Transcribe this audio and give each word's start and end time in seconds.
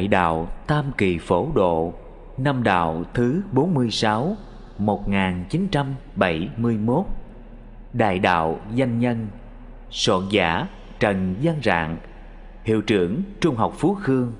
Đại 0.00 0.08
đạo 0.08 0.48
Tam 0.66 0.84
Kỳ 0.98 1.18
Phổ 1.18 1.48
Độ, 1.54 1.92
Năm 2.38 2.62
đạo 2.62 3.04
thứ 3.14 3.42
46 3.52 4.36
1971 4.78 7.04
Đại 7.92 8.18
đạo 8.18 8.60
Danh 8.74 8.98
Nhân, 8.98 9.26
Soạn 9.90 10.20
giả 10.30 10.66
Trần 11.00 11.34
Văn 11.42 11.54
Rạng, 11.64 11.96
Hiệu 12.64 12.82
trưởng 12.82 13.22
Trung 13.40 13.56
học 13.56 13.74
Phú 13.78 13.94
Khương, 13.94 14.32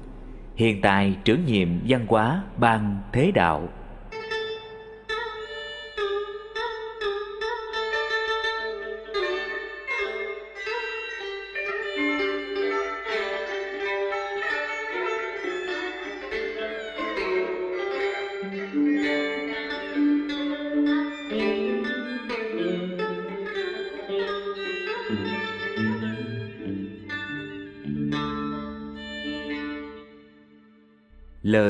Hiện 0.57 0.81
tại 0.81 1.17
trưởng 1.25 1.45
nhiệm 1.47 1.69
văn 1.89 2.07
hóa 2.09 2.43
Ban 2.57 2.97
Thế 3.13 3.33
Đạo. 3.35 3.69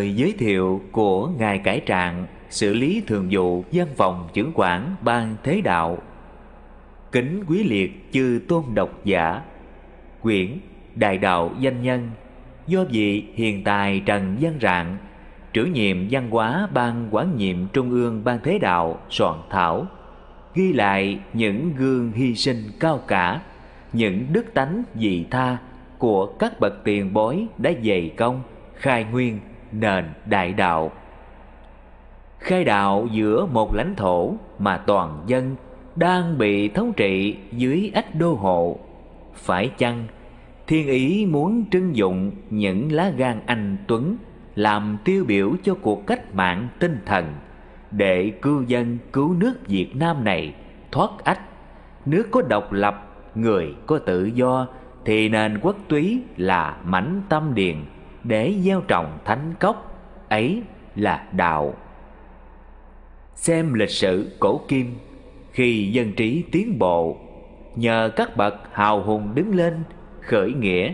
Lời 0.00 0.14
giới 0.14 0.34
thiệu 0.38 0.80
của 0.92 1.26
Ngài 1.26 1.58
Cải 1.58 1.80
Trạng, 1.80 2.26
xử 2.50 2.74
lý 2.74 3.02
thường 3.06 3.28
vụ 3.30 3.64
văn 3.72 3.86
phòng 3.96 4.28
trưởng 4.32 4.52
quản 4.54 4.96
ban 5.02 5.36
thế 5.42 5.60
đạo. 5.60 5.98
Kính 7.12 7.44
quý 7.48 7.64
liệt 7.64 8.12
chư 8.12 8.40
tôn 8.48 8.64
độc 8.74 9.04
giả, 9.04 9.42
quyển 10.22 10.58
đại 10.94 11.18
đạo 11.18 11.50
danh 11.58 11.82
nhân, 11.82 12.10
do 12.66 12.84
vị 12.90 13.24
hiền 13.34 13.64
tài 13.64 14.02
trần 14.06 14.36
văn 14.40 14.58
rạng 14.60 14.96
trưởng 15.52 15.72
nhiệm 15.72 15.96
văn 16.10 16.30
hóa 16.30 16.68
ban 16.74 17.08
quản 17.10 17.36
nhiệm 17.36 17.56
trung 17.72 17.90
ương 17.90 18.24
ban 18.24 18.38
thế 18.44 18.58
đạo, 18.58 18.98
soạn 19.10 19.38
thảo, 19.50 19.86
ghi 20.54 20.72
lại 20.72 21.18
những 21.32 21.72
gương 21.76 22.12
hy 22.12 22.34
sinh 22.34 22.62
cao 22.80 23.00
cả, 23.06 23.40
những 23.92 24.26
đức 24.32 24.54
tánh 24.54 24.82
vị 24.94 25.24
tha 25.30 25.58
của 25.98 26.26
các 26.26 26.60
bậc 26.60 26.84
tiền 26.84 27.12
bối 27.12 27.46
đã 27.58 27.72
dày 27.84 28.12
công, 28.16 28.42
khai 28.74 29.04
nguyên 29.12 29.38
nền 29.72 30.04
đại 30.26 30.52
đạo. 30.52 30.92
Khai 32.38 32.64
đạo 32.64 33.06
giữa 33.12 33.46
một 33.46 33.74
lãnh 33.74 33.94
thổ 33.96 34.34
mà 34.58 34.76
toàn 34.76 35.22
dân 35.26 35.56
đang 35.96 36.38
bị 36.38 36.68
thống 36.68 36.92
trị 36.92 37.36
dưới 37.52 37.90
ách 37.94 38.14
đô 38.14 38.34
hộ. 38.34 38.78
Phải 39.34 39.70
chăng 39.78 40.06
thiên 40.66 40.86
ý 40.86 41.26
muốn 41.26 41.64
trưng 41.70 41.96
dụng 41.96 42.30
những 42.50 42.92
lá 42.92 43.10
gan 43.16 43.40
anh 43.46 43.76
tuấn 43.86 44.16
làm 44.54 44.98
tiêu 45.04 45.24
biểu 45.28 45.52
cho 45.62 45.74
cuộc 45.82 46.06
cách 46.06 46.34
mạng 46.34 46.68
tinh 46.78 46.98
thần 47.06 47.34
để 47.90 48.32
cư 48.42 48.64
dân 48.68 48.98
cứu 49.12 49.34
nước 49.34 49.54
Việt 49.66 49.96
Nam 49.96 50.24
này 50.24 50.54
thoát 50.92 51.10
ách? 51.24 51.40
Nước 52.06 52.28
có 52.30 52.42
độc 52.42 52.72
lập, 52.72 53.06
người 53.34 53.74
có 53.86 53.98
tự 53.98 54.24
do 54.24 54.66
thì 55.04 55.28
nền 55.28 55.58
quốc 55.62 55.76
túy 55.88 56.22
là 56.36 56.76
mảnh 56.84 57.22
tâm 57.28 57.54
điền 57.54 57.76
để 58.24 58.54
gieo 58.64 58.80
trồng 58.80 59.18
thánh 59.24 59.54
cốc, 59.60 60.02
ấy 60.28 60.62
là 60.96 61.26
đạo. 61.32 61.74
Xem 63.34 63.74
lịch 63.74 63.90
sử 63.90 64.36
cổ 64.40 64.60
kim, 64.68 64.94
khi 65.52 65.90
dân 65.92 66.12
trí 66.12 66.44
tiến 66.52 66.78
bộ, 66.78 67.16
nhờ 67.76 68.10
các 68.16 68.36
bậc 68.36 68.54
hào 68.72 69.02
hùng 69.02 69.34
đứng 69.34 69.54
lên, 69.54 69.74
khởi 70.20 70.52
nghĩa, 70.52 70.92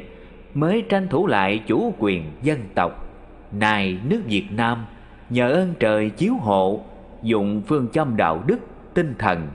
mới 0.54 0.84
tranh 0.88 1.08
thủ 1.08 1.26
lại 1.26 1.62
chủ 1.66 1.94
quyền 1.98 2.24
dân 2.42 2.60
tộc. 2.74 3.06
Nay 3.52 3.98
nước 4.04 4.22
việt 4.26 4.46
nam, 4.50 4.86
nhờ 5.30 5.52
ơn 5.52 5.74
trời 5.78 6.10
chiếu 6.10 6.34
hộ 6.34 6.80
dụng 7.22 7.62
phương 7.66 7.88
châm 7.92 8.16
đạo 8.16 8.42
đức, 8.46 8.58
tinh 8.94 9.14
thần 9.18 9.48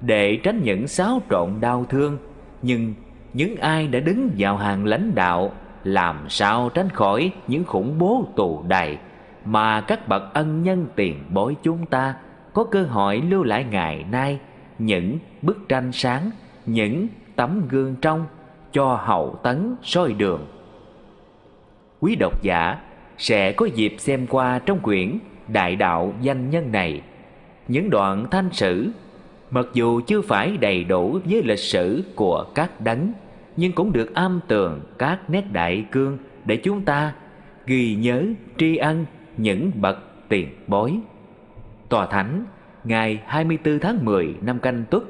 để 0.00 0.36
tránh 0.42 0.60
những 0.62 0.88
xáo 0.88 1.22
trộn 1.30 1.50
đau 1.60 1.84
thương, 1.84 2.18
nhưng 2.62 2.94
những 3.32 3.56
ai 3.56 3.86
đã 3.86 4.00
đứng 4.00 4.30
vào 4.38 4.56
hàng 4.56 4.84
lãnh 4.84 5.14
đạo 5.14 5.52
làm 5.84 6.28
sao 6.28 6.70
tránh 6.74 6.90
khỏi 6.90 7.32
những 7.46 7.64
khủng 7.64 7.98
bố 7.98 8.24
tù 8.36 8.64
đầy 8.68 8.98
mà 9.44 9.80
các 9.80 10.08
bậc 10.08 10.34
ân 10.34 10.62
nhân 10.62 10.86
tiền 10.96 11.24
bối 11.28 11.56
chúng 11.62 11.86
ta 11.86 12.14
có 12.52 12.64
cơ 12.64 12.82
hội 12.82 13.22
lưu 13.28 13.42
lại 13.42 13.64
ngày 13.70 14.04
nay 14.10 14.38
những 14.78 15.18
bức 15.42 15.68
tranh 15.68 15.92
sáng, 15.92 16.30
những 16.66 17.06
tấm 17.36 17.68
gương 17.68 17.96
trong 18.02 18.26
cho 18.72 19.00
hậu 19.02 19.38
tấn 19.42 19.76
soi 19.82 20.12
đường. 20.12 20.46
Quý 22.00 22.16
độc 22.20 22.42
giả 22.42 22.78
sẽ 23.18 23.52
có 23.52 23.66
dịp 23.66 23.94
xem 23.98 24.26
qua 24.26 24.58
trong 24.58 24.78
quyển 24.78 25.18
Đại 25.48 25.76
đạo 25.76 26.14
danh 26.20 26.50
nhân 26.50 26.72
này 26.72 27.00
những 27.68 27.90
đoạn 27.90 28.26
thanh 28.30 28.50
sử 28.52 28.90
mặc 29.50 29.66
dù 29.72 30.00
chưa 30.06 30.22
phải 30.22 30.56
đầy 30.56 30.84
đủ 30.84 31.18
với 31.24 31.42
lịch 31.42 31.58
sử 31.58 32.04
của 32.14 32.44
các 32.54 32.80
đấng 32.80 33.12
nhưng 33.56 33.72
cũng 33.72 33.92
được 33.92 34.14
am 34.14 34.40
tường 34.48 34.80
các 34.98 35.30
nét 35.30 35.44
đại 35.52 35.86
cương 35.92 36.18
để 36.44 36.56
chúng 36.56 36.82
ta 36.82 37.14
ghi 37.66 37.94
nhớ 37.94 38.24
tri 38.58 38.76
ân 38.76 39.06
những 39.36 39.70
bậc 39.74 39.98
tiền 40.28 40.48
bối. 40.66 40.98
Tòa 41.88 42.06
Thánh 42.06 42.44
ngày 42.84 43.20
24 43.26 43.78
tháng 43.78 44.04
10 44.04 44.34
năm 44.40 44.58
Canh 44.58 44.84
Tuất, 44.90 45.02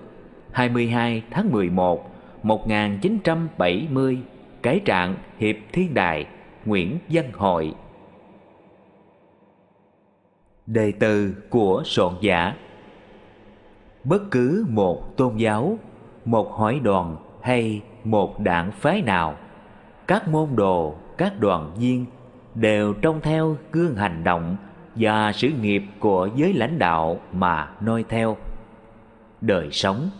22 0.52 1.22
tháng 1.30 1.52
11 1.52 2.10
1970, 2.42 4.18
Cái 4.62 4.80
trạng 4.84 5.14
Hiệp 5.38 5.56
Thiên 5.72 5.94
Đại, 5.94 6.26
Nguyễn 6.64 6.98
Văn 7.08 7.24
Hội. 7.32 7.74
Đề 10.66 10.92
từ 10.98 11.34
của 11.50 11.82
soạn 11.84 12.12
giả 12.20 12.54
Bất 14.04 14.30
cứ 14.30 14.66
một 14.68 15.16
tôn 15.16 15.36
giáo, 15.36 15.78
một 16.24 16.52
hỏi 16.52 16.80
đoàn 16.82 17.16
hay 17.42 17.82
một 18.04 18.40
đảng 18.40 18.72
phái 18.72 19.02
nào, 19.02 19.36
các 20.06 20.28
môn 20.28 20.48
đồ, 20.54 20.94
các 21.18 21.40
đoàn 21.40 21.70
viên 21.78 22.06
đều 22.54 22.92
trông 22.92 23.20
theo 23.20 23.56
gương 23.72 23.96
hành 23.96 24.24
động 24.24 24.56
và 24.94 25.32
sự 25.32 25.48
nghiệp 25.48 25.84
của 25.98 26.28
giới 26.36 26.52
lãnh 26.52 26.78
đạo 26.78 27.20
mà 27.32 27.68
noi 27.80 28.04
theo. 28.08 28.36
Đời 29.40 29.68
sống, 29.70 30.10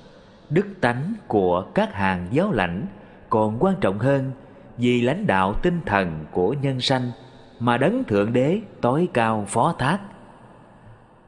đức 0.51 0.67
tánh 0.81 1.15
của 1.29 1.63
các 1.75 1.95
hàng 1.95 2.27
giáo 2.31 2.53
lãnh 2.53 2.87
còn 3.31 3.57
quan 3.61 3.75
trọng 3.81 3.99
hơn 3.99 4.31
vì 4.79 5.01
lãnh 5.01 5.27
đạo 5.27 5.55
tinh 5.63 5.81
thần 5.87 6.25
của 6.31 6.53
nhân 6.63 6.81
sanh 6.81 7.11
mà 7.61 7.77
đấng 7.77 8.05
thượng 8.05 8.33
đế 8.33 8.61
tối 8.81 9.09
cao 9.13 9.45
phó 9.49 9.75
thác. 9.79 9.99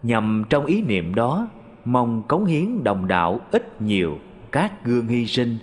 Nhằm 0.02 0.44
trong 0.50 0.66
ý 0.66 0.82
niệm 0.82 1.14
đó 1.14 1.48
mong 1.84 2.22
cống 2.22 2.44
hiến 2.44 2.84
đồng 2.84 3.08
đạo 3.08 3.40
ít 3.50 3.82
nhiều 3.82 4.18
các 4.52 4.84
gương 4.84 5.06
hy 5.06 5.26
sinh 5.26 5.58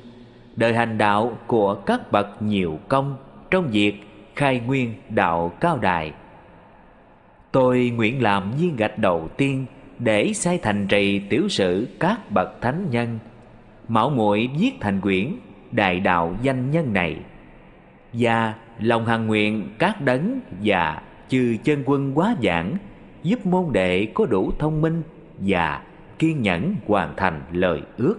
đời 0.56 0.74
hành 0.74 0.98
đạo 0.98 1.38
của 1.48 1.76
các 1.76 2.12
bậc 2.12 2.42
nhiều 2.42 2.80
công 2.88 3.18
trong 3.52 3.68
việc 3.72 4.04
khai 4.36 4.60
nguyên 4.60 4.94
đạo 5.10 5.52
cao 5.60 5.78
đài. 5.78 6.12
Tôi 7.52 7.92
nguyện 7.96 8.24
làm 8.24 8.52
viên 8.52 8.76
gạch 8.76 8.98
đầu 8.98 9.30
tiên 9.38 9.66
để 10.00 10.34
xây 10.34 10.58
thành 10.58 10.88
trì 10.88 11.20
tiểu 11.20 11.48
sử 11.50 11.88
các 12.00 12.32
bậc 12.32 12.62
thánh 12.62 12.88
nhân, 12.90 13.20
mạo 13.88 14.10
muội 14.10 14.50
viết 14.60 14.72
thành 14.80 15.02
quyển 15.02 15.36
đại 15.72 16.00
đạo 16.00 16.36
danh 16.42 16.72
nhân 16.72 16.94
này, 16.94 17.18
và 18.14 18.54
lòng 18.80 19.06
hằng 19.06 19.28
nguyện 19.28 19.70
các 19.80 20.02
đấng 20.02 20.40
và 20.64 21.02
chư 21.28 21.58
chân 21.64 21.84
quân 21.86 22.12
quá 22.16 22.36
giảng 22.44 22.74
giúp 23.24 23.46
môn 23.46 23.66
đệ 23.72 24.08
có 24.14 24.26
đủ 24.26 24.52
thông 24.60 24.82
minh 24.82 25.04
và 25.38 25.82
kiên 26.20 26.42
nhẫn 26.42 26.76
hoàn 26.88 27.14
thành 27.18 27.42
lời 27.52 27.82
ước 27.98 28.16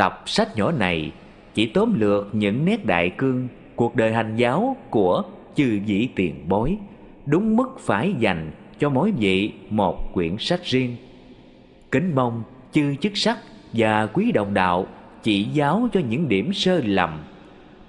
tập 0.00 0.22
sách 0.26 0.56
nhỏ 0.56 0.72
này 0.72 1.12
chỉ 1.54 1.66
tóm 1.66 2.00
lược 2.00 2.34
những 2.34 2.64
nét 2.64 2.86
đại 2.86 3.10
cương, 3.10 3.48
cuộc 3.76 3.96
đời 3.96 4.12
hành 4.12 4.36
giáo 4.36 4.76
của 4.90 5.22
chư 5.54 5.80
vị 5.86 6.08
tiền 6.14 6.34
bối, 6.48 6.76
đúng 7.26 7.56
mức 7.56 7.80
phải 7.80 8.14
dành 8.18 8.50
cho 8.78 8.90
mỗi 8.90 9.10
vị 9.10 9.52
một 9.70 10.12
quyển 10.12 10.36
sách 10.38 10.60
riêng. 10.64 10.96
Kính 11.90 12.12
mong 12.14 12.42
chư 12.72 12.94
chức 13.00 13.16
sắc 13.16 13.38
và 13.72 14.06
quý 14.06 14.32
đồng 14.32 14.54
đạo 14.54 14.86
chỉ 15.22 15.44
giáo 15.44 15.88
cho 15.92 16.00
những 16.08 16.28
điểm 16.28 16.52
sơ 16.52 16.80
lầm. 16.84 17.22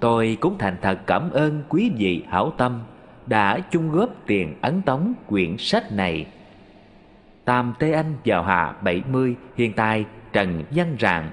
Tôi 0.00 0.36
cũng 0.40 0.58
thành 0.58 0.76
thật 0.82 0.98
cảm 1.06 1.30
ơn 1.30 1.62
quý 1.68 1.90
vị 1.96 2.22
hảo 2.28 2.52
tâm 2.56 2.80
đã 3.26 3.58
chung 3.70 3.90
góp 3.90 4.10
tiền 4.26 4.54
ấn 4.60 4.82
tống 4.82 5.14
quyển 5.26 5.56
sách 5.58 5.92
này. 5.92 6.26
Tam 7.44 7.74
Tê 7.78 7.92
Anh 7.92 8.14
vào 8.24 8.42
hạ 8.42 8.74
70 8.82 9.34
hiện 9.56 9.72
tại 9.72 10.04
Trần 10.32 10.62
Văn 10.70 10.96
Rạng 11.00 11.30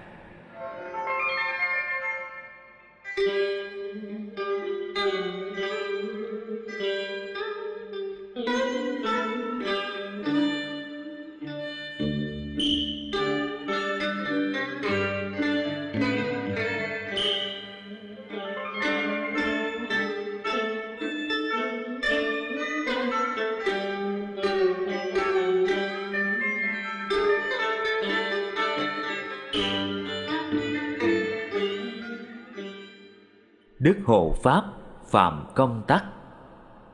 Đức 33.79 33.97
Hộ 34.05 34.35
Pháp 34.43 34.63
Phạm 35.05 35.45
Công 35.55 35.81
Tắc. 35.87 36.03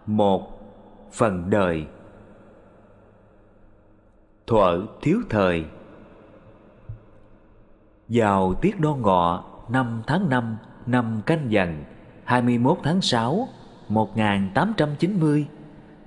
Một, 0.06 0.52
Phần 1.12 1.50
đời. 1.50 1.86
Thuở 4.48 4.82
thiếu 5.02 5.22
thời. 5.30 5.66
Vào 8.08 8.54
tiết 8.54 8.80
đo 8.80 8.96
ngọ 8.96 9.44
năm 9.70 10.02
tháng 10.08 10.30
năm 10.30 10.58
năm 10.86 11.22
canh 11.26 11.52
dần 11.52 11.84
21 12.24 12.78
tháng 12.84 13.02
6 13.02 13.48
1890 13.90 15.48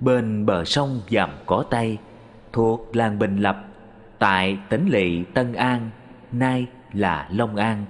bên 0.00 0.46
bờ 0.46 0.64
sông 0.64 1.00
Dầm 1.10 1.30
Cỏ 1.46 1.64
Tây, 1.70 1.98
thuộc 2.52 2.96
làng 2.96 3.18
Bình 3.18 3.36
Lập, 3.36 3.64
tại 4.18 4.58
tỉnh 4.68 4.88
lỵ 4.88 5.24
Tân 5.24 5.52
An, 5.52 5.90
nay 6.32 6.66
là 6.92 7.28
Long 7.32 7.56
An. 7.56 7.84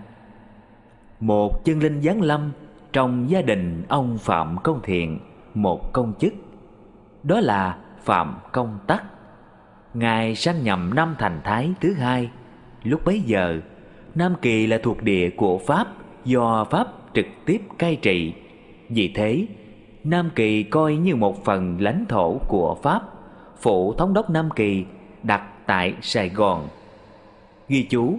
Một 1.21 1.65
chân 1.65 1.79
linh 1.79 2.03
giáng 2.03 2.23
lâm 2.23 2.53
trong 2.99 3.31
gia 3.31 3.43
đình 3.43 3.83
ông 3.89 4.19
Phạm 4.19 4.57
Công 4.63 4.81
Thiện, 4.83 5.19
một 5.55 5.93
công 5.93 6.13
chức. 6.19 6.33
Đó 7.23 7.41
là 7.41 7.79
Phạm 8.03 8.39
Công 8.53 8.79
Tắc. 8.87 9.05
Ngài 9.95 10.35
sanh 10.35 10.65
nhầm 10.65 10.95
năm 10.95 11.15
thành 11.19 11.41
thái 11.45 11.71
thứ 11.81 11.95
hai. 11.95 12.31
Lúc 12.83 13.05
bấy 13.05 13.21
giờ, 13.21 13.61
Nam 14.15 14.35
Kỳ 14.43 14.67
là 14.67 14.79
thuộc 14.83 15.03
địa 15.03 15.31
của 15.31 15.59
Pháp 15.59 15.87
do 16.25 16.65
Pháp 16.65 16.87
trực 17.15 17.27
tiếp 17.45 17.63
cai 17.79 17.97
trị. 17.97 18.33
Vì 18.89 19.13
thế, 19.15 19.47
Nam 20.05 20.31
Kỳ 20.35 20.63
coi 20.63 20.97
như 20.97 21.17
một 21.17 21.45
phần 21.45 21.81
lãnh 21.81 22.05
thổ 22.09 22.39
của 22.49 22.77
Pháp. 22.83 23.03
phủ 23.61 23.95
thống 23.95 24.15
đốc 24.15 24.31
Nam 24.31 24.51
Kỳ 24.57 24.85
đặt 25.23 25.43
tại 25.67 25.95
Sài 26.01 26.29
Gòn. 26.29 26.69
Ghi 27.69 27.83
chú, 27.83 28.19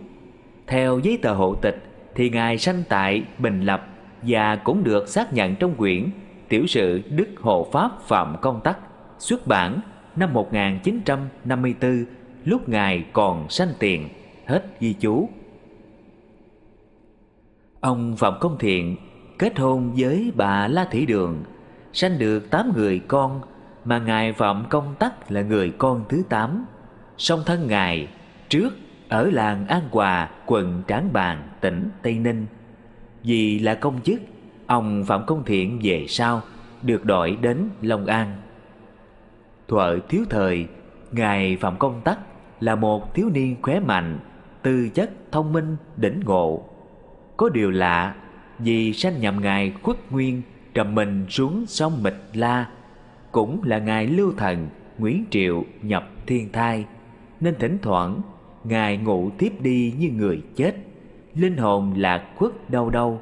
theo 0.68 1.00
giấy 1.00 1.20
tờ 1.22 1.34
hộ 1.34 1.56
tịch 1.56 1.84
thì 2.16 2.30
Ngài 2.30 2.58
sanh 2.58 2.84
tại 2.90 3.24
Bình 3.38 3.62
Lập 3.62 3.88
và 4.22 4.56
cũng 4.56 4.84
được 4.84 5.08
xác 5.10 5.34
nhận 5.34 5.56
trong 5.56 5.76
quyển 5.76 6.10
Tiểu 6.50 6.68
sự 6.68 7.02
Đức 7.10 7.28
Hộ 7.42 7.68
Pháp 7.72 8.02
Phạm 8.02 8.36
Công 8.42 8.62
Tắc 8.62 8.78
xuất 9.20 9.48
bản 9.48 9.80
năm 10.16 10.34
1954 10.34 12.06
lúc 12.46 12.70
Ngài 12.70 13.06
còn 13.14 13.50
sanh 13.50 13.70
tiền, 13.80 14.10
hết 14.46 14.64
ghi 14.80 14.94
chú. 14.94 15.30
Ông 17.80 18.16
Phạm 18.18 18.34
Công 18.40 18.58
Thiện 18.58 18.96
kết 19.40 19.60
hôn 19.60 19.94
với 19.98 20.32
bà 20.36 20.68
La 20.68 20.88
Thị 20.92 21.06
Đường, 21.06 21.44
sanh 21.94 22.20
được 22.20 22.50
tám 22.50 22.72
người 22.76 23.00
con 23.08 23.42
mà 23.86 24.00
Ngài 24.00 24.34
Phạm 24.34 24.66
Công 24.70 24.96
Tắc 25.00 25.32
là 25.32 25.42
người 25.42 25.74
con 25.78 26.04
thứ 26.10 26.24
tám. 26.30 26.66
Song 27.18 27.44
thân 27.46 27.68
Ngài 27.68 28.08
trước 28.50 28.70
ở 29.10 29.30
làng 29.32 29.68
An 29.68 29.82
Hòa, 29.92 30.30
quận 30.46 30.84
Tráng 30.88 31.14
Bàng, 31.14 31.50
tỉnh 31.62 31.90
Tây 32.02 32.14
Ninh. 32.14 32.46
Vì 33.30 33.60
là 33.60 33.76
công 33.76 34.02
chức, 34.02 34.22
ông 34.68 35.06
Phạm 35.08 35.26
Công 35.26 35.44
Thiện 35.46 35.80
về 35.84 36.06
sau 36.08 36.42
được 36.82 37.06
đội 37.06 37.38
đến 37.42 37.70
Long 37.82 38.06
An. 38.06 38.36
Thuở 39.68 40.00
thiếu 40.10 40.24
thời, 40.30 40.68
ngài 41.12 41.58
Phạm 41.58 41.78
Công 41.78 42.02
Tắc 42.02 42.20
là 42.60 42.76
một 42.76 43.14
thiếu 43.16 43.30
niên 43.34 43.56
khỏe 43.62 43.80
mạnh, 43.80 44.20
tư 44.62 44.90
chất 44.90 45.12
thông 45.32 45.54
minh 45.54 45.76
đỉnh 45.98 46.20
ngộ. 46.26 46.64
Có 47.38 47.50
điều 47.50 47.72
lạ, 47.72 48.16
vì 48.60 48.94
sanh 48.94 49.20
nhầm 49.20 49.42
ngài 49.42 49.74
khuất 49.84 50.12
nguyên 50.12 50.42
trầm 50.74 50.96
mình 50.96 51.26
xuống 51.30 51.66
sông 51.68 52.04
Mịch 52.04 52.22
La, 52.34 52.70
cũng 53.32 53.62
là 53.64 53.80
ngài 53.80 54.08
Lưu 54.08 54.34
Thần 54.38 54.68
Nguyễn 54.98 55.26
Triệu 55.30 55.64
nhập 55.82 56.10
thiên 56.28 56.52
thai, 56.52 56.86
nên 57.40 57.56
thỉnh 57.60 57.78
thoảng 57.82 58.22
ngài 58.64 58.98
ngủ 58.98 59.30
tiếp 59.38 59.54
đi 59.62 59.94
như 60.00 60.10
người 60.10 60.42
chết, 60.56 60.76
linh 61.36 61.58
hồn 61.58 61.94
lạc 61.98 62.24
khuất 62.36 62.70
đau 62.70 62.90
đau 62.90 63.20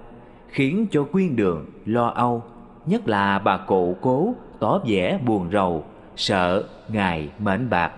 khiến 0.48 0.88
cho 0.92 1.04
quyên 1.04 1.36
đường 1.36 1.66
lo 1.86 2.08
âu, 2.08 2.44
nhất 2.86 3.08
là 3.08 3.40
bà 3.40 3.58
cụ 3.58 3.98
cố 4.02 4.36
tỏ 4.60 4.80
vẻ 4.88 5.20
buồn 5.26 5.50
rầu, 5.52 5.86
sợ 6.16 6.64
ngài 6.90 7.30
mệnh 7.40 7.70
bạc. 7.70 7.92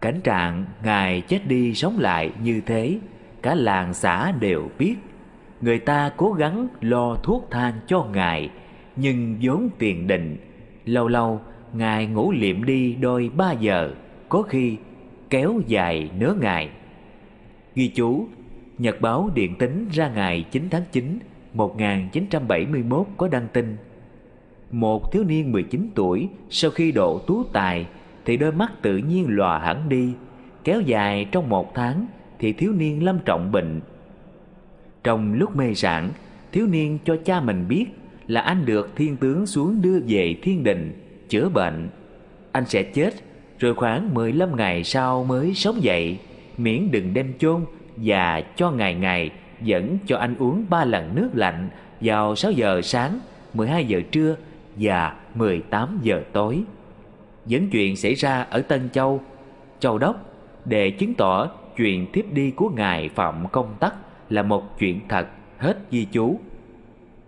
Cảnh 0.00 0.20
trạng 0.24 0.64
ngài 0.84 1.20
chết 1.20 1.46
đi 1.46 1.74
sống 1.74 1.98
lại 1.98 2.32
như 2.42 2.60
thế, 2.66 2.98
cả 3.42 3.54
làng 3.54 3.94
xã 3.94 4.32
đều 4.40 4.68
biết. 4.78 4.96
Người 5.60 5.78
ta 5.78 6.10
cố 6.16 6.32
gắng 6.32 6.68
lo 6.80 7.16
thuốc 7.22 7.48
thang 7.50 7.74
cho 7.86 8.04
ngài, 8.12 8.50
nhưng 8.96 9.36
vốn 9.42 9.68
tiền 9.78 10.06
định, 10.06 10.36
lâu 10.84 11.08
lâu 11.08 11.40
ngài 11.72 12.06
ngủ 12.06 12.32
liệm 12.32 12.64
đi 12.64 12.94
đôi 12.94 13.30
ba 13.36 13.52
giờ, 13.52 13.90
có 14.28 14.42
khi 14.42 14.76
kéo 15.30 15.60
dài 15.66 16.10
nửa 16.18 16.34
ngày. 16.40 16.70
Ghi 17.74 17.88
chú, 17.88 18.26
Nhật 18.78 19.00
báo 19.00 19.30
điện 19.34 19.54
tính 19.58 19.88
ra 19.92 20.08
ngày 20.14 20.44
9 20.50 20.68
tháng 20.70 20.84
9 20.92 21.18
1971 21.54 23.06
có 23.16 23.28
đăng 23.28 23.48
tin. 23.52 23.76
Một 24.70 25.12
thiếu 25.12 25.24
niên 25.24 25.52
19 25.52 25.88
tuổi 25.94 26.28
sau 26.50 26.70
khi 26.70 26.92
độ 26.92 27.18
tú 27.18 27.44
tài 27.44 27.86
thì 28.24 28.36
đôi 28.36 28.52
mắt 28.52 28.72
tự 28.82 28.96
nhiên 28.96 29.26
lòa 29.28 29.58
hẳn 29.58 29.88
đi 29.88 30.12
Kéo 30.64 30.80
dài 30.80 31.26
trong 31.32 31.48
một 31.48 31.74
tháng 31.74 32.06
thì 32.38 32.52
thiếu 32.52 32.72
niên 32.72 33.04
lâm 33.04 33.18
trọng 33.24 33.52
bệnh. 33.52 33.80
Trong 35.04 35.34
lúc 35.34 35.56
mê 35.56 35.74
sản, 35.74 36.10
thiếu 36.52 36.66
niên 36.66 36.98
cho 37.04 37.16
cha 37.24 37.40
mình 37.40 37.64
biết 37.68 37.86
là 38.26 38.40
anh 38.40 38.66
được 38.66 38.96
thiên 38.96 39.16
tướng 39.16 39.46
xuống 39.46 39.82
đưa 39.82 39.98
về 40.08 40.34
thiên 40.42 40.64
đình 40.64 40.92
chữa 41.28 41.48
bệnh. 41.48 41.88
Anh 42.52 42.64
sẽ 42.66 42.82
chết 42.82 43.14
rồi 43.58 43.74
khoảng 43.74 44.14
15 44.14 44.56
ngày 44.56 44.84
sau 44.84 45.24
mới 45.24 45.54
sống 45.54 45.82
dậy, 45.82 46.18
miễn 46.58 46.90
đừng 46.90 47.14
đem 47.14 47.32
chôn 47.38 47.64
và 47.96 48.42
cho 48.56 48.70
ngày 48.70 48.94
ngày 48.94 49.30
dẫn 49.62 49.98
cho 50.06 50.16
anh 50.16 50.36
uống 50.38 50.64
ba 50.70 50.84
lần 50.84 51.14
nước 51.14 51.30
lạnh 51.32 51.68
vào 52.00 52.36
6 52.36 52.52
giờ 52.52 52.80
sáng, 52.82 53.18
12 53.54 53.84
giờ 53.84 54.00
trưa 54.10 54.36
và 54.76 55.16
18 55.34 55.98
giờ 56.02 56.22
tối. 56.32 56.62
Dẫn 57.46 57.70
chuyện 57.70 57.96
xảy 57.96 58.14
ra 58.14 58.42
ở 58.42 58.62
Tân 58.62 58.90
Châu, 58.90 59.20
Châu 59.80 59.98
Đốc 59.98 60.16
để 60.64 60.90
chứng 60.90 61.14
tỏ 61.14 61.50
chuyện 61.76 62.06
tiếp 62.12 62.26
đi 62.32 62.50
của 62.50 62.68
ngài 62.68 63.08
Phạm 63.08 63.48
Công 63.52 63.74
Tắc 63.80 63.94
là 64.30 64.42
một 64.42 64.78
chuyện 64.78 65.00
thật 65.08 65.26
hết 65.58 65.78
di 65.90 66.04
chú. 66.04 66.40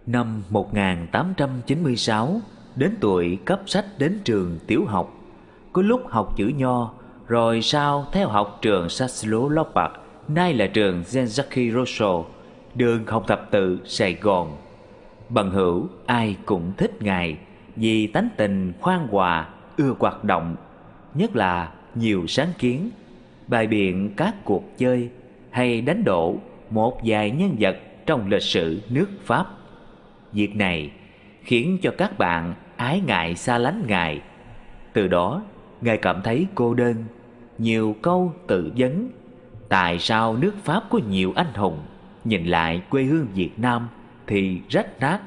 Năm 0.06 0.42
1896, 0.50 2.40
đến 2.76 2.94
tuổi 3.00 3.38
cấp 3.44 3.60
sách 3.66 3.84
đến 3.98 4.18
trường 4.24 4.58
tiểu 4.66 4.84
học 4.84 5.14
có 5.72 5.82
lúc 5.82 6.02
học 6.08 6.36
chữ 6.36 6.52
nho, 6.56 6.94
rồi 7.28 7.62
sau 7.62 8.06
theo 8.12 8.28
học 8.28 8.58
trường 8.62 8.88
Saslo 8.88 9.38
Lopak, 9.48 9.92
nay 10.28 10.54
là 10.54 10.66
trường 10.66 11.02
Zenzaki 11.02 11.72
Rosso, 11.74 12.24
đường 12.74 13.06
học 13.06 13.24
thập 13.26 13.50
tự 13.50 13.78
Sài 13.84 14.14
Gòn. 14.14 14.56
Bằng 15.28 15.50
hữu 15.50 15.88
ai 16.06 16.36
cũng 16.44 16.72
thích 16.76 17.02
ngài 17.02 17.36
vì 17.76 18.06
tánh 18.06 18.28
tình 18.36 18.72
khoan 18.80 19.08
hòa, 19.08 19.48
ưa 19.76 19.94
hoạt 19.98 20.24
động, 20.24 20.56
nhất 21.14 21.36
là 21.36 21.72
nhiều 21.94 22.26
sáng 22.26 22.52
kiến, 22.58 22.90
bài 23.46 23.66
biện 23.66 24.10
các 24.16 24.34
cuộc 24.44 24.78
chơi 24.78 25.10
hay 25.50 25.80
đánh 25.80 26.04
đổ 26.04 26.36
một 26.70 27.00
vài 27.04 27.30
nhân 27.30 27.56
vật 27.60 27.76
trong 28.06 28.28
lịch 28.28 28.42
sử 28.42 28.80
nước 28.90 29.08
Pháp. 29.24 29.46
Việc 30.32 30.56
này 30.56 30.90
khiến 31.42 31.78
cho 31.82 31.90
các 31.98 32.18
bạn 32.18 32.54
ái 32.76 33.02
ngại 33.06 33.34
xa 33.34 33.58
lánh 33.58 33.82
ngài. 33.86 34.20
Từ 34.92 35.08
đó 35.08 35.42
Ngài 35.84 35.98
cảm 35.98 36.22
thấy 36.22 36.46
cô 36.54 36.74
đơn 36.74 36.94
nhiều 37.58 37.96
câu 38.02 38.32
tự 38.46 38.72
vấn. 38.76 39.10
Tại 39.68 39.98
sao 39.98 40.36
nước 40.36 40.54
Pháp 40.64 40.82
có 40.90 40.98
nhiều 41.08 41.32
anh 41.36 41.54
hùng, 41.54 41.78
Nhìn 42.24 42.46
lại 42.46 42.82
quê 42.90 43.02
hương 43.02 43.26
Việt 43.34 43.50
Nam 43.56 43.88
Thì 44.26 44.60
rách 44.68 45.00
nát 45.00 45.20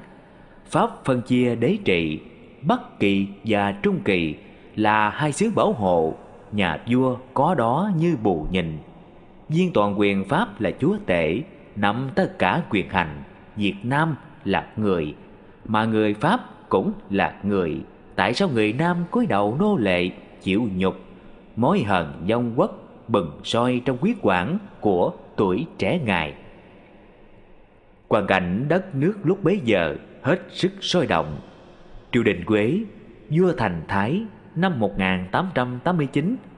Pháp 0.65 0.89
phân 1.05 1.21
chia 1.21 1.55
đế 1.55 1.77
trị, 1.85 2.19
Bắc 2.61 2.99
kỳ 2.99 3.27
và 3.43 3.71
Trung 3.71 3.99
kỳ 4.05 4.35
Là 4.75 5.09
hai 5.09 5.31
xứ 5.31 5.51
bảo 5.55 5.73
hộ, 5.73 6.13
Nhà 6.51 6.79
vua 6.87 7.17
có 7.33 7.55
đó 7.55 7.91
như 7.97 8.17
bù 8.23 8.47
nhìn. 8.51 8.77
Viên 9.49 9.73
toàn 9.73 9.99
quyền 9.99 10.23
Pháp 10.23 10.61
là 10.61 10.71
chúa 10.79 10.97
tể, 11.05 11.41
Nắm 11.75 12.09
tất 12.15 12.39
cả 12.39 12.61
quyền 12.69 12.89
hành, 12.89 13.23
Việt 13.55 13.75
Nam 13.83 14.15
là 14.45 14.67
người, 14.77 15.15
Mà 15.65 15.85
người 15.85 16.13
Pháp 16.13 16.69
cũng 16.69 16.91
là 17.09 17.35
người. 17.43 17.81
Tại 18.15 18.33
sao 18.33 18.49
người 18.49 18.73
Nam 18.73 18.97
cúi 19.11 19.25
đầu 19.25 19.57
nô 19.59 19.77
lệ, 19.77 20.09
chịu 20.41 20.69
nhục 20.75 21.06
mối 21.57 21.83
hận 21.83 22.05
dông 22.27 22.53
quất 22.55 22.69
bừng 23.07 23.39
soi 23.43 23.81
trong 23.85 23.97
huyết 24.01 24.15
quản 24.21 24.57
của 24.81 25.13
tuổi 25.35 25.65
trẻ 25.77 25.99
ngài. 26.05 26.33
Quan 28.07 28.27
cảnh 28.27 28.65
đất 28.69 28.95
nước 28.95 29.13
lúc 29.23 29.43
bấy 29.43 29.59
giờ 29.63 29.95
hết 30.21 30.39
sức 30.49 30.71
sôi 30.81 31.07
động. 31.07 31.39
Triều 32.11 32.23
đình 32.23 32.45
quế 32.45 32.79
vua 33.29 33.53
thành 33.57 33.81
thái 33.87 34.21
năm 34.55 34.81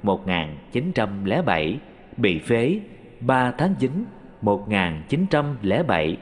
1889-1907 0.04 1.76
bị 2.18 2.40
phế 2.40 2.80
3 3.20 3.52
tháng 3.52 3.76
9 3.80 3.92
1907 4.42 6.18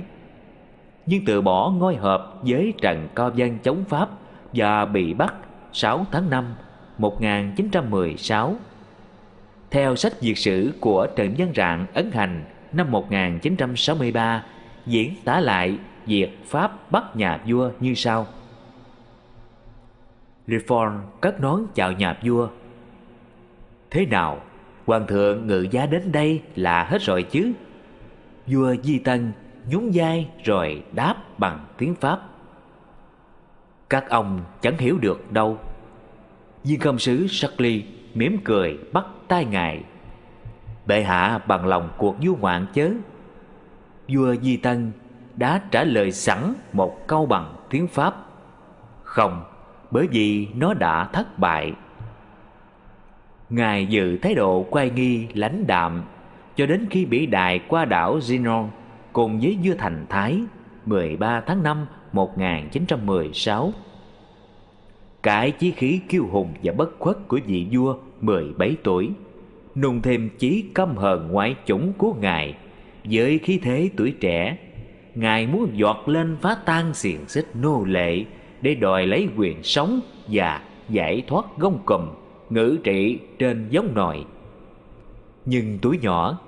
nhưng 1.07 1.25
từ 1.25 1.41
bỏ 1.41 1.71
ngôi 1.71 1.97
hợp 1.97 2.35
với 2.43 2.75
Trần 2.83 3.09
Co 3.15 3.31
Dân 3.35 3.59
chống 3.59 3.85
Pháp 3.89 4.09
và 4.53 4.85
bị 4.85 5.15
bắt 5.15 5.35
6 5.73 6.07
tháng 6.13 6.31
5 6.31 6.55
1916 6.99 8.57
Theo 9.71 9.97
sách 9.97 10.21
Việt 10.21 10.39
sử 10.39 10.73
của 10.81 11.07
Trần 11.17 11.35
Văn 11.39 11.53
Rạng 11.57 11.87
ấn 11.95 12.11
hành 12.13 12.45
năm 12.73 12.91
1963 12.91 14.45
diễn 14.87 15.15
tả 15.25 15.41
lại 15.41 15.79
việc 16.07 16.39
Pháp 16.47 16.91
bắt 16.93 17.17
nhà 17.17 17.41
vua 17.47 17.71
như 17.81 17.95
sau. 17.95 18.27
Reform 20.47 21.01
cất 21.21 21.41
nón 21.41 21.63
chào 21.75 21.93
nhà 21.93 22.19
vua. 22.23 22.49
Thế 23.91 24.07
nào, 24.07 24.41
hoàng 24.87 25.07
thượng 25.07 25.47
ngự 25.47 25.67
giá 25.71 25.87
đến 25.87 26.13
đây 26.13 26.43
là 26.57 26.85
hết 26.85 27.03
rồi 27.03 27.23
chứ? 27.23 27.53
Vua 28.51 28.75
Di 28.83 28.99
Tân 28.99 29.33
nhún 29.69 29.91
vai 29.95 30.29
rồi 30.45 30.83
đáp 30.93 31.15
bằng 31.39 31.67
tiếng 31.79 31.95
Pháp. 31.95 32.21
Các 33.91 34.11
ông 34.11 34.41
chẳng 34.61 34.79
hiểu 34.79 34.99
được 34.99 35.33
đâu. 35.33 35.59
Viên 36.65 36.81
công 36.81 36.99
sứ 36.99 37.27
Shirley 37.27 37.85
mỉm 38.15 38.39
cười 38.45 38.79
bắt 38.93 39.07
tay 39.29 39.45
ngài. 39.45 39.85
Bệ 40.87 41.03
hạ 41.03 41.39
bằng 41.47 41.67
lòng 41.67 41.91
cuộc 41.97 42.17
du 42.23 42.37
ngoạn 42.37 42.67
chớ. 42.75 42.91
Vua 44.09 44.35
Di 44.35 44.57
Tân 44.57 44.93
đã 45.37 45.63
trả 45.71 45.85
lời 45.85 46.13
sẵn 46.13 46.55
một 46.73 47.07
câu 47.07 47.27
bằng 47.27 47.55
tiếng 47.71 47.89
Pháp. 47.89 48.15
Không, 49.03 49.45
bởi 49.91 50.07
vì 50.07 50.49
nó 50.55 50.75
đã 50.75 51.05
thất 51.05 51.39
bại. 51.39 51.73
Ngài 53.51 53.87
giữ 53.87 54.19
thái 54.19 54.35
độ 54.35 54.67
quay 54.71 54.91
nghi 54.91 55.27
lãnh 55.35 55.67
đạm 55.67 56.03
cho 56.59 56.67
đến 56.67 56.87
khi 56.91 57.05
bị 57.05 57.27
đài 57.27 57.59
qua 57.59 57.85
đảo 57.85 58.19
Zinon 58.19 58.69
cùng 59.13 59.41
với 59.41 59.59
vua 59.65 59.75
Thành 59.79 60.07
Thái 60.09 60.41
13 60.87 61.41
tháng 61.47 61.63
5 61.63 61.87
1916. 62.13 63.73
Cái 65.23 65.51
chí 65.51 65.71
khí 65.71 66.01
kiêu 66.09 66.27
hùng 66.31 66.55
và 66.63 66.73
bất 66.73 66.99
khuất 66.99 67.29
của 67.29 67.41
vị 67.47 67.67
vua 67.71 67.97
17 68.21 68.77
tuổi, 68.83 69.11
nung 69.75 70.03
thêm 70.03 70.31
chí 70.39 70.65
căm 70.75 70.97
hờn 70.97 71.29
ngoại 71.33 71.57
chủng 71.67 71.93
của 71.99 72.15
ngài 72.21 72.55
với 73.05 73.39
khí 73.39 73.61
thế 73.63 73.91
tuổi 73.97 74.15
trẻ, 74.21 74.57
ngài 75.15 75.47
muốn 75.47 75.79
giọt 75.79 76.09
lên 76.09 76.37
phá 76.41 76.57
tan 76.65 76.95
xiềng 76.95 77.29
xích 77.29 77.47
nô 77.55 77.85
lệ 77.85 78.25
để 78.63 78.75
đòi 78.75 79.07
lấy 79.07 79.29
quyền 79.37 79.63
sống 79.63 80.01
và 80.29 80.61
giải 80.89 81.23
thoát 81.27 81.45
gông 81.59 81.79
cùm 81.87 82.09
ngữ 82.51 82.79
trị 82.85 83.19
trên 83.39 83.67
giống 83.71 83.95
nòi 83.95 84.25
nhưng 85.51 85.79
tuổi 85.83 85.99
nhỏ 86.03 86.39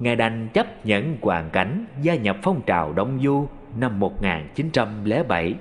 ngài 0.00 0.16
đành 0.16 0.48
chấp 0.48 0.86
nhận 0.86 1.16
hoàn 1.20 1.50
cảnh 1.50 1.84
gia 2.02 2.14
nhập 2.14 2.36
phong 2.42 2.62
trào 2.66 2.92
Đông 2.92 3.18
Du 3.22 3.46
năm 3.76 4.00
1907 4.00 5.54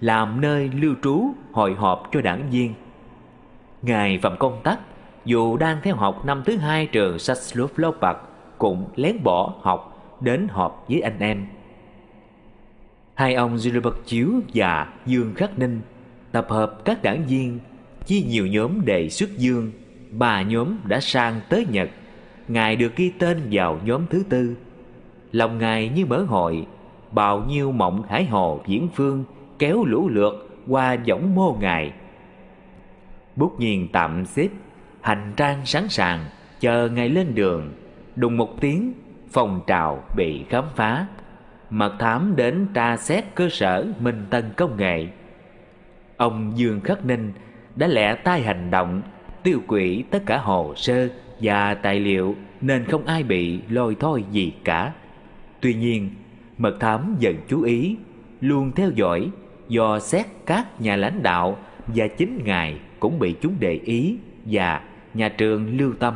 làm 0.00 0.40
nơi 0.40 0.70
lưu 0.74 0.94
trú 1.02 1.24
hội 1.52 1.74
họp 1.74 2.08
cho 2.12 2.20
đảng 2.20 2.50
viên. 2.50 2.74
Ngài 3.82 4.18
Phạm 4.22 4.36
Công 4.38 4.60
Tắc 4.62 4.78
dù 5.24 5.56
đang 5.56 5.78
theo 5.82 5.96
học 5.96 6.24
năm 6.26 6.42
thứ 6.46 6.56
hai 6.56 6.86
trường 6.86 7.18
Sasslovlopak 7.18 8.16
cũng 8.58 8.84
lén 8.96 9.22
bỏ 9.22 9.54
học 9.60 9.88
đến 10.20 10.48
họp 10.50 10.84
với 10.88 11.00
anh 11.00 11.18
em. 11.18 11.46
Hai 13.14 13.34
ông 13.34 13.58
Gilbert 13.58 13.96
Chiếu 14.06 14.30
và 14.54 14.92
Dương 15.06 15.34
Khắc 15.34 15.58
Ninh 15.58 15.80
tập 16.32 16.46
hợp 16.48 16.84
các 16.84 17.02
đảng 17.02 17.24
viên 17.26 17.58
chia 18.06 18.20
nhiều 18.20 18.46
nhóm 18.46 18.84
đề 18.84 19.08
xuất 19.08 19.30
Dương, 19.38 19.72
ba 20.10 20.42
nhóm 20.42 20.76
đã 20.84 21.00
sang 21.00 21.40
tới 21.48 21.66
Nhật. 21.70 21.90
Ngài 22.48 22.76
được 22.76 22.96
ghi 22.96 23.12
tên 23.18 23.40
vào 23.50 23.78
nhóm 23.84 24.06
thứ 24.10 24.24
tư. 24.28 24.56
Lòng 25.32 25.58
Ngài 25.58 25.88
như 25.88 26.06
mở 26.06 26.22
hội, 26.22 26.66
bao 27.10 27.44
nhiêu 27.48 27.72
mộng 27.72 28.02
hải 28.08 28.24
hồ 28.24 28.60
diễn 28.66 28.88
phương 28.94 29.24
kéo 29.58 29.84
lũ 29.84 30.08
lượt 30.08 30.48
qua 30.68 30.96
võng 31.08 31.34
mô 31.34 31.56
Ngài. 31.60 31.92
Bút 33.36 33.60
nhiên 33.60 33.88
tạm 33.92 34.26
xếp 34.26 34.48
hành 35.02 35.32
trang 35.36 35.66
sẵn 35.66 35.88
sàng, 35.88 36.24
chờ 36.60 36.88
ngày 36.88 37.08
lên 37.08 37.34
đường. 37.34 37.72
Đùng 38.16 38.36
một 38.36 38.60
tiếng, 38.60 38.92
phòng 39.30 39.60
trào 39.66 40.04
bị 40.16 40.44
khám 40.48 40.64
phá. 40.76 41.06
Mật 41.70 41.96
thám 41.98 42.36
đến 42.36 42.66
tra 42.74 42.96
xét 42.96 43.24
cơ 43.34 43.48
sở 43.48 43.86
minh 44.00 44.26
tân 44.30 44.44
công 44.56 44.76
nghệ. 44.76 45.06
Ông 46.16 46.52
dương 46.56 46.80
khắc 46.80 47.04
ninh 47.04 47.32
đã 47.76 47.86
lẹ 47.86 48.14
tay 48.14 48.42
hành 48.42 48.70
động, 48.70 49.02
tiêu 49.42 49.60
quỷ 49.66 50.04
tất 50.10 50.22
cả 50.26 50.38
hồ 50.38 50.74
sơ 50.76 51.08
và 51.40 51.74
tài 51.74 52.00
liệu 52.00 52.36
nên 52.60 52.84
không 52.84 53.06
ai 53.06 53.22
bị 53.22 53.60
lôi 53.68 53.96
thôi 54.00 54.24
gì 54.30 54.52
cả. 54.64 54.92
Tuy 55.60 55.74
nhiên, 55.74 56.10
mật 56.58 56.76
thám 56.80 57.16
dần 57.18 57.36
chú 57.48 57.62
ý, 57.62 57.96
luôn 58.40 58.72
theo 58.72 58.90
dõi 58.90 59.30
do 59.68 59.98
xét 59.98 60.26
các 60.46 60.80
nhà 60.80 60.96
lãnh 60.96 61.22
đạo 61.22 61.58
và 61.86 62.06
chính 62.18 62.40
ngài 62.44 62.78
cũng 63.00 63.18
bị 63.18 63.34
chúng 63.40 63.54
để 63.60 63.80
ý 63.84 64.16
và 64.44 64.80
nhà 65.14 65.28
trường 65.28 65.76
lưu 65.76 65.92
tâm 65.98 66.14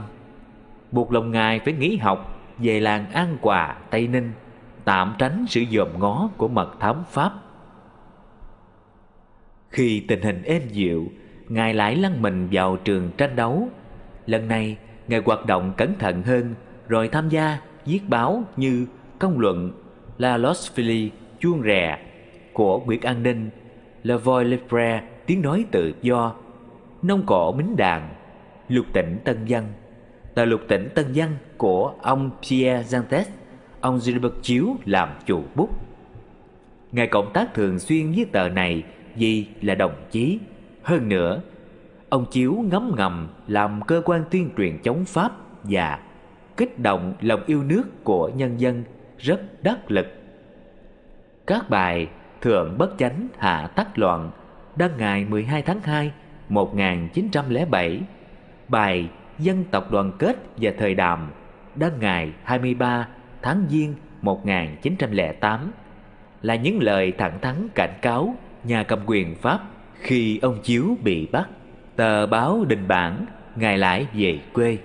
buộc 0.92 1.12
lòng 1.12 1.30
ngài 1.30 1.60
phải 1.60 1.72
nghỉ 1.72 1.96
học 1.96 2.40
về 2.58 2.80
làng 2.80 3.10
An 3.10 3.36
Quà, 3.40 3.76
Tây 3.90 4.08
Ninh 4.08 4.32
tạm 4.84 5.14
tránh 5.18 5.44
sự 5.48 5.64
dòm 5.70 5.88
ngó 5.98 6.30
của 6.36 6.48
mật 6.48 6.80
thám 6.80 7.02
Pháp. 7.10 7.32
Khi 9.68 10.04
tình 10.08 10.22
hình 10.22 10.42
êm 10.42 10.62
dịu, 10.68 11.06
ngài 11.48 11.74
lại 11.74 11.96
lăn 11.96 12.22
mình 12.22 12.48
vào 12.52 12.76
trường 12.76 13.10
tranh 13.16 13.36
đấu. 13.36 13.68
Lần 14.26 14.48
này, 14.48 14.76
ngài 15.08 15.22
hoạt 15.24 15.46
động 15.46 15.72
cẩn 15.76 15.94
thận 15.98 16.22
hơn, 16.22 16.54
rồi 16.88 17.08
tham 17.08 17.28
gia 17.28 17.58
viết 17.86 18.00
báo 18.08 18.44
như 18.56 18.86
công 19.18 19.38
luận 19.38 19.72
La 20.18 20.36
Losphili 20.36 21.10
chuông 21.40 21.62
rè 21.62 21.98
của 22.52 22.80
Nguyễn 22.80 23.00
An 23.00 23.22
Ninh, 23.22 23.50
La 24.02 24.16
Voix 24.16 24.46
Libre 24.46 25.02
tiếng 25.26 25.42
nói 25.42 25.64
tự 25.70 25.94
do, 26.02 26.34
nông 27.02 27.22
cỏ 27.26 27.52
mính 27.56 27.76
đàn 27.76 28.08
Lục 28.68 28.87
tỉnh 28.92 29.18
Tân 29.25 29.37
Văn. 29.49 29.64
Tờ 30.35 30.44
lục 30.44 30.61
tỉnh 30.68 30.88
Tân 30.94 31.06
Văn 31.14 31.37
của 31.56 31.94
ông 32.02 32.30
Pierre 32.42 32.99
Zantes 32.99 33.25
Ông 33.80 34.00
Gilbert 34.00 34.35
Chiếu 34.42 34.76
làm 34.85 35.08
chủ 35.26 35.42
bút. 35.54 35.70
Ngài 36.92 37.06
cộng 37.06 37.32
tác 37.32 37.54
thường 37.54 37.78
xuyên 37.78 38.12
với 38.12 38.26
tờ 38.32 38.49
này 38.49 38.82
vì 39.14 39.46
là 39.62 39.75
đồng 39.75 39.94
chí. 40.11 40.38
Hơn 40.82 41.08
nữa, 41.08 41.42
ông 42.08 42.26
Chiếu 42.30 42.64
ngấm 42.70 42.94
ngầm 42.96 43.28
làm 43.46 43.82
cơ 43.82 44.02
quan 44.04 44.25
tuyên 44.30 44.50
truyền 44.56 44.78
chống 44.82 45.04
Pháp 45.04 45.32
và 45.62 45.99
kích 46.56 46.78
động 46.78 47.14
lòng 47.20 47.40
yêu 47.46 47.62
nước 47.62 48.04
của 48.04 48.28
nhân 48.28 48.61
dân 48.61 48.85
rất 49.18 49.62
đắc 49.62 49.90
lực. 49.90 50.06
Các 51.46 51.70
bài 51.70 52.08
Thượng 52.40 52.78
Bất 52.78 52.99
Chánh 52.99 53.28
Hạ 53.38 53.66
Tắc 53.76 53.99
Loạn 53.99 54.30
đăng 54.76 54.90
ngày 54.99 55.25
12 55.25 55.62
tháng 55.62 55.80
2 55.80 56.12
1907 56.49 58.00
Bài 58.68 59.08
Dân 59.38 59.64
tộc 59.70 59.90
đoàn 59.90 60.12
kết 60.18 60.37
và 60.56 60.73
thời 60.78 60.94
đàm 60.94 61.30
đăng 61.75 62.00
ngày 62.00 62.32
23 62.42 63.08
tháng 63.42 63.66
Giêng 63.70 63.94
1908 64.23 65.73
là 66.42 66.54
những 66.54 66.82
lời 66.82 67.12
thẳng 67.18 67.38
thắn 67.42 67.68
cảnh 67.75 67.94
cáo 68.02 68.35
nhà 68.64 68.82
cầm 68.82 68.99
quyền 69.06 69.35
Pháp 69.35 69.61
khi 70.00 70.38
ông 70.42 70.58
Chiếu 70.62 70.96
bị 71.02 71.26
bắt. 71.26 71.49
Tờ 71.96 72.26
báo 72.26 72.64
Đình 72.68 72.88
Bản 72.88 73.26
ngài 73.56 73.78
lại 73.78 74.06
về 74.14 74.38
quê. 74.52 74.78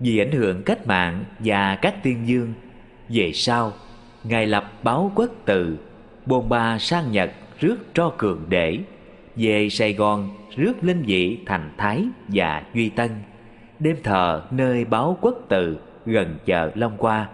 Vì 0.00 0.18
ảnh 0.18 0.32
hưởng 0.32 0.62
cách 0.62 0.86
mạng 0.86 1.24
và 1.38 1.76
các 1.76 2.02
tiên 2.02 2.18
dương, 2.26 2.52
về 3.08 3.32
sau 3.32 3.72
ngài 4.24 4.46
lập 4.46 4.72
báo 4.82 5.12
quốc 5.14 5.30
tự, 5.44 5.76
bồn 6.26 6.48
ba 6.48 6.78
sang 6.78 7.12
Nhật 7.12 7.30
rước 7.60 7.76
tro 7.94 8.12
cường 8.18 8.44
để, 8.48 8.78
về 9.36 9.68
Sài 9.68 9.92
Gòn 9.92 10.30
rước 10.56 10.84
linh 10.84 11.02
vị 11.02 11.38
thành 11.46 11.70
Thái 11.76 12.04
và 12.28 12.62
Duy 12.74 12.88
Tân, 12.88 13.10
đêm 13.78 13.96
thờ 14.02 14.42
nơi 14.50 14.84
báo 14.84 15.18
quốc 15.20 15.34
tự 15.48 15.78
gần 16.06 16.36
chợ 16.44 16.70
Long 16.74 16.96
Qua. 16.98 17.28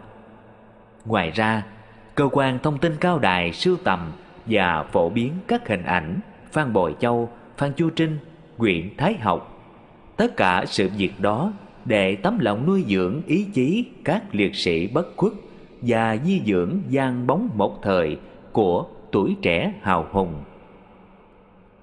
Ngoài 1.04 1.30
ra, 1.30 1.62
cơ 2.14 2.28
quan 2.32 2.58
thông 2.62 2.78
tin 2.78 2.96
cao 3.00 3.18
đài 3.18 3.52
sưu 3.52 3.76
tầm 3.76 4.12
và 4.46 4.82
phổ 4.82 5.08
biến 5.08 5.32
các 5.46 5.68
hình 5.68 5.82
ảnh 5.82 6.20
Phan 6.52 6.72
Bồi 6.72 6.94
Châu, 7.00 7.30
Phan 7.56 7.72
Chu 7.72 7.90
Trinh, 7.90 8.18
Nguyễn 8.58 8.96
Thái 8.96 9.14
Học. 9.14 9.56
Tất 10.16 10.36
cả 10.36 10.64
sự 10.66 10.88
việc 10.96 11.12
đó 11.18 11.52
để 11.84 12.16
tấm 12.16 12.38
lòng 12.38 12.66
nuôi 12.66 12.84
dưỡng 12.88 13.22
ý 13.26 13.46
chí 13.54 13.84
các 14.04 14.22
liệt 14.32 14.54
sĩ 14.54 14.86
bất 14.86 15.16
khuất 15.16 15.32
và 15.82 16.16
di 16.24 16.42
dưỡng 16.46 16.80
gian 16.88 17.26
bóng 17.26 17.48
một 17.54 17.82
thời 17.82 18.18
của 18.52 18.86
tuổi 19.12 19.36
trẻ 19.42 19.72
hào 19.82 20.06
hùng. 20.10 20.34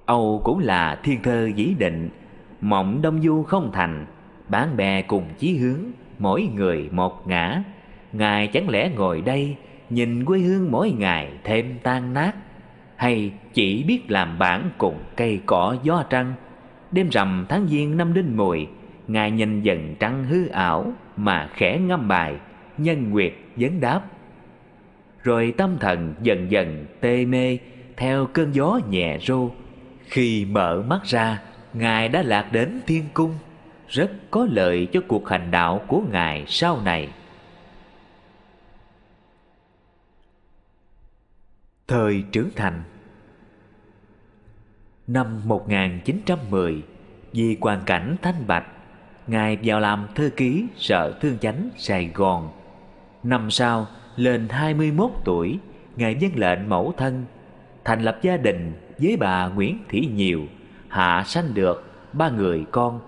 Âu 0.08 0.42
cũng 0.44 0.60
là 0.60 1.00
thiên 1.04 1.22
thơ 1.24 1.50
dĩ 1.56 1.76
định, 1.80 2.10
mộng 2.62 3.02
đông 3.02 3.22
du 3.22 3.44
không 3.44 3.72
thành, 3.74 4.06
bán 4.50 4.78
bè 4.78 5.02
cùng 5.02 5.24
chí 5.38 5.58
hướng, 5.58 5.80
mỗi 6.20 6.50
người 6.56 6.90
một 6.92 7.28
ngã. 7.28 7.64
Ngài 8.14 8.48
chẳng 8.48 8.70
lẽ 8.70 8.90
ngồi 8.96 9.22
đây 9.22 9.56
nhìn 9.90 10.26
quê 10.26 10.40
hương 10.40 10.72
mỗi 10.72 10.92
ngày 10.92 11.32
thêm 11.44 11.80
tan 11.84 12.14
nát, 12.14 12.36
hay 12.96 13.32
chỉ 13.54 13.84
biết 13.84 14.12
làm 14.12 14.40
bản 14.40 14.70
cùng 14.78 15.00
cây 15.16 15.42
cỏ 15.46 15.76
gió 15.84 16.04
trăng, 16.10 16.34
đêm 16.92 17.10
rằm 17.10 17.46
tháng 17.50 17.68
giêng 17.68 17.98
năm 17.98 18.14
đinh 18.14 18.38
mùi, 18.38 18.68
ngài 19.08 19.32
nhìn 19.32 19.62
dần 19.62 19.96
trăng 20.00 20.24
hư 20.24 20.48
ảo 20.48 20.94
mà 21.18 21.50
khẽ 21.54 21.80
ngâm 21.80 22.08
bài, 22.08 22.36
nhân 22.78 23.10
nguyệt 23.10 23.34
vấn 23.56 23.80
đáp. 23.80 24.02
Rồi 25.24 25.54
tâm 25.58 25.78
thần 25.80 26.14
dần 26.22 26.52
dần 26.52 26.86
tê 27.02 27.26
mê 27.26 27.58
theo 27.98 28.26
cơn 28.26 28.52
gió 28.52 28.80
nhẹ 28.90 29.18
rô. 29.22 29.50
Khi 30.10 30.46
mở 30.46 30.84
mắt 30.88 31.00
ra, 31.04 31.42
ngài 31.74 32.10
đã 32.10 32.24
lạc 32.24 32.52
đến 32.52 32.82
thiên 32.88 33.06
cung, 33.14 33.38
rất 33.88 34.12
có 34.32 34.48
lợi 34.52 34.88
cho 34.94 35.02
cuộc 35.08 35.30
hành 35.30 35.52
đạo 35.52 35.82
của 35.88 36.02
ngài 36.12 36.46
sau 36.48 36.82
này. 36.82 37.10
Thời 41.88 42.24
trưởng 42.32 42.50
thành 42.56 42.84
Năm 45.08 45.42
1910, 45.46 46.84
vì 47.34 47.58
hoàn 47.62 47.82
cảnh 47.86 48.16
thanh 48.22 48.48
bạch, 48.48 48.66
Ngài 49.28 49.58
vào 49.64 49.80
làm 49.80 50.08
thư 50.16 50.30
ký 50.30 50.66
Sở 50.76 51.20
Thương 51.22 51.38
Chánh 51.38 51.70
Sài 51.78 52.12
Gòn. 52.14 52.50
Năm 53.24 53.52
sau, 53.52 53.88
lên 54.16 54.48
21 54.50 55.12
tuổi, 55.26 55.60
Ngài 55.96 56.16
dân 56.16 56.32
lệnh 56.36 56.70
mẫu 56.70 56.94
thân, 56.98 57.26
thành 57.84 58.02
lập 58.02 58.20
gia 58.22 58.38
đình 58.38 58.74
với 58.98 59.18
bà 59.18 59.48
Nguyễn 59.48 59.78
Thị 59.90 60.10
Nhiều, 60.16 60.46
hạ 60.88 61.24
sanh 61.26 61.54
được 61.54 61.84
ba 62.14 62.30
người 62.30 62.66
con. 62.72 63.00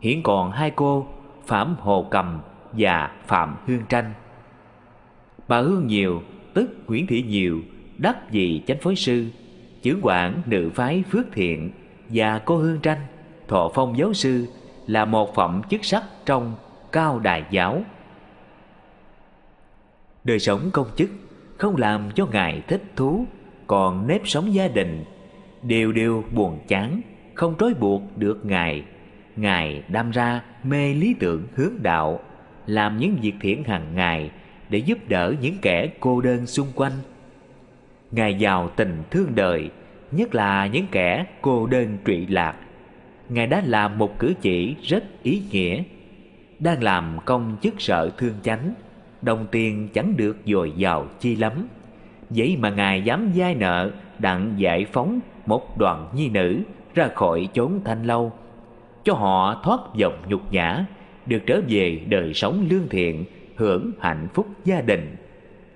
Hiện 0.00 0.22
còn 0.22 0.50
hai 0.50 0.70
cô, 0.70 1.06
Phạm 1.46 1.76
Hồ 1.80 2.06
Cầm 2.10 2.40
và 2.72 3.10
Phạm 3.26 3.56
Hương 3.66 3.82
Tranh. 3.88 4.12
Bà 5.48 5.60
Hương 5.60 5.86
Nhiều, 5.86 6.22
tức 6.54 6.70
Nguyễn 6.86 7.06
Thị 7.06 7.22
Nhiều, 7.22 7.60
đắc 7.98 8.30
vị 8.30 8.62
chánh 8.66 8.78
phối 8.80 8.96
sư, 8.96 9.26
chưởng 9.82 9.98
quản 10.02 10.42
nữ 10.46 10.70
phái 10.74 11.04
Phước 11.10 11.26
Thiện 11.32 11.70
và 12.08 12.38
cô 12.38 12.56
Hương 12.56 12.80
Tranh, 12.80 13.00
thọ 13.48 13.70
phong 13.74 13.98
giáo 13.98 14.12
sư 14.12 14.46
là 14.86 15.04
một 15.04 15.34
phẩm 15.34 15.62
chức 15.70 15.84
sắc 15.84 16.04
trong 16.26 16.54
cao 16.92 17.18
đài 17.18 17.44
giáo. 17.50 17.82
Đời 20.24 20.38
sống 20.38 20.70
công 20.72 20.86
chức 20.96 21.10
không 21.56 21.76
làm 21.76 22.10
cho 22.14 22.26
ngài 22.32 22.62
thích 22.68 22.82
thú, 22.96 23.26
còn 23.68 24.06
nếp 24.06 24.20
sống 24.24 24.54
gia 24.54 24.68
đình 24.68 25.04
đều 25.62 25.92
đều 25.92 26.24
buồn 26.34 26.58
chán, 26.68 27.00
không 27.34 27.54
trói 27.58 27.74
buộc 27.74 28.02
được 28.16 28.46
ngài. 28.46 28.84
Ngài 29.36 29.82
đam 29.88 30.10
ra 30.10 30.42
mê 30.64 30.94
lý 30.94 31.14
tưởng 31.20 31.46
hướng 31.54 31.82
đạo, 31.82 32.20
làm 32.66 32.98
những 32.98 33.16
việc 33.22 33.34
thiện 33.40 33.64
hàng 33.64 33.94
ngày 33.94 34.30
để 34.68 34.78
giúp 34.78 34.98
đỡ 35.08 35.34
những 35.40 35.56
kẻ 35.62 35.88
cô 36.00 36.20
đơn 36.20 36.46
xung 36.46 36.68
quanh. 36.74 36.92
Ngài 38.10 38.34
giàu 38.34 38.70
tình 38.76 39.02
thương 39.10 39.34
đời, 39.34 39.70
nhất 40.12 40.34
là 40.34 40.66
những 40.66 40.86
kẻ 40.90 41.26
cô 41.40 41.66
đơn 41.66 41.98
trụy 42.06 42.26
lạc 42.26 42.54
Ngài 43.28 43.46
đã 43.46 43.62
làm 43.66 43.98
một 43.98 44.18
cử 44.18 44.34
chỉ 44.40 44.76
rất 44.82 45.04
ý 45.22 45.42
nghĩa 45.50 45.82
Đang 46.58 46.82
làm 46.82 47.18
công 47.24 47.56
chức 47.62 47.74
sợ 47.78 48.10
thương 48.18 48.34
chánh 48.42 48.74
Đồng 49.22 49.46
tiền 49.50 49.88
chẳng 49.94 50.16
được 50.16 50.36
dồi 50.46 50.72
dào 50.76 51.06
chi 51.20 51.36
lắm 51.36 51.68
Vậy 52.30 52.56
mà 52.60 52.70
Ngài 52.70 53.02
dám 53.02 53.30
giai 53.32 53.54
nợ 53.54 53.90
Đặng 54.18 54.52
giải 54.56 54.86
phóng 54.92 55.20
một 55.46 55.78
đoàn 55.78 56.08
nhi 56.14 56.28
nữ 56.28 56.60
Ra 56.94 57.08
khỏi 57.14 57.48
chốn 57.52 57.80
thanh 57.84 58.04
lâu 58.04 58.32
Cho 59.04 59.14
họ 59.14 59.60
thoát 59.64 59.80
vòng 60.00 60.22
nhục 60.28 60.52
nhã 60.52 60.84
Được 61.26 61.42
trở 61.46 61.60
về 61.68 62.00
đời 62.08 62.34
sống 62.34 62.66
lương 62.70 62.88
thiện 62.88 63.24
Hưởng 63.56 63.92
hạnh 64.00 64.28
phúc 64.34 64.46
gia 64.64 64.80
đình 64.80 65.16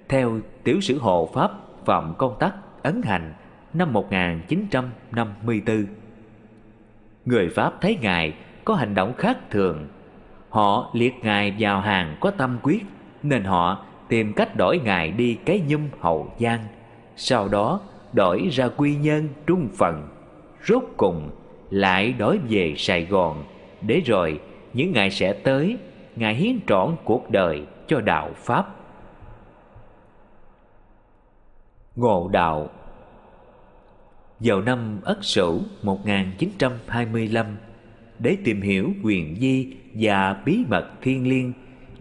Theo 0.08 0.38
tiểu 0.64 0.80
sử 0.80 0.98
hộ 0.98 1.28
Pháp 1.34 1.50
Phạm 1.84 2.14
Công 2.18 2.36
Tắc 2.38 2.54
ấn 2.82 3.00
hành 3.04 3.34
năm 3.74 3.92
1954 3.92 5.86
Người 7.24 7.48
Pháp 7.48 7.80
thấy 7.80 7.98
Ngài 8.00 8.34
có 8.64 8.74
hành 8.74 8.94
động 8.94 9.14
khác 9.18 9.38
thường. 9.50 9.88
Họ 10.48 10.90
liệt 10.92 11.14
Ngài 11.22 11.54
vào 11.58 11.80
hàng 11.80 12.16
có 12.20 12.30
tâm 12.30 12.58
quyết, 12.62 12.82
nên 13.22 13.44
họ 13.44 13.84
tìm 14.08 14.32
cách 14.32 14.56
đổi 14.56 14.78
Ngài 14.84 15.10
đi 15.10 15.38
cái 15.44 15.62
nhum 15.68 15.88
hậu 16.00 16.32
giang. 16.38 16.64
Sau 17.16 17.48
đó 17.48 17.80
đổi 18.12 18.48
ra 18.52 18.68
quy 18.68 18.96
nhân 18.96 19.28
trung 19.46 19.68
phần. 19.76 20.08
Rốt 20.66 20.82
cùng 20.96 21.30
lại 21.70 22.12
đổi 22.12 22.38
về 22.48 22.74
Sài 22.76 23.04
Gòn, 23.04 23.44
để 23.80 24.00
rồi 24.06 24.40
những 24.72 24.92
ngày 24.92 25.10
sẽ 25.10 25.32
tới, 25.32 25.76
Ngài 26.16 26.34
hiến 26.34 26.58
trọn 26.66 26.96
cuộc 27.04 27.30
đời 27.30 27.62
cho 27.86 28.00
đạo 28.00 28.30
Pháp. 28.36 28.76
Ngộ 31.96 32.28
đạo 32.32 32.70
vào 34.40 34.60
năm 34.60 35.00
Ất 35.02 35.24
Sửu 35.24 35.60
1925 35.82 37.46
để 38.18 38.36
tìm 38.44 38.60
hiểu 38.60 38.92
quyền 39.02 39.36
di 39.36 39.72
và 39.94 40.42
bí 40.44 40.64
mật 40.68 40.90
thiên 41.00 41.28
liêng. 41.28 41.52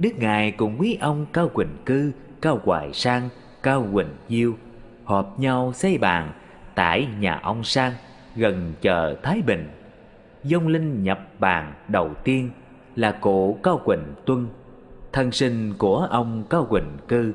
Đức 0.01 0.11
Ngài 0.19 0.51
cùng 0.51 0.75
quý 0.79 0.97
ông 1.01 1.25
Cao 1.33 1.49
Quỳnh 1.49 1.75
Cư, 1.85 2.11
Cao 2.41 2.59
Hoài 2.63 2.93
Sang, 2.93 3.29
Cao 3.63 3.87
Quỳnh 3.93 4.07
Diêu 4.29 4.53
họp 5.03 5.39
nhau 5.39 5.71
xây 5.73 5.97
bàn 5.97 6.31
tại 6.75 7.07
nhà 7.19 7.39
ông 7.43 7.63
Sang 7.63 7.93
gần 8.35 8.73
chợ 8.81 9.15
Thái 9.23 9.41
Bình. 9.41 9.69
Dông 10.43 10.67
linh 10.67 11.03
nhập 11.03 11.19
bàn 11.39 11.73
đầu 11.87 12.11
tiên 12.23 12.49
là 12.95 13.11
cụ 13.11 13.57
Cao 13.63 13.81
Quỳnh 13.85 14.03
Tuân, 14.25 14.47
thân 15.13 15.31
sinh 15.31 15.73
của 15.77 16.07
ông 16.11 16.43
Cao 16.49 16.65
Quỳnh 16.65 16.97
Cư, 17.07 17.33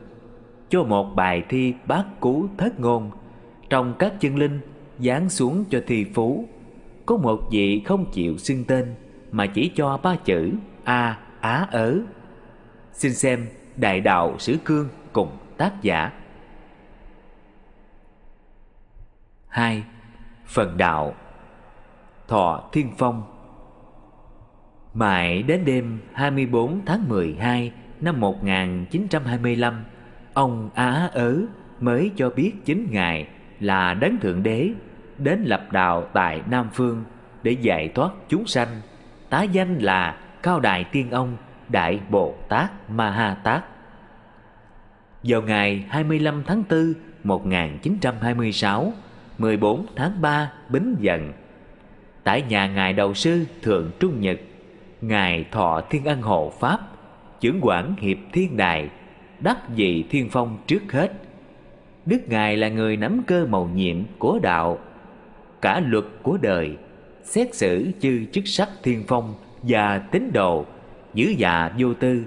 cho 0.68 0.82
một 0.82 1.14
bài 1.14 1.44
thi 1.48 1.74
bát 1.86 2.04
cú 2.20 2.46
thất 2.58 2.80
ngôn. 2.80 3.10
Trong 3.70 3.94
các 3.98 4.20
chân 4.20 4.36
linh 4.36 4.60
giáng 4.98 5.28
xuống 5.28 5.64
cho 5.70 5.80
thi 5.86 6.04
phú 6.14 6.44
có 7.06 7.16
một 7.16 7.40
vị 7.50 7.82
không 7.84 8.06
chịu 8.12 8.38
xưng 8.38 8.64
tên 8.64 8.94
mà 9.32 9.46
chỉ 9.46 9.70
cho 9.74 9.98
ba 10.02 10.16
chữ 10.24 10.52
a 10.84 11.18
á 11.40 11.66
ớ 11.70 11.98
xin 12.96 13.14
xem 13.14 13.46
đại 13.76 14.00
đạo 14.00 14.36
sử 14.38 14.56
cương 14.64 14.88
cùng 15.12 15.36
tác 15.56 15.82
giả. 15.82 16.12
Hai 19.48 19.84
phần 20.46 20.76
đạo. 20.76 21.14
Thọ 22.28 22.68
thiên 22.72 22.92
phong. 22.98 23.22
Mãi 24.94 25.42
đến 25.42 25.64
đêm 25.64 26.00
24 26.12 26.80
tháng 26.86 27.08
12 27.08 27.72
năm 28.00 28.20
1925 28.20 29.84
ông 30.34 30.70
á 30.74 31.08
ớ 31.12 31.40
mới 31.80 32.10
cho 32.16 32.30
biết 32.30 32.52
chính 32.64 32.86
ngài 32.90 33.28
là 33.60 33.94
đấng 33.94 34.18
thượng 34.20 34.42
đế 34.42 34.70
đến 35.18 35.42
lập 35.46 35.72
đạo 35.72 36.08
tại 36.12 36.42
Nam 36.50 36.68
Phương 36.72 37.04
để 37.42 37.52
giải 37.52 37.88
thoát 37.94 38.10
chúng 38.28 38.46
sanh, 38.46 38.68
tá 39.30 39.42
danh 39.42 39.78
là 39.78 40.18
Cao 40.42 40.60
Đại 40.60 40.84
Tiên 40.84 41.10
Ông. 41.10 41.36
Đại 41.68 42.00
Bồ 42.10 42.34
Tát 42.48 42.90
Ma 42.90 43.10
Ha 43.10 43.34
Tát. 43.34 43.64
Vào 45.22 45.42
ngày 45.42 45.84
25 45.88 46.42
tháng 46.46 46.62
4 46.70 46.94
1926, 47.24 48.92
14 49.38 49.86
tháng 49.96 50.20
3 50.20 50.52
Bính 50.68 50.96
Dần, 51.00 51.32
tại 52.24 52.42
nhà 52.48 52.66
ngài 52.66 52.92
đầu 52.92 53.14
sư 53.14 53.44
Thượng 53.62 53.90
Trung 54.00 54.20
Nhật, 54.20 54.40
ngài 55.00 55.44
Thọ 55.50 55.80
Thiên 55.90 56.04
Ân 56.04 56.22
Hộ 56.22 56.52
Pháp, 56.60 56.78
trưởng 57.40 57.58
quản 57.62 57.96
hiệp 57.98 58.18
thiên 58.32 58.56
đài, 58.56 58.88
đắc 59.40 59.58
vị 59.76 60.04
thiên 60.10 60.28
phong 60.30 60.58
trước 60.66 60.92
hết. 60.92 61.12
Đức 62.06 62.18
ngài 62.28 62.56
là 62.56 62.68
người 62.68 62.96
nắm 62.96 63.22
cơ 63.26 63.46
màu 63.46 63.70
nhiệm 63.74 63.96
của 64.18 64.38
đạo 64.42 64.78
cả 65.62 65.80
luật 65.86 66.04
của 66.22 66.38
đời 66.42 66.76
xét 67.24 67.54
xử 67.54 67.90
chư 68.00 68.24
chức 68.32 68.46
sắc 68.46 68.68
thiên 68.82 69.04
phong 69.08 69.34
và 69.62 69.98
tín 69.98 70.30
đồ 70.32 70.64
giữ 71.16 71.28
già 71.28 71.70
vô 71.78 71.94
tư 71.94 72.24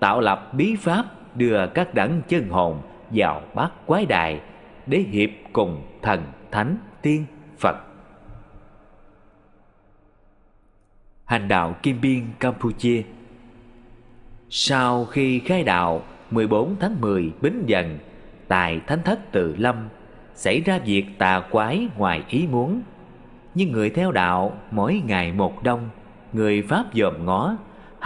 tạo 0.00 0.20
lập 0.20 0.54
bí 0.54 0.76
pháp 0.76 1.04
đưa 1.36 1.66
các 1.66 1.94
đẳng 1.94 2.22
chân 2.28 2.48
hồn 2.48 2.80
vào 3.10 3.42
bát 3.54 3.72
quái 3.86 4.06
đài 4.06 4.40
để 4.86 4.98
hiệp 4.98 5.30
cùng 5.52 5.82
thần 6.02 6.22
thánh 6.50 6.76
tiên 7.02 7.24
phật 7.58 7.76
hành 11.24 11.48
đạo 11.48 11.76
kim 11.82 12.00
biên 12.00 12.24
campuchia 12.40 13.02
sau 14.50 15.04
khi 15.04 15.38
khai 15.38 15.64
đạo 15.64 16.02
14 16.30 16.76
tháng 16.80 17.00
10 17.00 17.32
bính 17.40 17.62
dần 17.66 17.98
tại 18.48 18.80
thánh 18.86 19.02
thất 19.04 19.32
tự 19.32 19.56
lâm 19.56 19.88
xảy 20.34 20.60
ra 20.60 20.78
việc 20.78 21.06
tà 21.18 21.42
quái 21.50 21.88
ngoài 21.96 22.22
ý 22.28 22.46
muốn. 22.50 22.82
Nhưng 23.54 23.72
người 23.72 23.90
theo 23.90 24.12
đạo 24.12 24.52
mỗi 24.70 25.02
ngày 25.06 25.32
một 25.32 25.62
đông, 25.62 25.88
người 26.32 26.62
Pháp 26.62 26.84
dòm 26.94 27.24
ngó, 27.24 27.56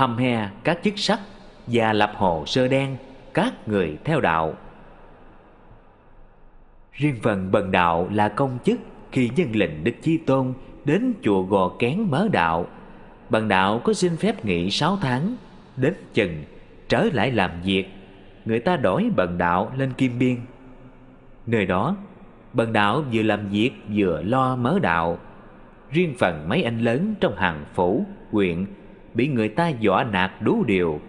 hầm 0.00 0.16
he 0.16 0.48
các 0.64 0.78
chức 0.84 0.98
sắc 0.98 1.20
và 1.66 1.92
lập 1.92 2.12
hồ 2.16 2.44
sơ 2.46 2.68
đen 2.68 2.96
các 3.34 3.68
người 3.68 3.98
theo 4.04 4.20
đạo. 4.20 4.54
Riêng 6.92 7.16
phần 7.22 7.50
bần 7.50 7.70
đạo 7.70 8.08
là 8.12 8.28
công 8.28 8.58
chức 8.64 8.78
khi 9.12 9.30
dân 9.36 9.56
lệnh 9.56 9.84
Đức 9.84 9.92
Chi 10.02 10.18
Tôn 10.18 10.52
đến 10.84 11.12
chùa 11.22 11.42
Gò 11.42 11.68
Kén 11.78 12.00
mớ 12.10 12.28
đạo. 12.32 12.66
Bần 13.30 13.48
đạo 13.48 13.80
có 13.84 13.92
xin 13.92 14.16
phép 14.16 14.44
nghỉ 14.44 14.70
sáu 14.70 14.98
tháng, 15.00 15.36
đến 15.76 15.94
chừng 16.14 16.44
trở 16.88 17.04
lại 17.12 17.32
làm 17.32 17.50
việc. 17.64 17.88
Người 18.44 18.60
ta 18.60 18.76
đổi 18.76 19.10
bần 19.16 19.38
đạo 19.38 19.72
lên 19.76 19.92
Kim 19.92 20.18
Biên. 20.18 20.36
Nơi 21.46 21.66
đó, 21.66 21.96
bần 22.52 22.72
đạo 22.72 23.04
vừa 23.12 23.22
làm 23.22 23.48
việc 23.48 23.70
vừa 23.94 24.22
lo 24.22 24.56
mớ 24.56 24.78
đạo. 24.78 25.18
Riêng 25.90 26.14
phần 26.18 26.48
mấy 26.48 26.62
anh 26.62 26.80
lớn 26.80 27.14
trong 27.20 27.36
hàng 27.36 27.64
phủ, 27.74 28.06
huyện 28.30 28.66
bị 29.14 29.28
người 29.28 29.48
ta 29.48 29.68
dọa 29.68 30.04
nạt 30.04 30.30
đủ 30.40 30.64
điều. 30.64 31.00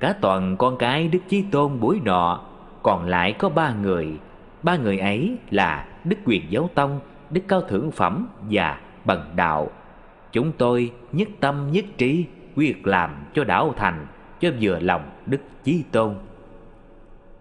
Cả 0.00 0.14
toàn 0.20 0.56
con 0.56 0.76
cái 0.78 1.08
Đức 1.08 1.18
Chí 1.28 1.44
Tôn 1.50 1.80
buổi 1.80 2.00
nọ, 2.04 2.40
còn 2.82 3.08
lại 3.08 3.32
có 3.32 3.48
ba 3.48 3.74
người. 3.82 4.08
Ba 4.62 4.76
người 4.76 4.98
ấy 4.98 5.36
là 5.50 5.86
Đức 6.04 6.16
Quyền 6.24 6.42
Giáo 6.50 6.70
Tông, 6.74 7.00
Đức 7.30 7.40
Cao 7.48 7.60
Thượng 7.60 7.90
Phẩm 7.90 8.28
và 8.50 8.80
Bần 9.04 9.20
Đạo. 9.36 9.70
Chúng 10.32 10.52
tôi 10.52 10.92
nhất 11.12 11.28
tâm 11.40 11.72
nhất 11.72 11.84
trí 11.98 12.26
quyết 12.56 12.86
làm 12.86 13.10
cho 13.34 13.44
đảo 13.44 13.74
thành 13.76 14.06
cho 14.40 14.50
vừa 14.60 14.78
lòng 14.80 15.10
Đức 15.26 15.40
Chí 15.64 15.84
Tôn. 15.92 16.14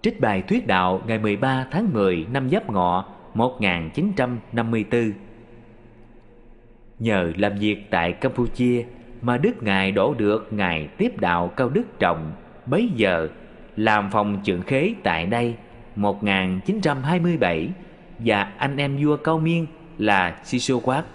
Trích 0.02 0.22
bài 0.22 0.42
thuyết 0.42 0.68
đạo 0.68 1.02
ngày 1.08 1.20
13 1.20 1.66
tháng 1.72 1.94
10 1.94 2.26
năm 2.32 2.50
Giáp 2.50 2.72
Ngọ 2.72 3.06
1954 3.34 5.12
Nhờ 7.00 7.32
làm 7.38 7.56
việc 7.60 7.88
tại 7.90 8.14
Campuchia 8.14 8.86
mà 9.26 9.38
Đức 9.38 9.64
Ngài 9.64 9.92
đổ 9.92 10.14
được 10.14 10.48
Ngài 10.54 10.88
tiếp 10.88 11.20
đạo 11.20 11.52
Cao 11.56 11.70
Đức 11.70 12.00
Trọng 12.00 12.32
bấy 12.66 12.90
giờ, 12.96 13.28
làm 13.76 14.10
phòng 14.12 14.42
trưởng 14.44 14.62
khế 14.62 14.94
tại 15.04 15.26
đây 15.26 15.56
1927 15.96 17.70
và 18.20 18.54
anh 18.58 18.78
em 18.78 18.98
vua 19.04 19.18
Cao 19.18 19.40
Miên 19.40 19.66
là 19.98 20.40
Sisoquat 20.44 21.06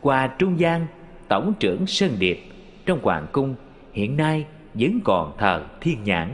qua 0.00 0.26
trung 0.26 0.60
gian 0.60 0.86
tổng 1.28 1.54
trưởng 1.60 1.86
Sơn 1.86 2.10
Điệp, 2.18 2.40
trong 2.86 2.98
hoàng 3.02 3.26
cung, 3.32 3.54
hiện 3.92 4.16
nay 4.16 4.46
vẫn 4.74 5.00
còn 5.04 5.32
thờ 5.38 5.64
thiên 5.80 6.04
nhãn. 6.04 6.28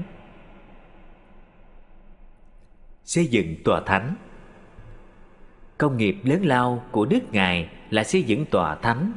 Xây 3.05 3.27
dựng 3.27 3.55
tòa 3.65 3.81
thánh 3.87 4.15
Công 5.79 5.97
nghiệp 5.97 6.17
lớn 6.25 6.45
lao 6.45 6.85
của 6.91 7.05
Đức 7.05 7.21
Ngài 7.33 7.69
là 7.91 8.05
xây 8.05 8.23
dựng 8.23 8.45
tòa 8.45 8.75
thánh 8.75 9.13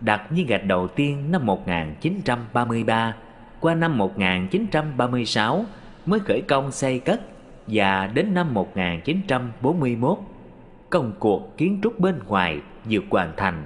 đặt 0.00 0.30
viên 0.30 0.46
gạch 0.46 0.64
đầu 0.64 0.88
tiên 0.88 1.30
năm 1.30 1.46
1933 1.46 3.14
qua 3.60 3.74
năm 3.74 3.98
1936 3.98 5.64
mới 6.06 6.20
khởi 6.20 6.42
công 6.48 6.72
xây 6.72 6.98
cất 6.98 7.20
và 7.66 8.10
đến 8.14 8.34
năm 8.34 8.54
1941 8.54 10.18
công 10.90 11.12
cuộc 11.18 11.56
kiến 11.56 11.80
trúc 11.82 12.00
bên 12.00 12.14
ngoài 12.26 12.60
vừa 12.90 13.00
hoàn 13.10 13.32
thành 13.36 13.64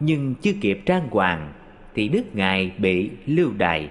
nhưng 0.00 0.34
chưa 0.34 0.52
kịp 0.60 0.82
trang 0.86 1.08
hoàng 1.10 1.52
thì 1.94 2.08
Đức 2.08 2.22
Ngài 2.34 2.72
bị 2.78 3.10
lưu 3.26 3.50
đày. 3.58 3.88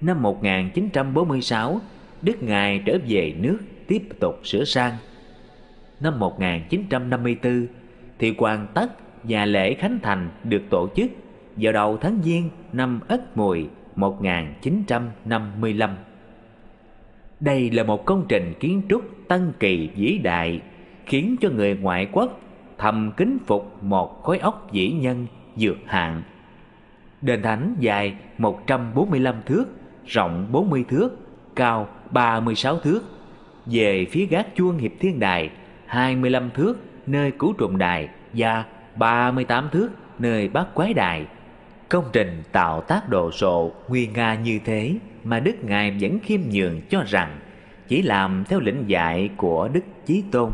Năm 0.00 0.22
1946, 0.22 1.80
Đức 2.22 2.42
Ngài 2.42 2.82
trở 2.86 2.98
về 3.08 3.34
nước 3.38 3.58
tiếp 3.86 4.02
tục 4.20 4.40
sửa 4.44 4.64
sang. 4.64 4.92
Năm 6.00 6.18
1954 6.18 7.66
thì 8.18 8.34
hoàn 8.38 8.66
tất 8.74 8.86
và 9.28 9.44
lễ 9.44 9.74
khánh 9.74 9.98
thành 10.02 10.30
được 10.44 10.62
tổ 10.70 10.88
chức 10.96 11.10
vào 11.56 11.72
đầu 11.72 11.96
tháng 11.96 12.18
Giêng 12.22 12.50
năm 12.72 13.00
Ất 13.08 13.36
Mùi 13.36 13.68
1955. 13.96 15.96
Đây 17.40 17.70
là 17.70 17.82
một 17.82 18.04
công 18.04 18.24
trình 18.28 18.54
kiến 18.60 18.82
trúc 18.88 19.02
tân 19.28 19.52
kỳ 19.60 19.90
vĩ 19.96 20.18
đại 20.22 20.60
khiến 21.06 21.36
cho 21.40 21.50
người 21.50 21.76
ngoại 21.76 22.08
quốc 22.12 22.40
thầm 22.78 23.12
kính 23.16 23.38
phục 23.46 23.82
một 23.82 24.22
khối 24.22 24.38
óc 24.38 24.68
vĩ 24.72 24.90
nhân 24.90 25.26
dược 25.56 25.76
hạng. 25.86 26.22
Đền 27.22 27.42
thánh 27.42 27.76
dài 27.78 28.14
145 28.38 29.34
thước, 29.46 29.64
rộng 30.06 30.48
40 30.52 30.84
thước, 30.88 31.18
cao 31.56 31.88
36 32.10 32.78
thước. 32.78 33.02
Về 33.66 34.06
phía 34.10 34.26
gác 34.26 34.54
chuông 34.54 34.78
hiệp 34.78 34.92
thiên 35.00 35.20
đài 35.20 35.50
25 35.86 36.50
thước 36.50 36.74
nơi 37.06 37.30
cứu 37.30 37.54
trùng 37.58 37.78
đài 37.78 38.08
và 38.32 38.64
38 38.96 39.68
thước, 39.72 39.88
nơi 40.18 40.48
bát 40.48 40.74
quái 40.74 40.94
đài. 40.94 41.26
Công 41.88 42.04
trình 42.12 42.42
tạo 42.52 42.80
tác 42.80 43.08
đồ 43.08 43.30
sộ 43.32 43.72
nguy 43.88 44.06
nga 44.06 44.34
như 44.34 44.58
thế 44.64 44.94
mà 45.24 45.40
Đức 45.40 45.64
Ngài 45.64 45.96
vẫn 46.00 46.18
khiêm 46.22 46.40
nhường 46.52 46.80
cho 46.90 47.02
rằng 47.06 47.38
chỉ 47.88 48.02
làm 48.02 48.44
theo 48.48 48.60
lĩnh 48.60 48.84
dạy 48.86 49.30
của 49.36 49.68
Đức 49.68 49.84
Chí 50.06 50.24
Tôn 50.30 50.50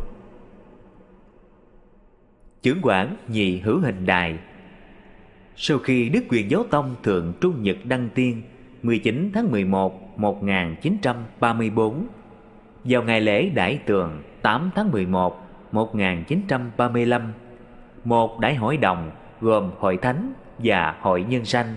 Chưởng 2.63 2.79
quản 2.83 3.17
nhị 3.29 3.59
hữu 3.59 3.79
hình 3.79 4.07
đài 4.07 4.39
Sau 5.57 5.79
khi 5.79 6.09
Đức 6.09 6.25
Quyền 6.29 6.51
Giáo 6.51 6.65
Tông 6.71 6.95
Thượng 7.03 7.33
Trung 7.41 7.63
Nhật 7.63 7.77
Đăng 7.85 8.09
Tiên 8.15 8.43
19 8.83 9.31
tháng 9.35 9.51
11 9.51 10.19
1934 10.19 12.07
Vào 12.85 13.03
ngày 13.03 13.21
lễ 13.21 13.49
Đại 13.49 13.79
Tường 13.87 14.23
8 14.43 14.71
tháng 14.75 14.91
11 14.91 15.49
1935 15.73 17.33
một 18.05 18.41
đại 18.41 18.55
hội 18.55 18.77
đồng 18.77 19.11
gồm 19.41 19.71
hội 19.79 19.97
thánh 19.97 20.33
và 20.59 20.95
hội 21.01 21.25
nhân 21.29 21.45
sanh 21.45 21.77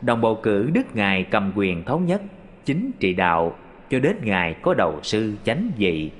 Đồng 0.00 0.20
bầu 0.20 0.40
cử 0.42 0.70
Đức 0.72 0.96
Ngài 0.96 1.24
cầm 1.24 1.52
quyền 1.54 1.84
thống 1.84 2.06
nhất 2.06 2.22
Chính 2.64 2.90
trị 3.00 3.14
đạo 3.14 3.56
cho 3.90 3.98
đến 3.98 4.16
Ngài 4.22 4.54
có 4.62 4.74
đầu 4.74 4.98
sư 5.02 5.34
chánh 5.44 5.70
vị 5.76 6.10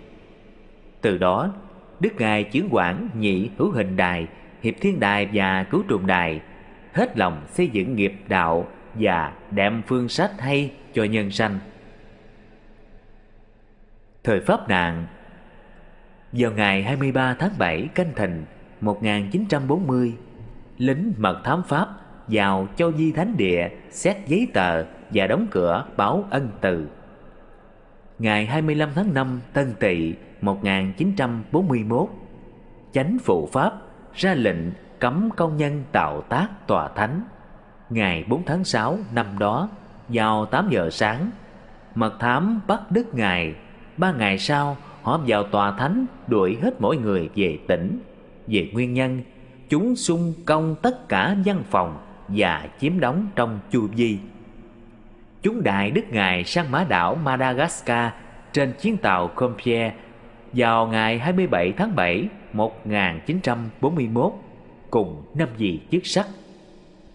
Từ 1.01 1.19
đó 1.19 1.51
Đức 2.01 2.13
Ngài 2.19 2.45
chuyển 2.45 2.69
quản 2.71 3.09
nhị 3.19 3.51
hữu 3.59 3.71
hình 3.71 3.97
đài, 3.97 4.27
hiệp 4.63 4.75
thiên 4.81 5.01
đài 5.01 5.29
và 5.33 5.65
cứu 5.71 5.85
trùng 5.89 6.07
đài, 6.07 6.41
hết 6.93 7.19
lòng 7.19 7.43
xây 7.49 7.69
dựng 7.69 7.97
nghiệp 7.97 8.15
đạo 8.29 8.67
và 8.95 9.33
đem 9.51 9.83
phương 9.87 10.09
sách 10.09 10.31
hay 10.39 10.73
cho 10.93 11.05
nhân 11.05 11.31
sanh. 11.31 11.59
Thời 14.25 14.41
Pháp 14.41 14.69
nạn 14.69 15.07
Vào 16.33 16.51
ngày 16.51 16.83
23 16.83 17.35
tháng 17.39 17.51
7 17.59 17.89
canh 17.95 18.13
thìn 18.17 18.45
1940, 18.85 20.15
lính 20.79 21.13
mật 21.19 21.41
thám 21.45 21.63
Pháp 21.63 21.89
vào 22.29 22.69
Châu 22.77 22.93
Di 22.93 23.13
Thánh 23.13 23.37
Địa 23.37 23.69
xét 23.91 24.17
giấy 24.27 24.49
tờ 24.55 24.85
và 25.11 25.27
đóng 25.27 25.47
cửa 25.51 25.87
báo 25.97 26.25
ân 26.31 26.49
từ. 26.61 26.89
Ngày 28.19 28.47
25 28.47 28.89
tháng 28.95 29.15
5 29.15 29.41
Tân 29.53 29.75
Tỵ 29.81 30.15
1941 30.41 32.09
Chánh 32.93 33.17
phụ 33.25 33.49
Pháp 33.53 33.73
ra 34.15 34.35
lệnh 34.35 34.59
cấm 34.99 35.31
công 35.37 35.57
nhân 35.57 35.85
tạo 35.93 36.21
tác 36.21 36.49
tòa 36.67 36.89
thánh. 36.89 37.23
Ngày 37.91 38.25
4 38.29 38.43
tháng 38.47 38.65
6 38.65 38.99
năm 39.15 39.27
đó 39.39 39.69
vào 40.09 40.47
8 40.47 40.69
giờ 40.71 40.91
sáng 40.91 41.31
Mật 41.95 42.21
thám 42.21 42.61
bắt 42.67 42.81
đứt 42.91 43.15
Ngài. 43.15 43.55
Ba 43.97 44.13
ngày 44.13 44.39
sau 44.39 44.77
họ 45.03 45.21
vào 45.27 45.43
tòa 45.43 45.77
thánh 45.79 46.07
đuổi 46.27 46.59
hết 46.63 46.81
mỗi 46.81 46.97
người 46.97 47.31
về 47.35 47.59
tỉnh. 47.69 48.01
Về 48.47 48.71
nguyên 48.73 48.95
nhân 48.95 49.23
chúng 49.69 49.97
xung 49.97 50.35
công 50.45 50.77
tất 50.83 51.09
cả 51.09 51.37
văn 51.45 51.63
phòng 51.71 51.99
và 52.29 52.69
chiếm 52.81 53.01
đóng 53.01 53.27
trong 53.37 53.61
chu 53.71 53.89
vi 53.97 54.19
chúng 55.43 55.63
đại 55.63 55.91
Đức 55.91 56.05
Ngài 56.11 56.45
sang 56.45 56.71
mã 56.71 56.85
đảo 56.89 57.15
Madagascar 57.15 58.13
trên 58.53 58.73
chuyến 58.83 58.97
tàu 58.97 59.29
Compiègne 59.29 59.95
vào 60.53 60.87
ngày 60.87 61.19
27 61.19 61.73
tháng 61.73 61.97
7 61.97 62.29
1941 62.53 64.33
cùng 64.91 65.23
năm 65.35 65.49
vị 65.59 65.81
chức 65.91 66.07
sắc. 66.07 66.27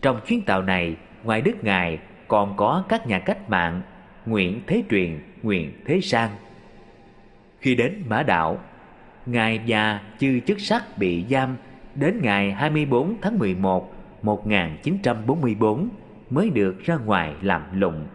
Trong 0.01 0.19
chuyến 0.27 0.41
tàu 0.41 0.61
này, 0.61 0.95
ngoài 1.23 1.41
Đức 1.41 1.63
Ngài 1.63 1.99
còn 2.27 2.57
có 2.57 2.83
các 2.89 3.07
nhà 3.07 3.19
cách 3.19 3.49
mạng 3.49 3.81
Nguyễn 4.25 4.61
Thế 4.67 4.83
Truyền, 4.89 5.19
Nguyễn 5.43 5.71
Thế 5.85 6.01
Sang. 6.01 6.29
Khi 7.59 7.75
đến 7.75 8.03
Mã 8.07 8.23
Đảo, 8.23 8.59
Ngài 9.25 9.61
và 9.67 10.01
chư 10.19 10.39
chức 10.39 10.59
sắc 10.59 10.97
bị 10.97 11.25
giam 11.29 11.55
đến 11.95 12.19
ngày 12.21 12.51
24 12.51 13.15
tháng 13.21 13.39
11 13.39 13.93
1944 14.21 15.89
mới 16.29 16.49
được 16.49 16.83
ra 16.83 16.95
ngoài 16.95 17.33
làm 17.41 17.79
lụng. 17.79 18.07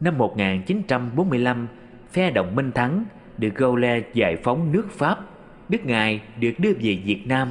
Năm 0.00 0.18
1945, 0.18 1.66
phe 2.12 2.30
đồng 2.30 2.54
minh 2.54 2.72
thắng 2.72 3.04
được 3.38 3.54
Gaulle 3.54 4.02
giải 4.14 4.36
phóng 4.36 4.72
nước 4.72 4.90
Pháp. 4.90 5.18
Đức 5.68 5.84
Ngài 5.84 6.20
được 6.40 6.52
đưa 6.58 6.72
về 6.72 6.98
Việt 7.04 7.22
Nam 7.26 7.48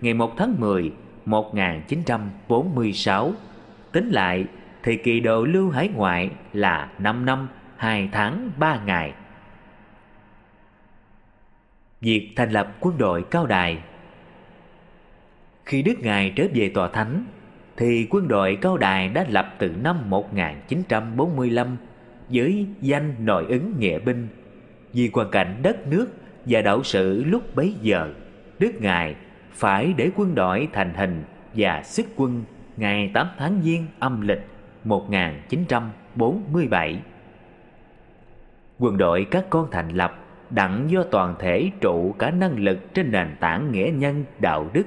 ngày 0.00 0.14
1 0.14 0.36
tháng 0.36 0.60
10 0.60 0.92
1946. 1.26 3.32
Tính 3.92 4.08
lại, 4.08 4.44
thời 4.82 4.96
kỳ 4.96 5.20
độ 5.20 5.44
lưu 5.44 5.70
hải 5.70 5.88
ngoại 5.88 6.30
là 6.52 6.90
5 6.98 7.26
năm, 7.26 7.48
2 7.76 8.08
tháng, 8.12 8.50
3 8.58 8.80
ngày. 8.86 9.12
Việc 12.00 12.32
thành 12.36 12.50
lập 12.50 12.76
quân 12.80 12.98
đội 12.98 13.24
cao 13.30 13.46
đài 13.46 13.78
Khi 15.64 15.82
Đức 15.82 15.94
Ngài 16.00 16.32
trở 16.36 16.44
về 16.54 16.70
tòa 16.74 16.88
thánh 16.88 17.24
thì 17.76 18.06
quân 18.10 18.28
đội 18.28 18.58
cao 18.60 18.76
đài 18.76 19.08
đã 19.08 19.26
lập 19.28 19.54
từ 19.58 19.68
năm 19.68 20.10
1945 20.10 21.76
với 22.28 22.66
danh 22.80 23.14
nội 23.18 23.46
ứng 23.48 23.74
nghĩa 23.78 23.98
binh. 23.98 24.28
Vì 24.92 25.10
hoàn 25.12 25.30
cảnh 25.30 25.56
đất 25.62 25.86
nước 25.86 26.08
và 26.46 26.62
đạo 26.62 26.82
sự 26.84 27.24
lúc 27.24 27.56
bấy 27.56 27.74
giờ, 27.80 28.14
Đức 28.58 28.72
Ngài 28.80 29.14
phải 29.52 29.94
để 29.96 30.10
quân 30.16 30.34
đội 30.34 30.68
thành 30.72 30.94
hình 30.94 31.24
và 31.54 31.82
xuất 31.84 32.06
quân 32.16 32.44
ngày 32.76 33.10
8 33.14 33.28
tháng 33.38 33.60
Giêng 33.62 33.86
âm 33.98 34.20
lịch 34.20 34.46
1947. 34.84 37.00
Quân 38.78 38.96
đội 38.96 39.26
các 39.30 39.46
con 39.50 39.68
thành 39.70 39.88
lập 39.88 40.26
đặng 40.50 40.90
do 40.90 41.02
toàn 41.02 41.34
thể 41.38 41.70
trụ 41.80 42.14
cả 42.18 42.30
năng 42.30 42.58
lực 42.58 42.94
trên 42.94 43.12
nền 43.12 43.36
tảng 43.40 43.72
nghĩa 43.72 43.90
nhân, 43.94 44.24
đạo 44.38 44.66
đức 44.72 44.86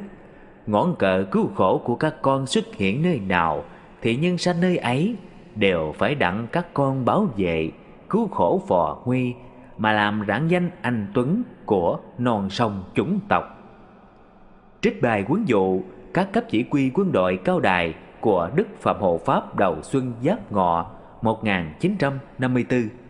ngọn 0.67 0.95
cờ 0.95 1.25
cứu 1.31 1.49
khổ 1.55 1.81
của 1.85 1.95
các 1.95 2.15
con 2.21 2.45
xuất 2.45 2.75
hiện 2.75 3.01
nơi 3.01 3.19
nào, 3.19 3.63
thì 4.01 4.15
nhân 4.15 4.37
sanh 4.37 4.61
nơi 4.61 4.77
ấy 4.77 5.15
đều 5.55 5.93
phải 5.97 6.15
đặng 6.15 6.47
các 6.51 6.73
con 6.73 7.05
bảo 7.05 7.27
vệ, 7.37 7.71
cứu 8.09 8.27
khổ 8.27 8.61
phò 8.67 9.01
nguy, 9.05 9.33
mà 9.77 9.91
làm 9.91 10.23
rạng 10.27 10.51
danh 10.51 10.69
anh 10.81 11.07
tuấn 11.13 11.43
của 11.65 11.99
non 12.17 12.49
sông 12.49 12.83
chủng 12.95 13.19
tộc 13.29 13.53
trích 14.83 15.01
bài 15.01 15.25
quấn 15.27 15.47
dụ, 15.47 15.81
các 16.13 16.33
cấp 16.33 16.43
chỉ 16.49 16.65
huy 16.71 16.91
quân 16.93 17.11
đội 17.11 17.39
cao 17.43 17.59
đài 17.59 17.93
của 18.19 18.49
Đức 18.55 18.67
Phạm 18.79 18.99
Hộ 18.99 19.19
Pháp 19.25 19.55
đầu 19.55 19.75
xuân 19.81 20.13
Giáp 20.23 20.51
Ngọ 20.51 20.91
1954. 21.21 23.02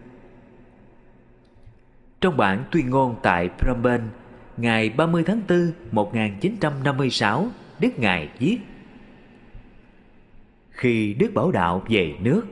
Trong 2.24 2.38
bản 2.38 2.64
tuyên 2.72 2.90
ngôn 2.90 3.16
tại 3.22 3.50
Phnom 3.58 3.84
Penh 3.84 4.02
ngày 4.58 4.90
30 4.90 5.24
tháng 5.28 5.42
4 5.50 5.72
1956, 5.92 7.48
Đức 7.80 8.00
Ngài 8.00 8.30
viết 8.40 8.58
Khi 10.72 11.14
Đức 11.14 11.32
Bảo 11.34 11.52
Đạo 11.52 11.84
về 11.90 12.14
nước, 12.22 12.44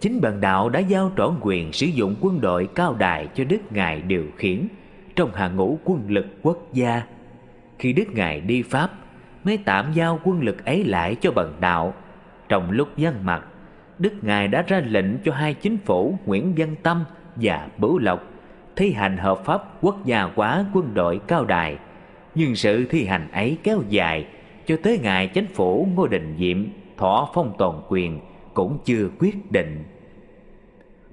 chính 0.00 0.20
bần 0.20 0.40
đạo 0.40 0.68
đã 0.68 0.80
giao 0.80 1.12
trọn 1.16 1.38
quyền 1.40 1.72
sử 1.72 1.86
dụng 1.86 2.16
quân 2.20 2.40
đội 2.40 2.68
cao 2.74 2.94
đài 2.94 3.28
cho 3.34 3.44
Đức 3.44 3.58
Ngài 3.70 4.02
điều 4.02 4.24
khiển 4.36 4.68
trong 5.16 5.34
hàng 5.34 5.56
ngũ 5.56 5.78
quân 5.84 6.04
lực 6.08 6.26
quốc 6.42 6.58
gia. 6.72 7.02
Khi 7.78 7.92
Đức 7.92 8.06
Ngài 8.14 8.40
đi 8.40 8.62
Pháp, 8.62 8.90
mới 9.44 9.58
tạm 9.64 9.92
giao 9.92 10.20
quân 10.24 10.42
lực 10.42 10.64
ấy 10.64 10.84
lại 10.84 11.16
cho 11.20 11.30
bần 11.30 11.54
đạo. 11.60 11.94
Trong 12.48 12.70
lúc 12.70 12.96
dân 12.96 13.14
mặt, 13.24 13.44
Đức 13.98 14.12
Ngài 14.22 14.48
đã 14.48 14.62
ra 14.62 14.80
lệnh 14.86 15.18
cho 15.24 15.32
hai 15.32 15.54
chính 15.54 15.78
phủ 15.78 16.18
Nguyễn 16.26 16.54
Văn 16.56 16.76
Tâm 16.82 17.04
và 17.36 17.68
Bửu 17.78 17.98
Lộc 17.98 18.29
thi 18.80 18.92
hành 18.92 19.16
hợp 19.16 19.44
pháp 19.44 19.62
quốc 19.80 20.04
gia 20.04 20.22
hóa 20.22 20.64
quân 20.74 20.94
đội 20.94 21.20
cao 21.26 21.44
đài 21.44 21.78
nhưng 22.34 22.56
sự 22.56 22.86
thi 22.90 23.04
hành 23.04 23.28
ấy 23.32 23.58
kéo 23.62 23.82
dài 23.88 24.26
cho 24.66 24.76
tới 24.82 24.98
ngày 25.02 25.26
chính 25.26 25.46
phủ 25.46 25.88
Ngô 25.94 26.06
Đình 26.06 26.36
Diệm 26.38 26.64
thọ 26.96 27.28
phong 27.34 27.52
toàn 27.58 27.82
quyền 27.88 28.20
cũng 28.54 28.78
chưa 28.84 29.08
quyết 29.18 29.52
định. 29.52 29.84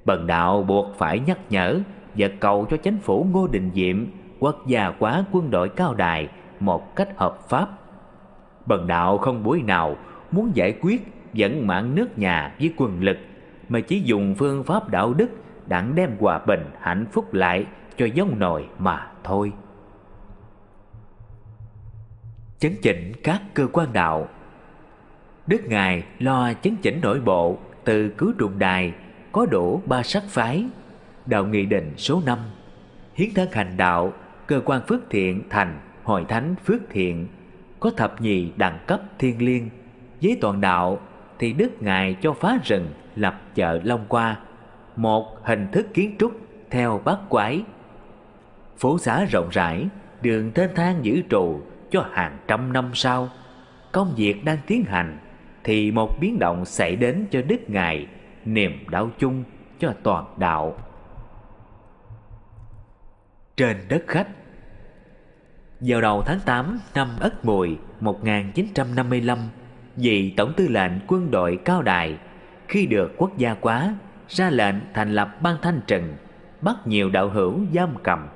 Bần 0.06 0.28
đạo 0.28 0.64
buộc 0.64 0.96
phải 0.98 1.20
nhắc 1.20 1.40
nhở 1.50 1.80
và 2.16 2.28
cầu 2.40 2.68
cho 2.70 2.78
chính 2.78 2.98
phủ 2.98 3.28
Ngô 3.32 3.48
Đình 3.48 3.72
Diệm 3.74 4.06
quốc 4.40 4.68
gia 4.68 4.94
hóa 5.00 5.26
quân 5.32 5.52
đội 5.52 5.70
cao 5.70 5.94
đài 5.94 6.28
một 6.60 6.96
cách 6.96 7.10
hợp 7.18 7.50
pháp. 7.50 7.68
Bần 8.66 8.88
đạo 8.88 9.18
không 9.18 9.44
buổi 9.44 9.62
nào 9.62 9.96
muốn 10.32 10.52
giải 10.54 10.74
quyết 10.82 11.08
dẫn 11.34 11.68
mạng 11.68 11.96
nước 11.96 12.18
nhà 12.18 12.56
với 12.60 12.74
quân 12.78 13.04
lực, 13.04 13.18
mà 13.70 13.80
chỉ 13.80 14.02
dùng 14.02 14.36
phương 14.38 14.64
pháp 14.64 14.90
đạo 14.90 15.14
đức 15.14 15.30
đáng 15.68 15.96
đem 15.96 16.18
hòa 16.20 16.40
bình 16.40 16.66
hạnh 16.80 17.06
phúc 17.12 17.34
lại 17.34 17.66
cho 17.98 18.06
giống 18.06 18.40
nồi 18.40 18.68
mà 18.80 19.12
thôi. 19.24 19.54
Chấn 22.60 22.72
chỉnh 22.82 23.12
các 23.24 23.42
cơ 23.54 23.68
quan 23.68 23.94
đạo. 23.94 24.28
Đức 25.48 25.62
ngài 25.66 26.04
lo 26.20 26.54
chấn 26.62 26.76
chỉnh 26.76 27.00
nội 27.02 27.20
bộ 27.20 27.58
từ 27.84 28.10
cứu 28.10 28.34
trùng 28.38 28.60
đài 28.60 28.94
có 29.32 29.46
đủ 29.46 29.82
ba 29.86 30.04
sắc 30.04 30.24
phái, 30.30 30.66
đạo 31.26 31.46
nghị 31.46 31.66
định 31.66 31.94
số 31.98 32.22
5 32.26 32.40
hiến 33.18 33.34
thân 33.34 33.52
hành 33.52 33.78
đạo, 33.78 34.14
cơ 34.48 34.62
quan 34.66 34.82
phước 34.88 35.10
thiện 35.10 35.44
thành 35.50 35.80
hội 36.04 36.26
thánh 36.28 36.56
phước 36.66 36.82
thiện, 36.90 37.28
có 37.80 37.92
thập 37.98 38.22
nhì 38.22 38.52
đẳng 38.58 38.80
cấp 38.88 39.02
thiên 39.20 39.46
liêng. 39.46 39.70
Với 40.22 40.38
toàn 40.42 40.62
đạo 40.62 41.00
thì 41.40 41.54
đức 41.54 41.82
ngài 41.82 42.16
cho 42.22 42.34
phá 42.34 42.58
rừng 42.64 42.88
lập 43.16 43.42
chợ 43.56 43.80
long 43.84 44.06
qua 44.08 44.40
một 44.98 45.46
hình 45.46 45.68
thức 45.72 45.88
kiến 45.94 46.16
trúc 46.20 46.32
theo 46.70 47.02
bát 47.06 47.20
quái. 47.30 47.64
Phố 48.78 48.98
xá 49.00 49.26
rộng 49.32 49.50
rãi, 49.52 49.88
đường 50.22 50.52
thênh 50.52 50.76
thang 50.76 51.06
giữ 51.06 51.22
trụ 51.30 51.62
cho 51.92 52.06
hàng 52.12 52.38
trăm 52.48 52.74
năm 52.74 52.92
sau. 52.94 53.30
Công 53.92 54.14
việc 54.16 54.46
đang 54.46 54.58
tiến 54.68 54.84
hành 54.84 55.18
thì 55.64 55.92
một 55.92 56.20
biến 56.20 56.40
động 56.40 56.66
xảy 56.66 56.96
đến 56.96 57.26
cho 57.32 57.42
Đức 57.42 57.70
Ngài, 57.70 58.08
niềm 58.46 58.86
đau 58.90 59.10
chung 59.20 59.44
cho 59.80 59.94
toàn 60.04 60.26
đạo. 60.38 60.78
Trên 63.58 63.78
đất 63.90 64.04
khách 64.08 64.28
Vào 65.80 66.02
đầu 66.02 66.22
tháng 66.26 66.40
8 66.46 66.80
năm 66.96 67.10
Ất 67.20 67.46
Mùi 67.46 67.78
1955, 68.00 69.40
vị 69.96 70.34
Tổng 70.38 70.54
tư 70.58 70.68
lệnh 70.68 70.92
quân 71.08 71.32
đội 71.32 71.60
Cao 71.66 71.82
Đài 71.82 72.18
khi 72.68 72.86
được 72.86 73.14
quốc 73.18 73.38
gia 73.38 73.54
quá 73.54 73.96
ra 74.30 74.50
lệnh 74.50 74.76
thành 74.94 75.13
lập 75.13 75.42
ban 75.42 75.56
thanh 75.62 75.82
trừng, 75.88 76.16
bắt 76.62 76.76
nhiều 76.86 77.10
đạo 77.10 77.30
hữu 77.30 77.60
giam 77.74 77.90
cầm. 78.04 78.28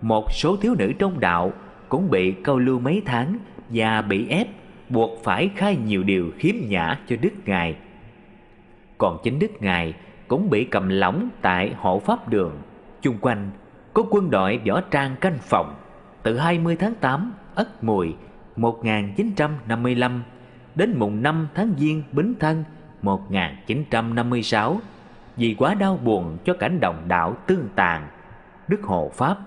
Một 0.00 0.32
số 0.32 0.56
thiếu 0.56 0.74
nữ 0.78 0.92
trong 0.98 1.20
đạo 1.20 1.52
cũng 1.88 2.10
bị 2.10 2.32
câu 2.32 2.58
lưu 2.58 2.78
mấy 2.78 3.02
tháng 3.06 3.38
và 3.68 4.02
bị 4.02 4.28
ép 4.28 4.48
buộc 4.88 5.24
phải 5.24 5.50
khai 5.56 5.76
nhiều 5.76 6.02
điều 6.02 6.32
khiếm 6.38 6.54
nhã 6.68 6.98
cho 7.08 7.16
đức 7.20 7.32
ngài. 7.44 7.76
Còn 8.98 9.18
chính 9.22 9.38
đức 9.38 9.50
ngài 9.60 9.94
cũng 10.28 10.50
bị 10.50 10.64
cầm 10.64 10.88
lỏng 10.88 11.28
tại 11.42 11.74
hộ 11.76 11.98
pháp 11.98 12.28
đường. 12.28 12.52
Chung 13.02 13.18
quanh 13.20 13.50
có 13.92 14.04
quân 14.10 14.30
đội 14.30 14.60
võ 14.68 14.80
trang 14.80 15.16
canh 15.16 15.38
phòng. 15.40 15.74
Từ 16.22 16.38
20 16.38 16.76
tháng 16.76 16.94
8 16.94 17.32
Ất 17.54 17.84
Mùi 17.84 18.14
1955 18.56 20.22
đến 20.74 20.94
mùng 20.98 21.22
5 21.22 21.48
tháng 21.54 21.74
Giêng 21.78 22.02
Bính 22.12 22.34
Thân 22.40 22.64
1956 23.02 24.80
vì 25.38 25.54
quá 25.58 25.74
đau 25.74 25.96
buồn 25.96 26.38
cho 26.44 26.54
cảnh 26.54 26.80
đồng 26.80 27.04
đạo 27.08 27.36
tương 27.46 27.68
tàn. 27.74 28.08
Đức 28.68 28.82
hộ 28.82 29.10
pháp 29.14 29.38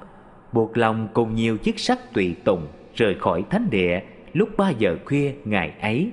buộc 0.52 0.78
lòng 0.78 1.08
cùng 1.14 1.36
nhiều 1.36 1.58
chiếc 1.58 1.80
sắc 1.80 2.14
tùy 2.14 2.36
tùng 2.44 2.68
rời 2.96 3.16
khỏi 3.20 3.44
thánh 3.50 3.70
địa 3.70 4.02
lúc 4.34 4.50
ba 4.58 4.70
giờ 4.70 4.98
khuya 5.06 5.34
ngày 5.46 5.74
ấy, 5.82 6.12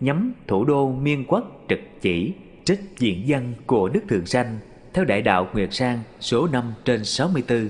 nhắm 0.00 0.32
thủ 0.46 0.64
đô 0.64 0.92
miên 0.92 1.24
quốc 1.24 1.64
trực 1.68 1.80
chỉ 2.00 2.34
trích 2.64 2.80
diện 2.98 3.28
dân 3.28 3.54
của 3.66 3.88
đức 3.88 4.00
thường 4.08 4.26
sanh 4.26 4.58
theo 4.94 5.04
đại 5.04 5.22
đạo 5.22 5.48
nguyệt 5.52 5.68
sang 5.72 5.98
số 6.20 6.48
5 6.52 6.72
trên 6.84 7.04
64 7.04 7.68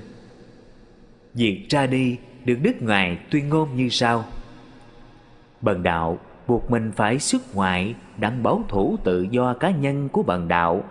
việc 1.33 1.65
ra 1.69 1.87
đi 1.87 2.17
được 2.45 2.57
đức 2.61 2.81
ngài 2.81 3.17
tuyên 3.31 3.49
ngôn 3.49 3.75
như 3.75 3.89
sau. 3.89 4.25
Bần 5.61 5.83
đạo 5.83 6.19
buộc 6.47 6.71
mình 6.71 6.91
phải 6.95 7.19
xuất 7.19 7.55
ngoại 7.55 7.95
đặng 8.17 8.43
bảo 8.43 8.63
thủ 8.67 8.97
tự 9.03 9.27
do 9.31 9.53
cá 9.53 9.71
nhân 9.71 10.09
của 10.09 10.23
bần 10.23 10.47
đạo 10.47 10.83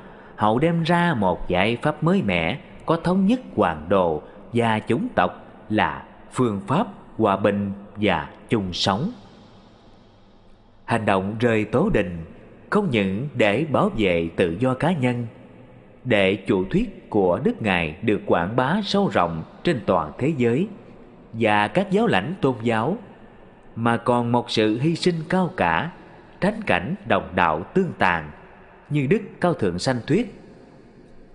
hậu 0.43 0.59
đem 0.59 0.83
ra 0.83 1.15
một 1.15 1.49
giải 1.49 1.77
pháp 1.83 2.03
mới 2.03 2.23
mẻ 2.23 2.59
có 2.87 2.97
thống 2.97 3.27
nhất 3.27 3.41
hoàng 3.57 3.87
đồ 3.89 4.23
và 4.53 4.81
chủng 4.89 5.09
tộc 5.15 5.45
là 5.69 6.05
phương 6.33 6.61
pháp 6.67 6.87
hòa 7.19 7.37
bình 7.37 7.73
và 7.97 8.29
chung 8.49 8.73
sống. 8.73 9.13
Hành 10.85 11.05
động 11.05 11.37
rời 11.41 11.65
tố 11.65 11.91
đình 11.95 12.25
không 12.71 12.91
những 12.91 13.29
để 13.35 13.67
bảo 13.73 13.91
vệ 13.97 14.29
tự 14.37 14.57
do 14.61 14.75
cá 14.75 14.93
nhân, 14.93 15.27
để 16.05 16.37
chủ 16.47 16.65
thuyết 16.71 17.11
của 17.11 17.41
Đức 17.45 17.63
Ngài 17.63 17.97
được 18.03 18.21
quảng 18.27 18.57
bá 18.57 18.81
sâu 18.85 19.11
rộng 19.13 19.43
trên 19.65 19.81
toàn 19.87 20.13
thế 20.19 20.33
giới 20.37 20.69
và 21.33 21.69
các 21.69 21.91
giáo 21.91 22.07
lãnh 22.07 22.35
tôn 22.41 22.55
giáo, 22.63 22.97
mà 23.77 23.97
còn 23.97 24.33
một 24.33 24.51
sự 24.51 24.79
hy 24.81 24.97
sinh 24.97 25.17
cao 25.29 25.51
cả, 25.57 25.91
tránh 26.41 26.63
cảnh 26.67 26.95
đồng 27.07 27.29
đạo 27.35 27.63
tương 27.75 27.93
tàn 27.99 28.31
như 28.93 29.07
Đức 29.07 29.23
Cao 29.41 29.55
Thượng 29.55 29.79
Sanh 29.79 30.01
Thuyết. 30.07 30.35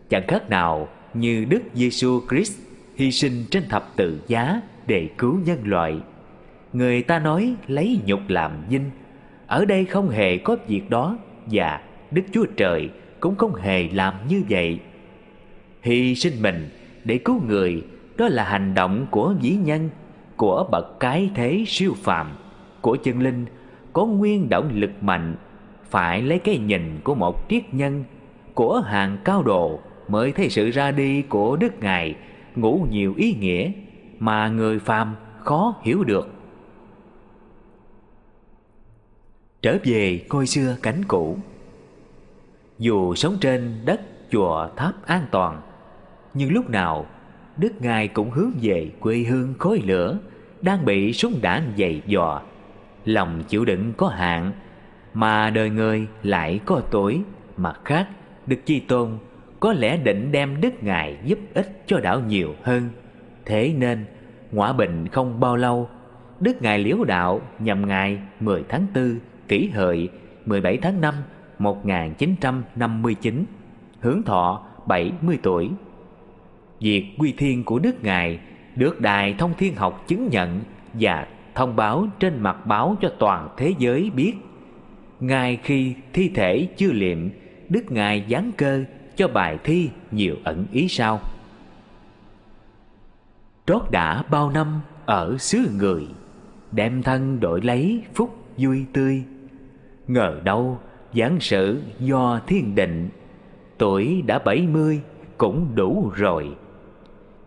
Chẳng 0.10 0.28
khác 0.28 0.50
nào 0.50 0.88
như 1.14 1.46
Đức 1.46 1.62
Giêsu 1.74 2.22
Christ 2.30 2.58
hy 2.96 3.12
sinh 3.12 3.46
trên 3.52 3.64
thập 3.70 3.96
tự 3.96 4.20
giá 4.28 4.62
để 4.88 5.10
cứu 5.18 5.40
nhân 5.46 5.60
loại. 5.64 5.98
Người 6.74 7.02
ta 7.02 7.20
nói 7.20 7.56
lấy 7.68 8.00
nhục 8.06 8.20
làm 8.28 8.52
vinh, 8.70 8.90
ở 9.48 9.66
đây 9.66 9.86
không 9.86 10.10
hề 10.10 10.38
có 10.38 10.58
việc 10.68 10.90
đó 10.90 11.18
và 11.46 11.82
Đức 12.12 12.22
Chúa 12.32 12.46
Trời 12.58 12.90
cũng 13.20 13.36
không 13.36 13.56
hề 13.56 13.90
làm 13.94 14.14
như 14.30 14.42
vậy. 14.50 14.80
Hy 15.82 16.16
sinh 16.16 16.42
mình 16.42 16.70
để 17.04 17.18
cứu 17.18 17.42
người 17.48 17.84
đó 18.18 18.28
là 18.28 18.44
hành 18.44 18.74
động 18.74 19.08
của 19.12 19.34
vĩ 19.42 19.50
nhân, 19.50 19.90
của 20.38 20.68
bậc 20.72 21.00
cái 21.00 21.30
thế 21.36 21.64
siêu 21.68 21.94
phàm, 22.04 22.28
của 22.82 22.98
chân 23.04 23.22
linh 23.22 23.46
có 23.94 24.06
nguyên 24.06 24.50
động 24.50 24.72
lực 24.74 24.92
mạnh 25.02 25.36
phải 25.98 26.22
lấy 26.22 26.40
cái 26.40 26.58
nhìn 26.58 27.00
của 27.04 27.16
một 27.16 27.50
triết 27.50 27.74
nhân, 27.74 28.04
của 28.54 28.82
hàng 28.82 29.18
cao 29.24 29.44
độ 29.44 29.80
mới 30.08 30.32
thấy 30.32 30.50
sự 30.50 30.70
ra 30.70 30.92
đi 30.92 31.22
của 31.22 31.56
Đức 31.56 31.74
Ngài 31.82 32.16
ngủ 32.56 32.88
nhiều 32.92 33.14
ý 33.18 33.36
nghĩa 33.40 33.72
mà 34.20 34.48
người 34.48 34.80
phàm 34.80 35.16
khó 35.40 35.76
hiểu 35.82 36.04
được. 36.04 36.30
Trở 39.62 39.78
về 39.84 40.26
coi 40.30 40.48
xưa 40.48 40.78
cảnh 40.82 41.02
cũ 41.08 41.38
Dù 42.80 43.16
sống 43.16 43.38
trên 43.42 43.82
đất, 43.86 44.02
chùa, 44.32 44.70
tháp 44.76 45.06
an 45.06 45.26
toàn, 45.32 45.62
Nhưng 46.34 46.52
lúc 46.52 46.70
nào 46.70 47.06
Đức 47.58 47.82
Ngài 47.82 48.08
cũng 48.08 48.32
hướng 48.32 48.52
về 48.62 48.92
quê 49.00 49.18
hương 49.18 49.54
khói 49.60 49.82
lửa 49.86 50.20
Đang 50.62 50.86
bị 50.86 51.14
súng 51.14 51.40
đạn 51.42 51.74
dày 51.78 52.02
dò, 52.06 52.42
Lòng 53.06 53.44
chịu 53.48 53.66
đựng 53.66 53.94
có 53.98 54.08
hạn 54.08 54.52
mà 55.18 55.50
đời 55.50 55.70
người 55.70 56.08
lại 56.24 56.60
có 56.66 56.82
tuổi 56.92 57.22
Mặt 57.58 57.80
khác, 57.86 58.08
Đức 58.48 58.58
Chi 58.66 58.80
Tôn 58.80 59.10
có 59.60 59.74
lẽ 59.74 59.98
định 59.98 60.32
đem 60.32 60.62
Đức 60.62 60.84
Ngài 60.84 61.18
giúp 61.26 61.40
ích 61.54 61.84
cho 61.86 62.00
đạo 62.00 62.22
nhiều 62.28 62.56
hơn 62.64 62.90
Thế 63.46 63.74
nên, 63.78 64.06
ngõa 64.52 64.74
bình 64.74 65.08
không 65.08 65.40
bao 65.40 65.56
lâu, 65.56 65.90
Đức 66.40 66.62
Ngài 66.62 66.80
liễu 66.80 67.04
đạo 67.04 67.42
nhằm 67.60 67.88
ngày 67.88 68.20
10 68.40 68.64
tháng 68.70 68.88
4 68.96 69.20
kỷ 69.48 69.70
hợi 69.70 70.10
17 70.46 70.78
tháng 70.78 71.02
5 71.02 71.16
1959 71.60 73.46
Hướng 74.00 74.24
thọ 74.24 74.66
70 74.86 75.40
tuổi 75.44 75.70
Việc 76.80 77.06
quy 77.18 77.34
thiên 77.38 77.64
của 77.64 77.80
Đức 77.80 78.04
Ngài 78.04 78.40
được 78.76 79.02
Đài 79.02 79.34
Thông 79.34 79.54
Thiên 79.58 79.76
Học 79.76 80.04
chứng 80.08 80.30
nhận 80.32 80.60
và 80.94 81.28
thông 81.56 81.76
báo 81.76 82.08
trên 82.20 82.40
mặt 82.40 82.66
báo 82.66 82.96
cho 83.02 83.10
toàn 83.20 83.50
thế 83.58 83.74
giới 83.80 84.12
biết. 84.16 84.34
Ngài 85.20 85.60
khi 85.64 85.94
thi 86.14 86.32
thể 86.36 86.68
chưa 86.78 86.92
liệm, 86.92 87.30
Đức 87.70 87.92
Ngài 87.92 88.26
giáng 88.30 88.52
cơ 88.58 88.84
cho 89.16 89.28
bài 89.28 89.58
thi 89.64 89.90
nhiều 90.12 90.36
ẩn 90.44 90.66
ý 90.72 90.88
sau. 90.88 91.20
Trót 93.66 93.82
đã 93.92 94.24
bao 94.30 94.50
năm 94.50 94.82
ở 95.06 95.38
xứ 95.38 95.70
người, 95.78 96.08
đem 96.72 97.04
thân 97.04 97.40
đổi 97.40 97.62
lấy 97.62 98.04
phúc 98.14 98.38
vui 98.58 98.86
tươi. 98.94 99.24
Ngờ 100.08 100.42
đâu 100.44 100.80
giảng 101.14 101.38
sự 101.40 101.82
do 102.00 102.42
thiên 102.48 102.76
định, 102.76 103.10
tuổi 103.78 104.22
đã 104.22 104.40
bảy 104.40 104.68
mươi 104.68 105.02
cũng 105.38 105.76
đủ 105.76 106.12
rồi. 106.16 106.56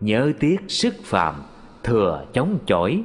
Nhớ 0.01 0.31
tiếc 0.39 0.61
sức 0.67 0.93
phạm, 1.03 1.35
thừa 1.83 2.25
chống 2.33 2.57
chổi, 2.65 3.03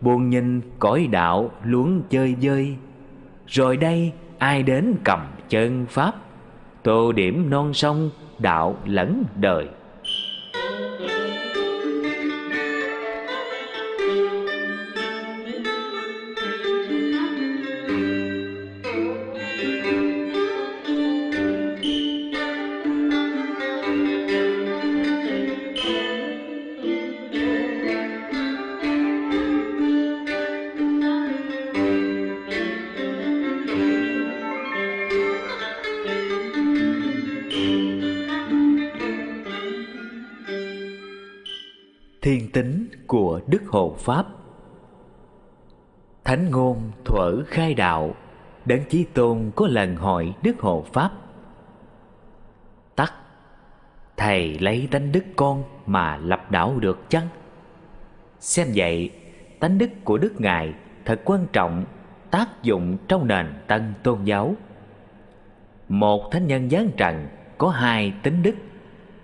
buồn 0.00 0.30
nhìn 0.30 0.60
cõi 0.78 1.08
đạo 1.10 1.50
luống 1.64 2.02
chơi 2.10 2.36
dơi 2.40 2.76
rồi 3.46 3.76
đây 3.76 4.12
ai 4.38 4.62
đến 4.62 4.94
cầm 5.04 5.26
chân 5.48 5.86
pháp, 5.86 6.14
tô 6.82 7.12
điểm 7.12 7.50
non 7.50 7.74
sông 7.74 8.10
đạo 8.38 8.76
lẫn 8.84 9.24
đời. 9.36 9.68
Pháp 43.96 44.26
Thánh 46.24 46.50
ngôn 46.50 46.90
thuở 47.04 47.42
khai 47.46 47.74
đạo 47.74 48.14
Đấng 48.64 48.84
Chí 48.88 49.04
Tôn 49.04 49.50
có 49.56 49.66
lần 49.66 49.96
hỏi 49.96 50.34
Đức 50.42 50.60
Hộ 50.60 50.84
Pháp 50.92 51.10
Tắc 52.96 53.12
Thầy 54.16 54.58
lấy 54.58 54.88
tánh 54.90 55.12
đức 55.12 55.24
con 55.36 55.64
mà 55.86 56.16
lập 56.16 56.50
đạo 56.50 56.78
được 56.80 57.10
chăng? 57.10 57.28
Xem 58.40 58.68
vậy, 58.74 59.10
tánh 59.60 59.78
đức 59.78 59.90
của 60.04 60.18
Đức 60.18 60.40
Ngài 60.40 60.74
thật 61.04 61.20
quan 61.24 61.46
trọng 61.52 61.84
tác 62.30 62.62
dụng 62.62 62.96
trong 63.08 63.26
nền 63.26 63.46
tân 63.66 63.94
tôn 64.02 64.24
giáo. 64.24 64.54
Một 65.88 66.30
thánh 66.30 66.46
nhân 66.46 66.70
giáng 66.70 66.90
trần 66.96 67.26
có 67.58 67.68
hai 67.68 68.14
tính 68.22 68.42
đức, 68.42 68.54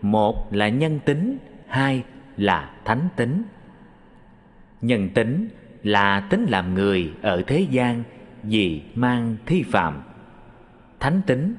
một 0.02 0.52
là 0.52 0.68
nhân 0.68 1.00
tính, 1.04 1.38
hai 1.66 2.04
là 2.36 2.74
thánh 2.84 3.08
tính 3.16 3.42
nhân 4.82 5.08
tính 5.08 5.48
là 5.82 6.20
tính 6.20 6.46
làm 6.48 6.74
người 6.74 7.12
ở 7.22 7.42
thế 7.46 7.66
gian, 7.70 8.02
vì 8.42 8.82
mang 8.94 9.36
thi 9.46 9.62
phạm. 9.62 10.02
Thánh 11.00 11.20
tính 11.26 11.54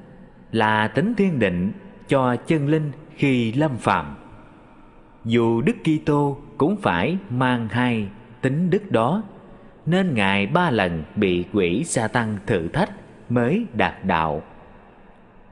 là 0.52 0.88
tính 0.88 1.14
thiên 1.14 1.38
định 1.38 1.72
cho 2.08 2.36
chân 2.36 2.68
linh 2.68 2.92
khi 3.16 3.52
lâm 3.52 3.76
phạm. 3.76 4.14
Dù 5.24 5.60
đức 5.60 5.76
kitô 5.84 6.38
cũng 6.58 6.76
phải 6.76 7.18
mang 7.30 7.68
hai 7.68 8.08
tính 8.40 8.70
đức 8.70 8.90
đó, 8.90 9.22
nên 9.86 10.14
ngài 10.14 10.46
ba 10.46 10.70
lần 10.70 11.02
bị 11.16 11.44
quỷ 11.52 11.84
sa 11.84 12.08
tăng 12.08 12.36
thử 12.46 12.68
thách 12.68 12.90
mới 13.30 13.66
đạt 13.74 14.04
đạo. 14.04 14.42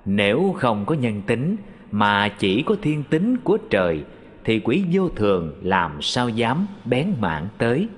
Nếu 0.04 0.54
không 0.58 0.85
có 0.85 0.94
nhân 0.94 1.22
tính 1.26 1.56
mà 1.90 2.28
chỉ 2.28 2.62
có 2.62 2.76
thiên 2.82 3.04
tính 3.04 3.37
của 3.37 3.58
trời 3.70 4.04
thì 4.44 4.61
quỷ 4.64 4.85
vô 4.92 5.09
thường 5.09 5.52
làm 5.62 6.02
sao 6.02 6.28
dám 6.28 6.66
bén 6.85 7.14
mạng 7.20 7.48
tới. 7.59 7.88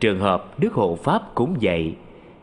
Trường 0.00 0.20
hợp 0.20 0.58
Đức 0.58 0.72
Hộ 0.72 0.98
Pháp 1.02 1.22
cũng 1.34 1.56
vậy, 1.62 1.94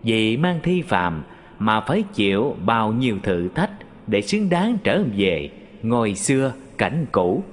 vì 0.04 0.38
mang 0.38 0.60
thi 0.64 0.82
phàm 0.82 1.24
mà 1.60 1.82
phải 1.82 2.04
chịu 2.14 2.56
bao 2.66 2.94
nhiêu 2.94 3.18
thử 3.24 3.48
thách 3.56 3.72
để 4.08 4.22
xứng 4.22 4.50
đáng 4.50 4.78
trở 4.84 5.04
về 5.18 5.50
ngồi 5.84 6.16
xưa 6.16 6.54
cảnh 6.78 7.06
cũ. 7.12 7.44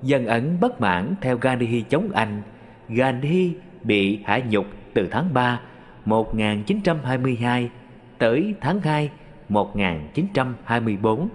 Dân 0.02 0.26
Ấn 0.26 0.60
bất 0.60 0.82
mãn 0.82 1.16
theo 1.22 1.38
Gandhi 1.38 1.82
chống 1.82 2.10
Anh. 2.14 2.42
Gandhi 2.90 3.54
bị 3.84 4.20
hạ 4.26 4.42
nhục 4.50 4.66
từ 4.94 5.08
tháng 5.12 5.34
3 5.34 5.60
1922 6.06 7.70
tới 8.18 8.56
tháng 8.62 8.80
2 8.82 9.10
1924. 9.50 11.30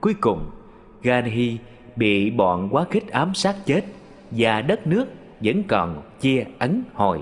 Cuối 0.00 0.14
cùng, 0.14 0.50
Gandhi 1.02 1.58
bị 1.98 2.30
bọn 2.30 2.68
quá 2.70 2.84
khích 2.90 3.08
ám 3.08 3.34
sát 3.34 3.56
chết, 3.66 3.84
và 4.30 4.62
đất 4.62 4.86
nước 4.86 5.06
vẫn 5.40 5.62
còn 5.62 6.02
chia 6.20 6.44
ấn 6.58 6.82
hồi. 6.94 7.20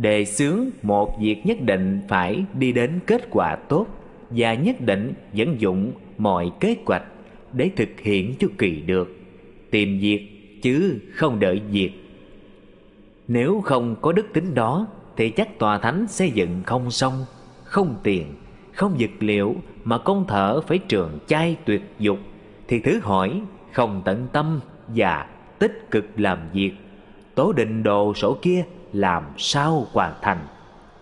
đề 0.00 0.24
xướng 0.24 0.66
một 0.82 1.18
việc 1.20 1.46
nhất 1.46 1.60
định 1.60 2.00
phải 2.08 2.44
đi 2.54 2.72
đến 2.72 3.00
kết 3.06 3.28
quả 3.30 3.56
tốt 3.68 3.86
và 4.30 4.54
nhất 4.54 4.80
định 4.80 5.12
vận 5.32 5.60
dụng 5.60 5.92
mọi 6.18 6.50
kế 6.60 6.76
hoạch 6.86 7.02
để 7.52 7.70
thực 7.76 8.00
hiện 8.00 8.34
cho 8.38 8.48
kỳ 8.58 8.80
được. 8.80 9.16
Tìm 9.70 9.98
việc 9.98 10.28
chứ 10.62 10.98
không 11.12 11.40
đợi 11.40 11.60
việc. 11.70 11.90
Nếu 13.28 13.60
không 13.60 13.96
có 14.00 14.12
đức 14.12 14.26
tính 14.32 14.54
đó, 14.54 14.86
thì 15.16 15.30
chắc 15.30 15.58
tòa 15.58 15.78
thánh 15.78 16.06
xây 16.08 16.30
dựng 16.30 16.62
không 16.66 16.90
xong, 16.90 17.24
không 17.64 17.96
tiền, 18.02 18.26
không 18.72 18.96
vật 18.98 19.10
liệu 19.20 19.54
mà 19.84 19.98
con 19.98 20.24
thở 20.28 20.60
phải 20.60 20.78
trường 20.78 21.18
chai 21.26 21.56
tuyệt 21.64 21.82
dục, 21.98 22.18
thì 22.68 22.80
thứ 22.80 23.00
hỏi 23.02 23.42
không 23.72 24.02
tận 24.04 24.26
tâm 24.32 24.60
và 24.88 25.26
tích 25.58 25.90
cực 25.90 26.04
làm 26.16 26.38
việc. 26.52 26.72
Tố 27.34 27.52
định 27.52 27.82
đồ 27.82 28.14
sổ 28.14 28.38
kia 28.42 28.64
làm 28.92 29.22
sao 29.36 29.86
hoàn 29.92 30.14
thành. 30.22 30.38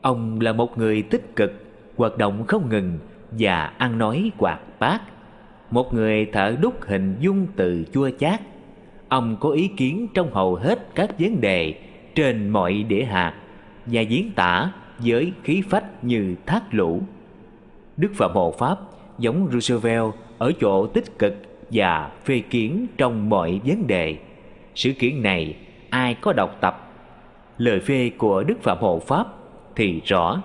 Ông 0.00 0.40
là 0.40 0.52
một 0.52 0.78
người 0.78 1.02
tích 1.02 1.36
cực, 1.36 1.52
hoạt 1.96 2.18
động 2.18 2.46
không 2.46 2.68
ngừng 2.68 2.98
và 3.30 3.72
ăn 3.78 3.98
nói 3.98 4.30
hoạt 4.38 4.60
bát. 4.78 5.00
Một 5.70 5.94
người 5.94 6.26
thở 6.32 6.56
đúc 6.60 6.74
hình 6.86 7.16
dung 7.20 7.46
từ 7.56 7.84
chua 7.92 8.10
chát. 8.18 8.40
Ông 9.08 9.36
có 9.40 9.50
ý 9.50 9.68
kiến 9.68 10.06
trong 10.14 10.34
hầu 10.34 10.54
hết 10.54 10.94
các 10.94 11.18
vấn 11.18 11.40
đề 11.40 11.74
trên 12.14 12.48
mọi 12.48 12.82
địa 12.82 13.04
hạt 13.04 13.34
Và 13.86 14.00
diễn 14.00 14.32
tả 14.32 14.72
với 14.98 15.32
khí 15.42 15.62
phách 15.68 16.04
như 16.04 16.34
thác 16.46 16.74
lũ. 16.74 17.02
Đức 17.96 18.12
Phạm 18.14 18.30
Hộ 18.34 18.54
Pháp 18.58 18.78
giống 19.18 19.48
Roosevelt 19.52 20.12
ở 20.38 20.52
chỗ 20.60 20.86
tích 20.86 21.18
cực 21.18 21.34
và 21.70 22.10
phê 22.24 22.42
kiến 22.50 22.86
trong 22.98 23.28
mọi 23.28 23.60
vấn 23.64 23.86
đề. 23.86 24.16
Sự 24.74 24.92
kiện 24.92 25.22
này 25.22 25.56
ai 25.90 26.14
có 26.14 26.32
đọc 26.32 26.56
tập? 26.60 26.92
Lời 27.58 27.80
phê 27.80 28.10
của 28.18 28.42
Đức 28.42 28.62
Phạm 28.62 28.78
Hộ 28.80 28.98
Pháp 28.98 29.26
thì 29.76 30.00
rõ. 30.04 30.42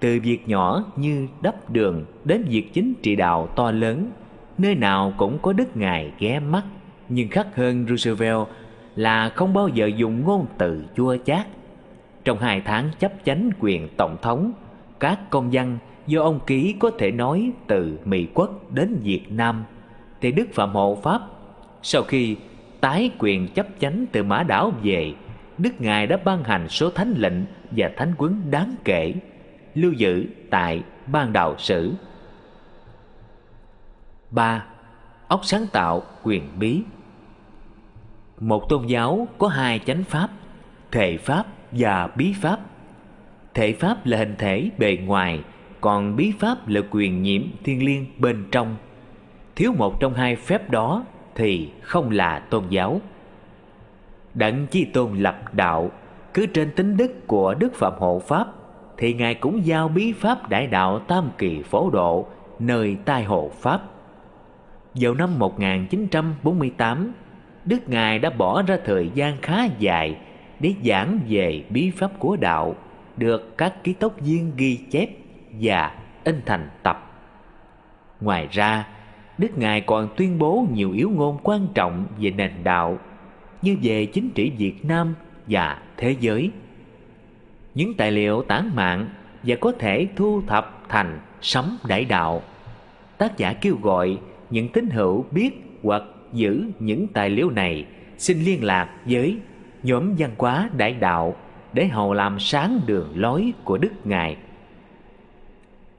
Từ 0.00 0.18
việc 0.22 0.48
nhỏ 0.48 0.84
như 0.96 1.28
đắp 1.40 1.70
đường 1.70 2.04
đến 2.24 2.44
việc 2.48 2.72
chính 2.72 2.94
trị 3.02 3.16
đạo 3.16 3.48
to 3.56 3.70
lớn, 3.70 4.10
nơi 4.58 4.74
nào 4.74 5.12
cũng 5.16 5.38
có 5.42 5.52
đức 5.52 5.76
ngài 5.76 6.12
ghé 6.18 6.40
mắt. 6.40 6.62
Nhưng 7.08 7.28
khác 7.28 7.46
hơn 7.56 7.86
Roosevelt 7.88 8.46
là 8.96 9.28
không 9.28 9.54
bao 9.54 9.68
giờ 9.68 9.86
dùng 9.86 10.24
ngôn 10.24 10.46
từ 10.58 10.84
chua 10.96 11.16
chát. 11.24 11.46
Trong 12.24 12.38
hai 12.38 12.60
tháng 12.60 12.90
chấp 12.98 13.12
chánh 13.24 13.50
quyền 13.60 13.88
tổng 13.96 14.16
thống, 14.22 14.52
các 15.00 15.30
công 15.30 15.52
dân 15.52 15.78
do 16.06 16.22
ông 16.22 16.40
ký 16.46 16.74
có 16.78 16.90
thể 16.98 17.10
nói 17.10 17.52
từ 17.66 17.98
Mỹ 18.04 18.26
quốc 18.34 18.70
đến 18.70 19.00
Việt 19.02 19.32
Nam 19.32 19.64
thì 20.20 20.32
Đức 20.32 20.46
Phạm 20.52 20.70
Hộ 20.70 20.98
Pháp 21.02 21.20
sau 21.82 22.02
khi 22.02 22.36
tái 22.80 23.10
quyền 23.18 23.48
chấp 23.48 23.66
chánh 23.80 24.06
từ 24.12 24.22
Mã 24.22 24.42
Đảo 24.42 24.72
về, 24.82 25.14
Đức 25.58 25.80
Ngài 25.80 26.06
đã 26.06 26.16
ban 26.16 26.44
hành 26.44 26.68
số 26.68 26.90
thánh 26.90 27.14
lệnh 27.16 27.44
và 27.70 27.90
thánh 27.96 28.14
quấn 28.18 28.42
đáng 28.50 28.74
kể, 28.84 29.14
lưu 29.74 29.92
giữ 29.92 30.26
tại 30.50 30.82
ban 31.06 31.32
đạo 31.32 31.54
sử. 31.58 31.92
3. 34.30 34.64
Ốc 35.28 35.40
sáng 35.44 35.66
tạo 35.72 36.02
quyền 36.22 36.58
bí 36.58 36.82
Một 38.40 38.68
tôn 38.68 38.86
giáo 38.86 39.28
có 39.38 39.48
hai 39.48 39.78
chánh 39.78 40.04
pháp, 40.04 40.28
thể 40.90 41.16
pháp 41.16 41.46
và 41.72 42.06
bí 42.06 42.34
pháp. 42.40 42.60
Thể 43.54 43.72
pháp 43.72 44.06
là 44.06 44.18
hình 44.18 44.34
thể 44.38 44.70
bề 44.78 44.96
ngoài, 44.96 45.40
còn 45.82 46.16
bí 46.16 46.32
pháp 46.38 46.68
là 46.68 46.80
quyền 46.90 47.22
nhiễm 47.22 47.42
thiên 47.64 47.84
liêng 47.84 48.06
bên 48.18 48.44
trong. 48.50 48.76
Thiếu 49.56 49.72
một 49.78 50.00
trong 50.00 50.14
hai 50.14 50.36
phép 50.36 50.70
đó 50.70 51.04
thì 51.34 51.70
không 51.80 52.10
là 52.10 52.38
tôn 52.38 52.64
giáo. 52.68 53.00
Đặng 54.34 54.66
chi 54.70 54.84
tôn 54.84 55.18
lập 55.18 55.54
đạo 55.54 55.90
cứ 56.34 56.46
trên 56.46 56.70
tính 56.70 56.96
đức 56.96 57.26
của 57.26 57.54
đức 57.54 57.74
phạm 57.74 57.92
hộ 57.98 58.22
pháp 58.26 58.46
thì 58.96 59.14
ngài 59.14 59.34
cũng 59.34 59.66
giao 59.66 59.88
bí 59.88 60.12
pháp 60.12 60.48
đại 60.48 60.66
đạo 60.66 60.98
tam 60.98 61.30
kỳ 61.38 61.62
phổ 61.62 61.90
độ 61.90 62.26
nơi 62.58 62.96
tai 63.04 63.24
hộ 63.24 63.50
pháp. 63.60 63.82
Vào 64.94 65.14
năm 65.14 65.38
1948, 65.38 67.12
Đức 67.64 67.88
Ngài 67.88 68.18
đã 68.18 68.30
bỏ 68.30 68.62
ra 68.62 68.78
thời 68.84 69.10
gian 69.14 69.36
khá 69.42 69.64
dài 69.78 70.16
để 70.60 70.74
giảng 70.84 71.18
về 71.28 71.64
bí 71.70 71.90
pháp 71.90 72.10
của 72.18 72.36
đạo 72.36 72.76
được 73.16 73.58
các 73.58 73.84
ký 73.84 73.92
tốc 73.92 74.12
viên 74.20 74.52
ghi 74.56 74.78
chép 74.90 75.08
và 75.60 75.94
in 76.24 76.40
thành 76.46 76.68
tập. 76.82 77.08
Ngoài 78.20 78.48
ra, 78.50 78.86
Đức 79.38 79.58
Ngài 79.58 79.80
còn 79.80 80.08
tuyên 80.16 80.38
bố 80.38 80.66
nhiều 80.72 80.92
yếu 80.92 81.10
ngôn 81.10 81.38
quan 81.42 81.68
trọng 81.74 82.06
về 82.18 82.30
nền 82.30 82.52
đạo 82.64 82.98
như 83.62 83.76
về 83.82 84.06
chính 84.06 84.30
trị 84.30 84.52
Việt 84.58 84.84
Nam 84.84 85.14
và 85.46 85.78
thế 85.96 86.16
giới. 86.20 86.50
Những 87.74 87.94
tài 87.94 88.10
liệu 88.10 88.42
tán 88.42 88.70
mạng 88.74 89.08
và 89.42 89.56
có 89.60 89.72
thể 89.78 90.06
thu 90.16 90.42
thập 90.46 90.82
thành 90.88 91.20
sấm 91.40 91.78
đại 91.88 92.04
đạo. 92.04 92.42
Tác 93.18 93.36
giả 93.36 93.52
kêu 93.52 93.76
gọi 93.82 94.18
những 94.50 94.68
tín 94.68 94.90
hữu 94.90 95.24
biết 95.30 95.78
hoặc 95.82 96.02
giữ 96.32 96.64
những 96.78 97.06
tài 97.08 97.30
liệu 97.30 97.50
này 97.50 97.86
xin 98.18 98.40
liên 98.40 98.64
lạc 98.64 98.88
với 99.04 99.38
nhóm 99.82 100.14
văn 100.18 100.30
hóa 100.38 100.70
đại 100.76 100.94
đạo 100.94 101.36
để 101.72 101.86
hầu 101.86 102.12
làm 102.12 102.40
sáng 102.40 102.80
đường 102.86 103.12
lối 103.14 103.52
của 103.64 103.78
Đức 103.78 103.92
Ngài. 104.04 104.36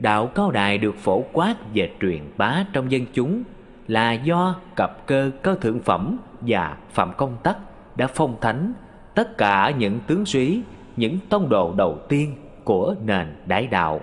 đạo 0.00 0.26
cao 0.26 0.50
đài 0.50 0.78
được 0.78 0.96
phổ 0.96 1.24
quát 1.32 1.54
và 1.74 1.84
truyền 2.00 2.20
bá 2.36 2.64
trong 2.72 2.90
dân 2.92 3.06
chúng 3.12 3.42
là 3.88 4.12
do 4.12 4.56
cặp 4.76 5.06
cơ 5.06 5.30
cao 5.42 5.54
thượng 5.54 5.80
phẩm 5.80 6.18
và 6.40 6.76
phạm 6.90 7.12
công 7.16 7.36
tắc 7.42 7.56
đã 7.96 8.06
phong 8.06 8.36
thánh 8.40 8.72
tất 9.14 9.38
cả 9.38 9.72
những 9.78 10.00
tướng 10.06 10.26
suý, 10.26 10.60
những 10.96 11.18
tông 11.28 11.48
đồ 11.48 11.74
đầu 11.76 11.98
tiên 12.08 12.34
của 12.64 12.94
nền 13.04 13.26
đại 13.46 13.66
đạo. 13.66 14.00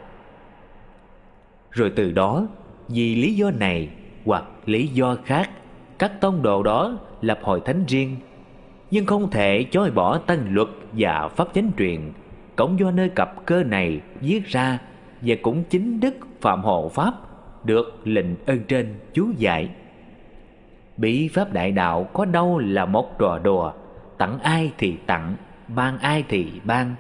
Rồi 1.72 1.92
từ 1.96 2.12
đó, 2.12 2.48
vì 2.88 3.16
lý 3.16 3.34
do 3.36 3.52
này 3.52 3.90
hoặc 4.26 4.44
lý 4.66 4.88
do 4.88 5.18
khác, 5.26 5.50
các 6.02 6.22
tông 6.22 6.42
đồ 6.42 6.64
đó 6.64 6.98
lập 7.22 7.40
hội 7.44 7.62
thánh 7.66 7.86
riêng, 7.88 8.18
nhưng 8.92 9.06
không 9.06 9.30
thể 9.30 9.66
chối 9.72 9.92
bỏ 9.92 10.18
tăng 10.18 10.54
luật 10.54 10.68
và 10.92 11.28
pháp 11.28 11.48
chánh 11.54 11.72
truyền, 11.78 12.12
cũng 12.56 12.80
do 12.80 12.92
nơi 12.92 13.10
cặp 13.10 13.46
cơ 13.46 13.64
này 13.64 14.02
viết 14.22 14.48
ra 14.48 14.80
và 15.22 15.36
cũng 15.42 15.64
chính 15.64 16.00
Đức 16.00 16.16
Phạm 16.42 16.62
Hộ 16.62 16.92
Pháp 16.94 17.14
được 17.66 18.02
lệnh 18.04 18.46
ơn 18.46 18.64
trên 18.68 19.00
chú 19.14 19.28
giải. 19.38 19.70
Bí 20.98 21.28
pháp 21.28 21.54
đại 21.54 21.72
đạo 21.72 22.04
có 22.14 22.26
đâu 22.26 22.60
là 22.60 22.86
một 22.86 23.20
trò 23.20 23.40
đùa, 23.44 23.72
tặng 24.18 24.40
ai 24.40 24.72
thì 24.78 24.98
tặng, 25.06 25.36
ban 25.68 26.00
ai 26.00 26.24
thì 26.30 26.52
ban, 26.64 26.96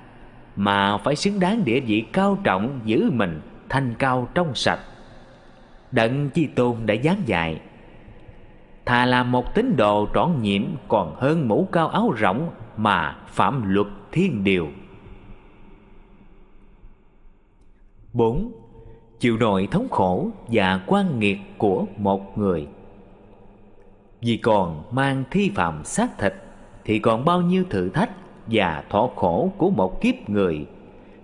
mà 0.56 0.98
phải 0.98 1.16
xứng 1.16 1.40
đáng 1.40 1.66
địa 1.66 1.80
vị 1.80 2.06
cao 2.14 2.38
trọng 2.44 2.80
giữ 2.86 3.12
mình 3.14 3.42
thanh 3.70 3.94
cao 4.00 4.28
trong 4.34 4.56
sạch. 4.56 4.80
Đặng 5.92 6.30
Chi 6.30 6.46
Tôn 6.46 6.76
đã 6.86 6.96
giáng 7.04 7.22
dạy 7.26 7.60
Thà 8.86 9.06
làm 9.06 9.32
một 9.32 9.56
tín 9.56 9.76
đồ 9.78 10.08
trọn 10.14 10.42
nhiệm 10.42 10.62
còn 10.88 11.16
hơn 11.16 11.48
mũ 11.48 11.68
cao 11.72 11.88
áo 11.88 12.12
rộng 12.18 12.50
mà 12.78 13.18
phạm 13.28 13.74
luật 13.74 13.88
thiên 14.12 14.44
điều. 14.44 14.68
4. 18.14 18.52
Chịu 19.20 19.38
nội 19.38 19.68
thống 19.72 19.88
khổ 19.90 20.30
và 20.48 20.80
quan 20.88 21.20
nghiệt 21.20 21.38
của 21.58 21.86
một 21.98 22.38
người 22.38 22.68
Vì 24.22 24.38
còn 24.38 24.84
mang 24.92 25.24
thi 25.32 25.52
phạm 25.56 25.84
xác 25.84 26.18
thịt 26.18 26.34
Thì 26.86 27.00
còn 27.00 27.26
bao 27.26 27.42
nhiêu 27.42 27.64
thử 27.70 27.90
thách 27.90 28.10
và 28.48 28.84
thọ 28.90 29.10
khổ 29.16 29.52
của 29.58 29.70
một 29.70 30.02
kiếp 30.02 30.30
người 30.30 30.66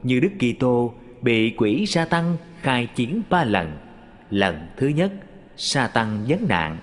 Như 0.03 0.19
Đức 0.19 0.31
Kitô 0.39 0.93
bị 1.21 1.55
quỷ 1.57 1.85
sa 1.85 2.05
tăng 2.05 2.37
khai 2.61 2.87
chiến 2.95 3.21
ba 3.29 3.43
lần 3.43 3.77
Lần 4.29 4.67
thứ 4.77 4.87
nhất, 4.87 5.11
sa 5.57 5.87
tăng 5.87 6.25
vấn 6.27 6.45
nạn 6.49 6.77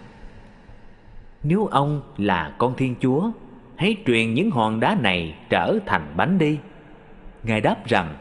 nếu 1.45 1.67
ông 1.67 2.03
là 2.17 2.55
con 2.59 2.75
Thiên 2.77 2.95
Chúa, 3.01 3.31
Hãy 3.77 3.97
truyền 4.07 4.35
những 4.35 4.51
hòn 4.51 4.81
đá 4.81 4.97
này 5.01 5.35
trở 5.51 5.79
thành 5.87 6.15
bánh 6.17 6.39
đi. 6.39 6.59
Ngài 7.43 7.61
đáp 7.61 7.87
rằng, 7.87 8.15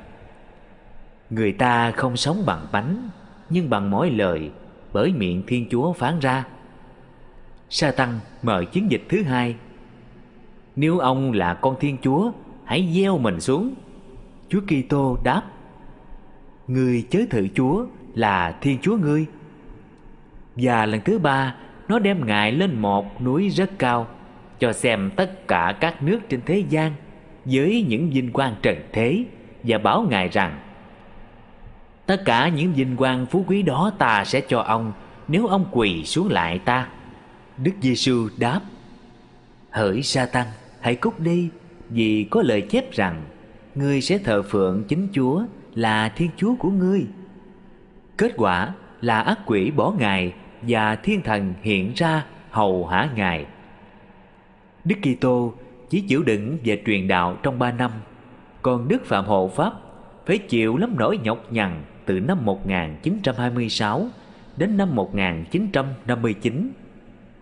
Người 1.30 1.52
ta 1.52 1.92
không 1.92 2.18
sống 2.18 2.44
bằng 2.46 2.68
bánh, 2.72 3.10
Nhưng 3.50 3.70
bằng 3.70 3.92
mỗi 3.92 4.10
lời, 4.10 4.52
Bởi 4.94 5.14
miệng 5.14 5.44
Thiên 5.48 5.68
Chúa 5.70 5.94
phán 5.94 6.20
ra. 6.20 6.46
Sa 7.70 7.92
tăng 7.92 8.20
mời 8.42 8.66
chiến 8.66 8.92
dịch 8.92 9.04
thứ 9.10 9.24
hai. 9.24 9.56
Nếu 10.76 11.00
ông 11.00 11.32
là 11.32 11.54
con 11.54 11.76
Thiên 11.80 11.98
Chúa, 12.02 12.32
Hãy 12.64 12.92
gieo 12.96 13.18
mình 13.18 13.42
xuống. 13.42 13.74
Chúa 14.50 14.62
Kitô 14.62 15.18
đáp, 15.24 15.42
Người 16.68 17.08
chớ 17.10 17.20
thử 17.30 17.48
Chúa 17.56 17.86
là 18.16 18.58
Thiên 18.62 18.78
Chúa 18.82 18.98
ngươi. 18.98 19.26
Và 20.56 20.86
lần 20.86 21.02
thứ 21.06 21.20
ba 21.20 21.56
nó 21.88 22.00
đem 22.00 22.26
Ngài 22.26 22.52
lên 22.52 22.80
một 22.80 23.22
núi 23.22 23.50
rất 23.50 23.80
cao, 23.80 24.08
Cho 24.60 24.74
xem 24.74 25.12
tất 25.16 25.48
cả 25.48 25.78
các 25.80 26.04
nước 26.04 26.20
trên 26.30 26.42
thế 26.46 26.64
gian 26.70 26.92
Với 27.46 27.86
những 27.88 28.10
vinh 28.10 28.32
quang 28.32 28.56
trần 28.62 28.78
thế 28.94 29.24
Và 29.64 29.78
bảo 29.78 30.06
Ngài 30.10 30.30
rằng, 30.30 30.60
Tất 32.06 32.22
cả 32.26 32.48
những 32.48 32.74
vinh 32.74 32.96
quang 32.96 33.26
phú 33.26 33.46
quý 33.48 33.62
đó 33.62 33.92
ta 33.98 34.26
sẽ 34.26 34.42
cho 34.42 34.60
ông, 34.60 34.94
Nếu 35.28 35.48
ông 35.48 35.66
quỳ 35.72 36.04
xuống 36.04 36.30
lại 36.30 36.60
ta. 36.60 36.88
Đức 37.58 37.72
Giêsu 37.82 38.30
đáp, 38.38 38.60
Hỡi 39.70 40.04
sa 40.04 40.26
tăng 40.26 40.48
hãy 40.82 40.96
cút 40.96 41.20
đi, 41.20 41.50
Vì 41.90 42.28
có 42.32 42.42
lời 42.42 42.62
chép 42.62 42.92
rằng, 42.92 43.22
Ngươi 43.76 44.02
sẽ 44.02 44.18
thờ 44.18 44.44
phượng 44.44 44.84
chính 44.88 45.08
Chúa 45.14 45.44
là 45.76 46.10
Thiên 46.10 46.30
Chúa 46.38 46.56
của 46.56 46.70
ngươi. 46.70 47.06
Kết 48.18 48.34
quả 48.38 48.74
là 49.02 49.22
ác 49.22 49.40
quỷ 49.46 49.72
bỏ 49.72 49.94
Ngài 49.98 50.34
và 50.68 50.96
thiên 50.96 51.22
thần 51.22 51.54
hiện 51.62 51.92
ra 51.96 52.26
hầu 52.52 52.88
hạ 52.88 53.10
Ngài 53.16 53.46
Đức 54.84 54.96
Kitô 55.02 55.54
chỉ 55.90 56.02
chịu 56.02 56.24
đựng 56.24 56.58
và 56.66 56.76
truyền 56.86 57.08
đạo 57.08 57.38
trong 57.44 57.60
ba 57.60 57.72
năm 57.72 57.92
Còn 58.62 58.88
Đức 58.88 59.06
Phạm 59.06 59.26
Hộ 59.26 59.52
Pháp 59.56 59.74
phải 60.26 60.38
chịu 60.38 60.78
lắm 60.78 60.96
nỗi 60.98 61.20
nhọc 61.24 61.52
nhằn 61.52 61.82
từ 62.06 62.20
năm 62.20 62.46
1926 62.46 64.08
đến 64.58 64.78
năm 64.78 64.96
1959. 64.96 66.72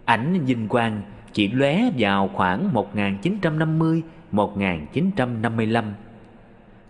Ảnh 0.05 0.45
vinh 0.45 0.67
quang 0.67 1.01
chỉ 1.34 1.47
lóe 1.47 1.89
vào 1.97 2.30
khoảng 2.34 2.74
1950-1955. 4.34 5.84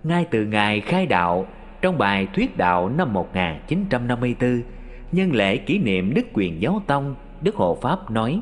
Ngay 0.03 0.25
từ 0.31 0.45
ngày 0.45 0.81
khai 0.81 1.05
đạo 1.05 1.47
trong 1.81 1.97
bài 1.97 2.27
thuyết 2.33 2.57
đạo 2.57 2.89
năm 2.89 3.13
1954, 3.13 4.61
nhân 5.11 5.31
lễ 5.31 5.57
kỷ 5.57 5.77
niệm 5.77 6.13
Đức 6.13 6.25
Quyền 6.33 6.61
Giáo 6.61 6.81
Tông, 6.87 7.15
Đức 7.41 7.55
Hộ 7.55 7.77
Pháp 7.81 8.11
nói: 8.11 8.41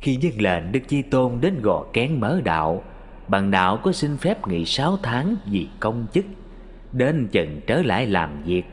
Khi 0.00 0.16
dân 0.16 0.32
lệnh 0.38 0.72
Đức 0.72 0.80
Chi 0.88 1.02
Tôn 1.02 1.32
đến 1.40 1.62
gò 1.62 1.84
kén 1.92 2.20
mở 2.20 2.40
đạo, 2.44 2.82
bằng 3.28 3.50
đạo 3.50 3.76
có 3.76 3.92
xin 3.92 4.16
phép 4.16 4.48
nghỉ 4.48 4.64
sáu 4.64 4.96
tháng 5.02 5.36
vì 5.46 5.68
công 5.80 6.06
chức. 6.12 6.24
Đến 6.92 7.28
chừng 7.32 7.60
trở 7.66 7.82
lại 7.82 8.06
làm 8.06 8.42
việc 8.42 8.64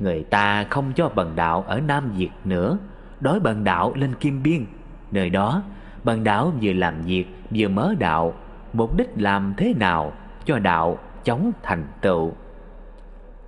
Người 0.00 0.24
ta 0.24 0.64
không 0.70 0.92
cho 0.96 1.08
bần 1.08 1.32
đạo 1.36 1.64
ở 1.66 1.80
Nam 1.80 2.12
Việt 2.16 2.30
nữa 2.44 2.78
Đói 3.20 3.40
bần 3.40 3.64
đạo 3.64 3.92
lên 3.94 4.14
Kim 4.14 4.42
Biên. 4.42 4.66
Nơi 5.10 5.30
đó 5.30 5.62
bần 6.04 6.24
đạo 6.24 6.52
vừa 6.62 6.72
làm 6.72 7.02
việc 7.02 7.24
vừa 7.54 7.68
mở 7.68 7.94
đạo 7.98 8.34
Mục 8.72 8.96
đích 8.96 9.10
làm 9.16 9.54
thế 9.56 9.74
nào 9.80 10.12
cho 10.44 10.58
đạo 10.58 10.98
chống 11.24 11.52
thành 11.62 11.84
tựu. 12.00 12.32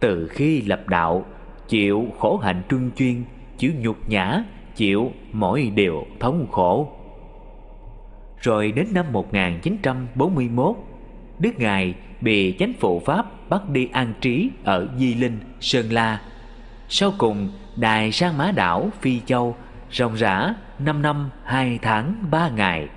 Từ 0.00 0.28
khi 0.28 0.62
lập 0.62 0.88
đạo 0.88 1.24
Chịu 1.68 2.06
khổ 2.18 2.36
hạnh 2.36 2.62
truân 2.70 2.90
chuyên 2.96 3.24
Chịu 3.58 3.72
nhục 3.78 4.08
nhã 4.08 4.44
Chịu 4.76 5.12
mỗi 5.32 5.72
điều 5.74 6.06
thống 6.20 6.46
khổ 6.52 6.92
Rồi 8.40 8.72
đến 8.72 8.86
năm 8.92 9.12
1941 9.12 10.76
Đức 11.38 11.50
Ngài 11.58 11.94
bị 12.20 12.56
chánh 12.58 12.72
phụ 12.80 13.02
Pháp 13.06 13.26
bắt 13.48 13.68
đi 13.68 13.88
an 13.92 14.12
trí 14.20 14.50
ở 14.64 14.88
Di 14.98 15.14
Linh, 15.14 15.38
Sơn 15.60 15.92
La. 15.92 16.20
Sau 16.88 17.12
cùng, 17.18 17.52
Đài 17.76 18.12
Sang 18.12 18.38
Mã 18.38 18.52
Đảo, 18.52 18.90
Phi 19.00 19.20
Châu, 19.20 19.56
ròng 19.92 20.14
rã 20.14 20.54
5 20.78 21.02
năm 21.02 21.30
2 21.44 21.78
tháng 21.82 22.14
3 22.30 22.48
ngày. 22.48 22.88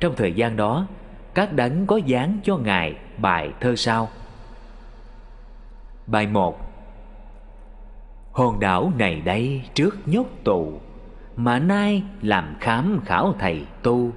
Trong 0.00 0.14
thời 0.16 0.32
gian 0.32 0.56
đó, 0.56 0.86
các 1.34 1.52
đấng 1.52 1.86
có 1.86 1.96
dáng 1.96 2.38
cho 2.44 2.56
ngài 2.56 2.94
bài 3.18 3.50
thơ 3.60 3.76
sau 3.76 4.08
bài 6.06 6.26
một 6.26 6.67
hòn 8.38 8.60
đảo 8.60 8.92
này 8.98 9.22
đây 9.24 9.62
trước 9.74 9.98
nhốt 10.06 10.26
tù, 10.44 10.80
mà 11.36 11.58
nay 11.58 12.02
làm 12.22 12.54
khám 12.60 13.00
khảo 13.04 13.34
thầy 13.38 13.64
tu. 13.82 14.10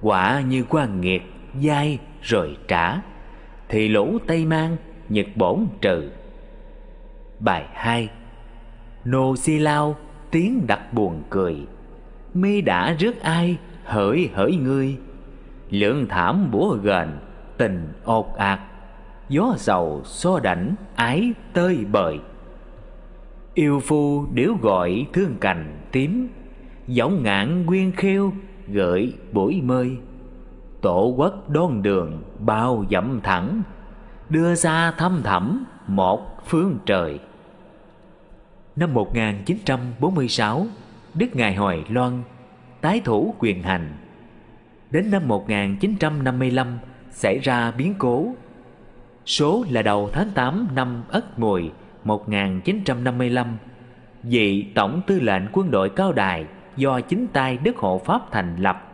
Quả 0.00 0.40
như 0.40 0.64
quan 0.68 1.00
nghiệt, 1.00 1.22
dai 1.62 1.98
rồi 2.22 2.56
trả, 2.68 3.00
thì 3.68 3.88
lũ 3.88 4.18
tây 4.26 4.44
mang 4.44 4.76
nhật 5.08 5.26
bổn 5.36 5.66
trừ. 5.80 6.10
Bài 7.40 7.64
hai. 7.72 8.08
Nô 9.04 9.36
si 9.36 9.58
lao 9.58 9.96
tiếng 10.30 10.66
đặt 10.66 10.92
buồn 10.92 11.22
cười. 11.30 11.56
Mi 12.34 12.60
đã 12.60 12.92
rước 12.98 13.22
ai 13.22 13.56
hỡi 13.84 14.30
hỡi 14.34 14.56
ngươi? 14.56 14.96
Lượng 15.70 16.06
thảm 16.08 16.50
búa 16.50 16.76
gền, 16.82 17.08
tình 17.56 17.92
ột 18.04 18.34
ạt. 18.36 18.60
Gió 19.28 19.54
sầu 19.56 20.02
xô 20.04 20.40
đảnh 20.40 20.74
ái 20.94 21.32
tơi 21.52 21.84
bời 21.92 22.18
yêu 23.54 23.80
phu 23.80 24.26
điếu 24.32 24.54
gọi 24.54 25.06
thương 25.12 25.34
cành 25.40 25.80
tím, 25.92 26.28
giọng 26.86 27.22
ngạn 27.22 27.66
nguyên 27.66 27.92
khêu 27.92 28.32
gợi 28.68 29.14
buổi 29.32 29.60
mơi. 29.62 29.96
Tổ 30.80 31.14
quốc 31.16 31.50
đón 31.50 31.82
đường 31.82 32.22
bao 32.38 32.84
dặm 32.90 33.20
thẳng, 33.22 33.62
đưa 34.28 34.54
ra 34.54 34.90
thăm 34.90 35.20
thẳm 35.24 35.64
một 35.86 36.46
phương 36.46 36.78
trời. 36.86 37.18
Năm 38.76 38.94
1946 38.94 40.66
Đức 41.14 41.26
Ngài 41.36 41.54
Hoài 41.54 41.84
Loan 41.88 42.22
tái 42.80 43.00
thủ 43.04 43.34
quyền 43.38 43.62
hành. 43.62 43.92
Đến 44.90 45.10
năm 45.10 45.28
1955 45.28 46.78
xảy 47.10 47.38
ra 47.38 47.70
biến 47.70 47.94
cố. 47.98 48.34
Số 49.26 49.64
là 49.70 49.82
đầu 49.82 50.10
tháng 50.12 50.30
8 50.34 50.68
năm 50.74 51.02
Ất 51.08 51.38
Mùi 51.38 51.70
1955 52.04 53.56
vị 54.22 54.66
tổng 54.74 55.02
tư 55.06 55.20
lệnh 55.20 55.42
quân 55.52 55.70
đội 55.70 55.88
cao 55.88 56.12
đài 56.12 56.46
do 56.76 57.00
chính 57.00 57.26
tay 57.26 57.58
Đức 57.62 57.76
Hộ 57.76 58.00
Pháp 58.04 58.32
thành 58.32 58.56
lập. 58.56 58.88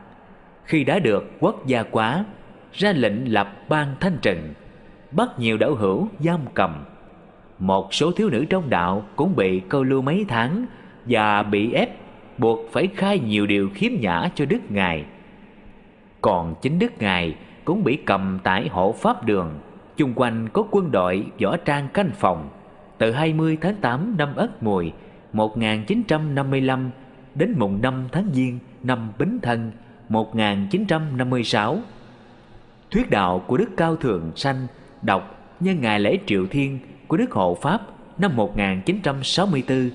Khi 0.64 0.84
đã 0.84 0.98
được 0.98 1.32
quốc 1.40 1.66
gia 1.66 1.82
quá, 1.82 2.24
ra 2.72 2.92
lệnh 2.92 3.32
lập 3.32 3.68
ban 3.68 3.94
thanh 4.00 4.18
trừng 4.22 4.54
bắt 5.10 5.28
nhiều 5.38 5.56
đạo 5.58 5.74
hữu 5.74 6.08
giam 6.20 6.40
cầm. 6.54 6.84
Một 7.58 7.94
số 7.94 8.12
thiếu 8.12 8.30
nữ 8.30 8.44
trong 8.50 8.70
đạo 8.70 9.02
cũng 9.16 9.36
bị 9.36 9.60
câu 9.60 9.82
lưu 9.82 10.02
mấy 10.02 10.24
tháng 10.28 10.66
và 11.06 11.42
bị 11.42 11.72
ép 11.72 11.90
buộc 12.38 12.58
phải 12.72 12.88
khai 12.96 13.18
nhiều 13.18 13.46
điều 13.46 13.70
khiếm 13.74 13.92
nhã 14.00 14.28
cho 14.34 14.44
đức 14.44 14.70
ngài. 14.70 15.04
Còn 16.20 16.54
chính 16.62 16.78
đức 16.78 16.92
ngài 16.98 17.34
cũng 17.64 17.84
bị 17.84 17.96
cầm 17.96 18.38
tại 18.42 18.68
hộ 18.68 18.92
pháp 18.92 19.24
đường, 19.24 19.58
chung 19.96 20.12
quanh 20.14 20.48
có 20.52 20.64
quân 20.70 20.90
đội 20.90 21.26
võ 21.42 21.56
trang 21.56 21.88
canh 21.88 22.10
phòng 22.14 22.48
từ 22.98 23.12
20 23.12 23.58
tháng 23.60 23.74
8 23.74 24.14
năm 24.18 24.36
Ất 24.36 24.62
Mùi 24.62 24.92
1955 25.32 26.90
đến 27.34 27.54
mùng 27.56 27.82
5 27.82 28.08
tháng 28.12 28.30
Giêng 28.32 28.58
năm 28.82 29.12
Bính 29.18 29.38
Thân 29.42 29.72
1956. 30.08 31.78
Thuyết 32.90 33.10
đạo 33.10 33.44
của 33.46 33.56
Đức 33.56 33.68
Cao 33.76 33.96
Thượng 33.96 34.32
Sanh 34.36 34.66
đọc 35.02 35.54
nhân 35.60 35.80
ngày 35.80 36.00
lễ 36.00 36.18
Triệu 36.26 36.46
Thiên 36.46 36.78
của 37.06 37.16
Đức 37.16 37.30
Hộ 37.30 37.58
Pháp 37.62 37.80
năm 38.18 38.36
1964 38.36 39.90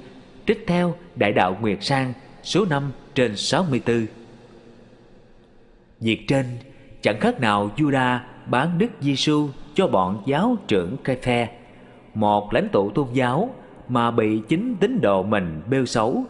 trích 0.45 0.63
theo 0.67 0.95
Đại 1.15 1.31
đạo 1.31 1.57
Nguyệt 1.61 1.77
Sang, 1.81 2.13
số 2.43 2.65
5 2.65 2.91
trên 3.15 3.35
64. 3.35 4.05
Việc 5.99 6.27
trên, 6.27 6.45
chẳng 7.01 7.19
khác 7.19 7.41
nào 7.41 7.71
Juda 7.77 8.19
bán 8.45 8.77
Đức 8.77 8.89
Giêsu 9.01 9.49
cho 9.73 9.87
bọn 9.87 10.23
giáo 10.25 10.57
trưởng 10.67 10.97
cây 11.03 11.17
phe 11.21 11.49
một 12.13 12.53
lãnh 12.53 12.69
tụ 12.69 12.89
tôn 12.89 13.07
giáo 13.13 13.49
mà 13.89 14.11
bị 14.11 14.41
chính 14.47 14.75
tín 14.75 15.01
đồ 15.01 15.23
mình 15.23 15.61
bêu 15.69 15.85
xấu, 15.85 16.23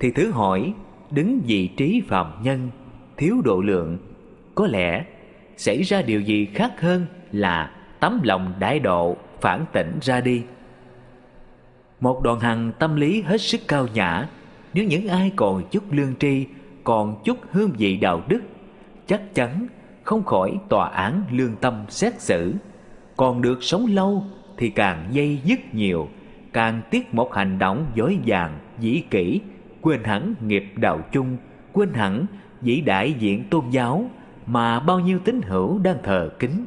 thì 0.00 0.10
thứ 0.10 0.30
hỏi, 0.30 0.74
đứng 1.10 1.40
vị 1.46 1.68
trí 1.68 2.02
phạm 2.08 2.32
nhân, 2.42 2.70
thiếu 3.16 3.42
độ 3.44 3.60
lượng, 3.60 3.98
có 4.54 4.66
lẽ 4.66 5.04
xảy 5.56 5.82
ra 5.82 6.02
điều 6.02 6.20
gì 6.20 6.46
khác 6.54 6.80
hơn 6.80 7.06
là 7.32 7.70
tấm 8.00 8.20
lòng 8.22 8.52
đại 8.58 8.78
độ 8.78 9.16
phản 9.40 9.64
tỉnh 9.72 9.98
ra 10.02 10.20
đi. 10.20 10.42
Một 12.00 12.22
đoàn 12.22 12.40
hằng 12.40 12.72
tâm 12.78 12.96
lý 12.96 13.22
hết 13.22 13.40
sức 13.40 13.60
cao 13.68 13.86
nhã, 13.94 14.28
nếu 14.74 14.84
những 14.84 15.08
ai 15.08 15.32
còn 15.36 15.62
chút 15.70 15.92
lương 15.92 16.16
tri, 16.16 16.46
còn 16.84 17.22
chút 17.24 17.38
hương 17.50 17.70
vị 17.78 17.96
đạo 17.96 18.22
đức, 18.28 18.40
chắc 19.06 19.34
chắn 19.34 19.66
không 20.02 20.24
khỏi 20.24 20.58
tòa 20.68 20.88
án 20.88 21.22
lương 21.30 21.56
tâm 21.56 21.84
xét 21.88 22.20
xử, 22.20 22.52
còn 23.16 23.42
được 23.42 23.62
sống 23.62 23.86
lâu 23.86 24.24
thì 24.56 24.70
càng 24.70 25.06
dây 25.10 25.40
dứt 25.44 25.74
nhiều, 25.74 26.08
càng 26.52 26.82
tiếc 26.90 27.14
một 27.14 27.34
hành 27.34 27.58
động 27.58 27.86
dối 27.94 28.18
dàng, 28.24 28.58
dĩ 28.78 29.02
kỷ, 29.10 29.40
quên 29.80 30.04
hẳn 30.04 30.34
nghiệp 30.40 30.64
đạo 30.76 31.00
chung, 31.12 31.36
quên 31.72 31.94
hẳn 31.94 32.26
vĩ 32.60 32.80
đại 32.80 33.12
diện 33.12 33.44
tôn 33.50 33.70
giáo 33.70 34.10
mà 34.46 34.80
bao 34.80 35.00
nhiêu 35.00 35.18
tín 35.18 35.40
hữu 35.42 35.78
đang 35.78 35.98
thờ 36.02 36.30
kính. 36.38 36.64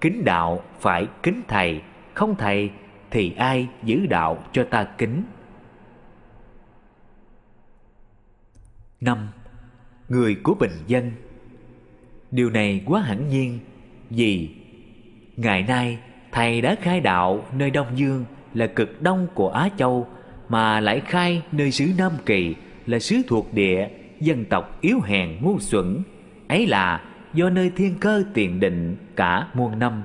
Kính 0.00 0.24
đạo 0.24 0.60
phải 0.80 1.06
kính 1.22 1.42
thầy, 1.48 1.80
không 2.14 2.34
thầy 2.38 2.70
thì 3.10 3.34
ai 3.38 3.68
giữ 3.82 4.06
đạo 4.06 4.44
cho 4.52 4.64
ta 4.64 4.84
kính? 4.84 5.22
Năm, 9.00 9.28
người 10.08 10.34
của 10.42 10.54
bình 10.54 10.76
dân. 10.86 11.12
Điều 12.30 12.50
này 12.50 12.82
quá 12.86 13.00
hẳn 13.00 13.28
nhiên 13.28 13.58
vì 14.10 14.50
ngày 15.36 15.62
nay 15.62 15.98
thầy 16.32 16.60
đã 16.60 16.74
khai 16.80 17.00
đạo 17.00 17.44
nơi 17.52 17.70
đông 17.70 17.86
dương 17.94 18.24
là 18.54 18.66
cực 18.66 19.02
đông 19.02 19.26
của 19.34 19.48
á 19.48 19.68
châu, 19.76 20.06
mà 20.48 20.80
lại 20.80 21.00
khai 21.00 21.42
nơi 21.52 21.70
xứ 21.70 21.88
nam 21.98 22.12
kỳ 22.26 22.54
là 22.86 22.98
xứ 22.98 23.16
thuộc 23.28 23.54
địa 23.54 23.88
dân 24.20 24.44
tộc 24.44 24.78
yếu 24.80 25.00
hèn 25.00 25.36
ngu 25.42 25.58
xuẩn. 25.60 26.02
Ấy 26.48 26.66
là 26.66 27.02
do 27.34 27.50
nơi 27.50 27.72
thiên 27.76 27.94
cơ 28.00 28.24
tiền 28.34 28.60
định 28.60 28.96
cả 29.16 29.46
muôn 29.54 29.78
năm, 29.78 30.02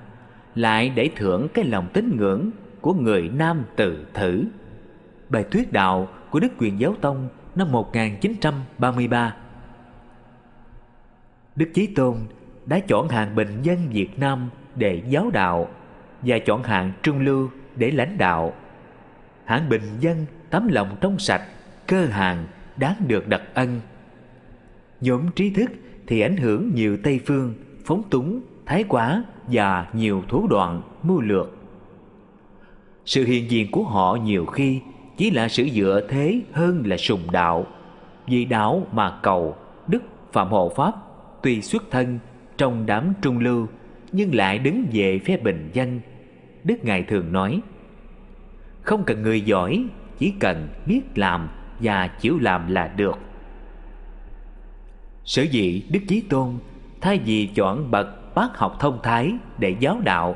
lại 0.55 0.89
để 0.89 1.09
thưởng 1.15 1.47
cái 1.53 1.65
lòng 1.65 1.87
tín 1.93 2.17
ngưỡng 2.17 2.49
của 2.81 2.93
người 2.93 3.29
nam 3.29 3.63
tự 3.75 4.05
thử. 4.13 4.43
Bài 5.29 5.45
thuyết 5.51 5.71
đạo 5.71 6.07
của 6.29 6.39
Đức 6.39 6.51
Quyền 6.57 6.79
Giáo 6.79 6.95
Tông 7.01 7.29
năm 7.55 7.71
1933 7.71 9.35
Đức 11.55 11.69
Chí 11.73 11.87
Tôn 11.87 12.17
đã 12.65 12.79
chọn 12.79 13.07
hàng 13.07 13.35
bình 13.35 13.61
dân 13.63 13.89
Việt 13.89 14.19
Nam 14.19 14.49
để 14.75 15.01
giáo 15.09 15.29
đạo 15.29 15.69
và 16.21 16.39
chọn 16.39 16.63
hạng 16.63 16.91
trung 17.03 17.19
lưu 17.19 17.49
để 17.75 17.91
lãnh 17.91 18.17
đạo. 18.17 18.53
Hạng 19.45 19.69
bình 19.69 19.81
dân 19.99 20.25
tấm 20.49 20.67
lòng 20.67 20.95
trong 21.01 21.19
sạch, 21.19 21.41
cơ 21.87 22.05
hàng 22.05 22.47
đáng 22.77 22.95
được 23.07 23.27
đặc 23.27 23.41
ân. 23.53 23.81
Nhóm 25.01 25.21
trí 25.35 25.49
thức 25.49 25.71
thì 26.07 26.21
ảnh 26.21 26.37
hưởng 26.37 26.71
nhiều 26.75 26.97
Tây 27.03 27.19
phương, 27.25 27.53
phóng 27.85 28.03
túng, 28.09 28.41
thái 28.65 28.83
quá 28.83 29.23
và 29.47 29.87
nhiều 29.93 30.23
thủ 30.27 30.47
đoạn 30.47 30.81
mưu 31.03 31.21
lược. 31.21 31.57
Sự 33.05 33.25
hiện 33.25 33.51
diện 33.51 33.71
của 33.71 33.83
họ 33.83 34.15
nhiều 34.15 34.45
khi 34.45 34.81
chỉ 35.17 35.31
là 35.31 35.47
sự 35.47 35.69
dựa 35.73 36.07
thế 36.09 36.41
hơn 36.51 36.83
là 36.85 36.97
sùng 36.97 37.31
đạo. 37.31 37.65
Vì 38.27 38.45
đạo 38.45 38.87
mà 38.91 39.19
cầu, 39.23 39.55
Đức 39.87 40.03
Phạm 40.31 40.49
Hộ 40.49 40.71
Pháp 40.75 40.93
tuy 41.41 41.61
xuất 41.61 41.83
thân 41.91 42.19
trong 42.57 42.85
đám 42.85 43.13
trung 43.21 43.39
lưu 43.39 43.67
nhưng 44.11 44.35
lại 44.35 44.59
đứng 44.59 44.85
về 44.91 45.19
phe 45.19 45.37
bình 45.37 45.69
dân. 45.73 45.99
Đức 46.63 46.85
Ngài 46.85 47.03
thường 47.03 47.31
nói, 47.31 47.61
không 48.81 49.03
cần 49.03 49.21
người 49.21 49.41
giỏi, 49.41 49.85
chỉ 50.19 50.33
cần 50.39 50.67
biết 50.85 51.01
làm 51.15 51.49
và 51.79 52.07
chịu 52.07 52.39
làm 52.39 52.71
là 52.71 52.87
được. 52.87 53.17
Sở 55.25 55.41
dĩ 55.41 55.83
Đức 55.89 55.99
Chí 56.07 56.21
Tôn 56.21 56.53
thay 57.01 57.19
vì 57.25 57.47
chọn 57.55 57.91
bậc 57.91 58.35
bác 58.35 58.57
học 58.57 58.77
thông 58.79 58.99
thái 59.03 59.33
để 59.57 59.75
giáo 59.79 59.99
đạo, 60.03 60.35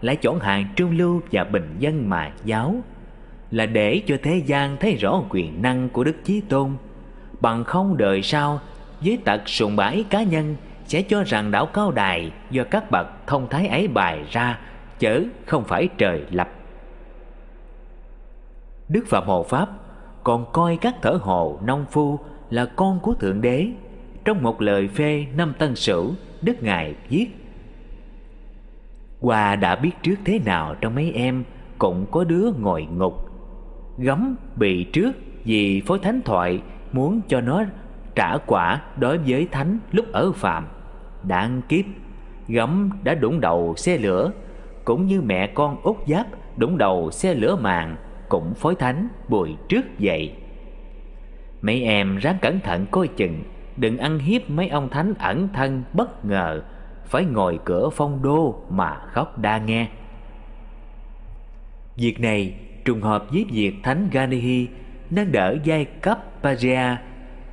lại 0.00 0.16
chọn 0.16 0.40
hạng 0.40 0.68
trung 0.76 0.90
lưu 0.90 1.22
và 1.32 1.44
bình 1.44 1.76
dân 1.78 2.08
mà 2.08 2.32
giáo, 2.44 2.76
là 3.50 3.66
để 3.66 4.02
cho 4.06 4.16
thế 4.22 4.42
gian 4.46 4.76
thấy 4.76 4.94
rõ 4.94 5.22
quyền 5.30 5.62
năng 5.62 5.88
của 5.88 6.04
Đức 6.04 6.16
Chí 6.24 6.40
Tôn, 6.40 6.70
bằng 7.40 7.64
không 7.64 7.96
đời 7.96 8.22
sau 8.22 8.60
với 9.00 9.18
tật 9.24 9.48
sùng 9.48 9.76
bái 9.76 10.04
cá 10.10 10.22
nhân 10.22 10.56
sẽ 10.94 11.02
cho 11.02 11.22
rằng 11.22 11.50
đảo 11.50 11.66
cao 11.66 11.90
đài 11.90 12.32
do 12.50 12.64
các 12.70 12.90
bậc 12.90 13.06
thông 13.26 13.48
thái 13.48 13.68
ấy 13.68 13.88
bài 13.88 14.24
ra, 14.30 14.58
chớ 14.98 15.22
không 15.46 15.64
phải 15.64 15.88
trời 15.98 16.24
lập. 16.30 16.48
Đức 18.88 19.04
phạm 19.06 19.26
hồ 19.26 19.42
pháp 19.42 19.68
còn 20.24 20.52
coi 20.52 20.76
các 20.76 20.94
thở 21.02 21.18
hồ 21.22 21.58
nông 21.64 21.86
phu 21.90 22.18
là 22.50 22.66
con 22.66 23.00
của 23.00 23.14
thượng 23.14 23.40
đế. 23.40 23.68
Trong 24.24 24.42
một 24.42 24.62
lời 24.62 24.88
phê 24.88 25.26
năm 25.36 25.52
tân 25.58 25.74
sửu, 25.74 26.14
đức 26.42 26.62
ngài 26.62 26.94
viết 27.08 27.26
qua 29.20 29.56
đã 29.56 29.76
biết 29.76 29.92
trước 30.02 30.16
thế 30.24 30.38
nào 30.44 30.74
trong 30.80 30.94
mấy 30.94 31.12
em 31.12 31.44
cũng 31.78 32.06
có 32.10 32.24
đứa 32.24 32.50
ngồi 32.58 32.84
ngục. 32.84 33.14
Gấm 33.98 34.36
bị 34.56 34.84
trước 34.84 35.12
vì 35.44 35.82
phối 35.86 35.98
thánh 35.98 36.22
thoại 36.22 36.62
muốn 36.92 37.20
cho 37.28 37.40
nó 37.40 37.64
trả 38.14 38.36
quả 38.46 38.82
đối 38.96 39.18
với 39.18 39.48
thánh 39.50 39.78
lúc 39.92 40.12
ở 40.12 40.32
phạm 40.32 40.66
đáng 41.26 41.62
kiếp 41.68 41.84
gấm 42.48 42.90
đã 43.02 43.14
đụng 43.14 43.40
đầu 43.40 43.74
xe 43.76 43.98
lửa, 43.98 44.32
cũng 44.84 45.06
như 45.06 45.20
mẹ 45.20 45.46
con 45.46 45.76
út 45.82 45.96
giáp 46.06 46.26
đụng 46.56 46.78
đầu 46.78 47.10
xe 47.10 47.34
lửa 47.34 47.56
mạng 47.56 47.96
cũng 48.28 48.54
phối 48.54 48.74
thánh 48.74 49.08
bùi 49.28 49.56
trước 49.68 49.98
dậy. 49.98 50.32
Mấy 51.62 51.82
em 51.82 52.16
ráng 52.16 52.38
cẩn 52.42 52.60
thận 52.60 52.86
coi 52.90 53.08
chừng, 53.08 53.42
đừng 53.76 53.98
ăn 53.98 54.18
hiếp 54.18 54.50
mấy 54.50 54.68
ông 54.68 54.88
thánh 54.88 55.14
ẩn 55.18 55.48
thân 55.54 55.82
bất 55.92 56.24
ngờ, 56.24 56.62
phải 57.04 57.24
ngồi 57.24 57.58
cửa 57.64 57.88
phong 57.92 58.22
đô 58.22 58.62
mà 58.70 58.96
khóc 58.96 59.38
đa 59.38 59.58
nghe. 59.58 59.88
Việc 61.96 62.20
này 62.20 62.54
trùng 62.84 63.02
hợp 63.02 63.24
với 63.32 63.46
việc 63.52 63.74
thánh 63.82 64.08
ganihi 64.12 64.68
nâng 65.10 65.32
đỡ 65.32 65.56
giai 65.64 65.84
cấp 65.84 66.18
Paria, 66.42 66.96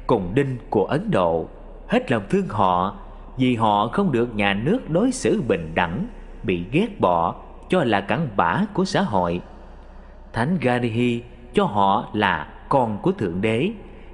cùng 0.07 0.31
đinh 0.35 0.57
của 0.69 0.85
Ấn 0.85 1.11
Độ, 1.11 1.47
hết 1.87 2.11
lòng 2.11 2.23
thương 2.29 2.47
họ 2.49 2.97
vì 3.41 3.55
họ 3.55 3.87
không 3.87 4.11
được 4.11 4.35
nhà 4.35 4.53
nước 4.53 4.89
đối 4.89 5.11
xử 5.11 5.41
bình 5.41 5.71
đẳng, 5.75 6.07
bị 6.43 6.63
ghét 6.71 6.99
bỏ, 6.99 7.35
cho 7.69 7.83
là 7.83 8.01
cặn 8.01 8.27
bã 8.35 8.65
của 8.73 8.85
xã 8.85 9.01
hội. 9.01 9.41
Thánh 10.33 10.57
Garihi 10.61 11.21
cho 11.53 11.65
họ 11.65 12.09
là 12.13 12.53
con 12.69 12.97
của 13.01 13.11
thượng 13.11 13.41
đế, 13.41 13.71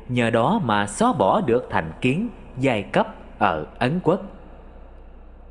nhờ 0.09 0.29
đó 0.29 0.61
mà 0.63 0.87
xóa 0.87 1.13
bỏ 1.13 1.41
được 1.41 1.67
thành 1.69 1.91
kiến 2.01 2.29
giai 2.57 2.83
cấp 2.83 3.15
ở 3.37 3.65
Ấn 3.79 3.99
Quốc. 4.03 4.21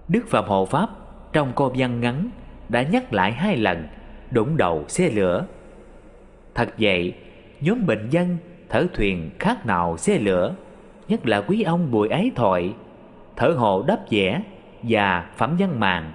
Đức 0.08 0.28
Phạm 0.28 0.44
Hộ 0.44 0.64
Pháp 0.64 0.90
trong 1.32 1.52
câu 1.56 1.72
văn 1.76 2.00
ngắn 2.00 2.30
đã 2.68 2.82
nhắc 2.82 3.12
lại 3.12 3.32
hai 3.32 3.56
lần, 3.56 3.86
đụng 4.30 4.56
đầu 4.56 4.84
xe 4.88 5.10
lửa. 5.10 5.46
Thật 6.54 6.68
vậy, 6.78 7.14
nhóm 7.60 7.86
bệnh 7.86 8.10
dân 8.10 8.36
thở 8.68 8.86
thuyền 8.94 9.30
khác 9.38 9.66
nào 9.66 9.96
xe 9.96 10.18
lửa, 10.18 10.54
nhất 11.08 11.26
là 11.26 11.40
quý 11.40 11.62
ông 11.62 11.90
bùi 11.90 12.08
ái 12.08 12.30
thoại 12.34 12.74
thở 13.36 13.48
hộ 13.48 13.82
đáp 13.82 13.98
vẽ 14.10 14.42
và 14.82 15.26
phẩm 15.36 15.56
văn 15.58 15.80
màng 15.80 16.12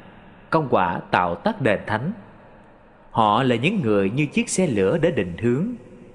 công 0.49 0.67
quả 0.69 0.99
tạo 1.11 1.35
tác 1.35 1.61
đền 1.61 1.79
thánh. 1.87 2.11
Họ 3.11 3.43
là 3.43 3.55
những 3.55 3.81
người 3.81 4.09
như 4.09 4.25
chiếc 4.25 4.49
xe 4.49 4.67
lửa 4.67 4.97
để 5.01 5.11
định 5.11 5.37
hướng 5.37 5.67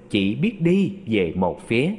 chỉ 0.09 0.35
biết 0.35 0.61
đi 0.61 0.93
về 1.05 1.33
một 1.35 1.67
phía. 1.67 1.91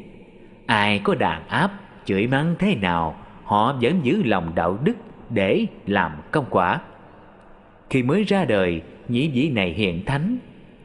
Ai 0.66 1.00
có 1.04 1.14
đàn 1.14 1.48
áp 1.48 1.72
chửi 2.04 2.26
mắng 2.26 2.54
thế 2.58 2.74
nào 2.74 3.16
họ 3.44 3.72
vẫn 3.80 4.00
giữ 4.02 4.22
lòng 4.22 4.52
đạo 4.54 4.78
đức 4.84 4.94
để 5.30 5.66
làm 5.86 6.12
công 6.30 6.44
quả. 6.50 6.80
Khi 7.90 8.02
mới 8.02 8.24
ra 8.24 8.44
đời 8.44 8.82
nhĩ 9.08 9.28
vị 9.28 9.50
này 9.50 9.72
hiện 9.72 10.04
thánh 10.04 10.38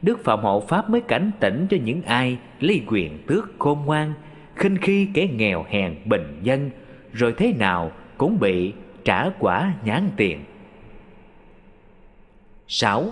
Đức 0.04 0.24
Phạm 0.24 0.40
Hộ 0.40 0.60
Pháp 0.68 0.90
mới 0.90 1.00
cảnh 1.00 1.30
tỉnh 1.40 1.66
cho 1.70 1.76
những 1.84 2.02
ai 2.02 2.38
ly 2.60 2.82
quyền 2.86 3.18
tước 3.26 3.52
khôn 3.58 3.82
ngoan, 3.86 4.12
khinh 4.54 4.76
khi 4.76 5.08
kẻ 5.14 5.28
nghèo 5.34 5.64
hèn 5.68 5.94
bình 6.04 6.38
dân, 6.42 6.70
rồi 7.12 7.34
thế 7.36 7.52
nào 7.58 7.90
cũng 8.18 8.40
bị 8.40 8.72
trả 9.04 9.30
quả 9.38 9.72
nhãn 9.84 10.10
tiền. 10.16 10.44
6. 12.68 13.04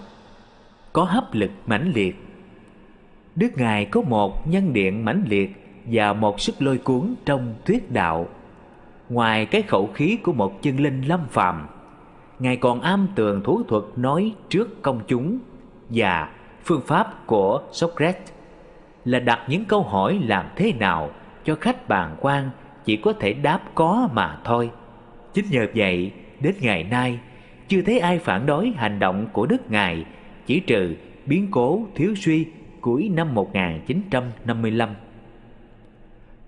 Có 0.93 1.05
hấp 1.05 1.35
lực 1.35 1.51
mãnh 1.67 1.93
liệt 1.95 2.17
Đức 3.37 3.49
Ngài 3.57 3.85
có 3.85 4.03
một 4.03 4.49
nhân 4.49 4.73
điện 4.73 5.05
mãnh 5.05 5.25
liệt 5.29 5.51
và 5.85 6.13
một 6.13 6.41
sức 6.41 6.63
lôi 6.63 6.79
cuốn 6.79 7.15
trong 7.25 7.55
thuyết 7.65 7.91
đạo. 7.91 8.29
Ngoài 9.09 9.47
cái 9.47 9.63
khẩu 9.63 9.91
khí 9.95 10.19
của 10.23 10.33
một 10.33 10.63
chân 10.63 10.81
linh 10.81 11.03
lâm 11.03 11.21
phàm, 11.31 11.67
Ngài 12.39 12.57
còn 12.57 12.81
am 12.81 13.09
tường 13.15 13.43
thủ 13.45 13.63
thuật 13.63 13.85
nói 13.97 14.35
trước 14.49 14.83
công 14.83 15.01
chúng 15.07 15.39
và 15.89 16.29
phương 16.65 16.81
pháp 16.87 17.27
của 17.27 17.63
Socrates 17.73 18.33
là 19.05 19.19
đặt 19.19 19.41
những 19.49 19.65
câu 19.65 19.83
hỏi 19.83 20.21
làm 20.25 20.47
thế 20.57 20.73
nào 20.73 21.11
cho 21.45 21.57
khách 21.61 21.89
bàn 21.89 22.17
quan 22.21 22.51
chỉ 22.85 22.97
có 22.97 23.13
thể 23.13 23.33
đáp 23.33 23.61
có 23.75 24.09
mà 24.13 24.39
thôi. 24.45 24.71
Chính 25.35 25.45
nhờ 25.51 25.67
vậy, 25.75 26.13
đến 26.41 26.55
ngày 26.61 26.85
nay, 26.85 27.19
chưa 27.69 27.83
thấy 27.83 27.99
ai 27.99 28.19
phản 28.19 28.47
đối 28.47 28.71
hành 28.77 28.99
động 28.99 29.27
của 29.33 29.47
Đức 29.47 29.71
Ngài 29.71 30.05
chỉ 30.47 30.61
trừ 30.61 30.95
biến 31.27 31.49
cố 31.51 31.87
thiếu 31.95 32.15
suy 32.15 32.47
cuối 32.81 33.11
năm 33.15 33.35
1955. 33.35 34.91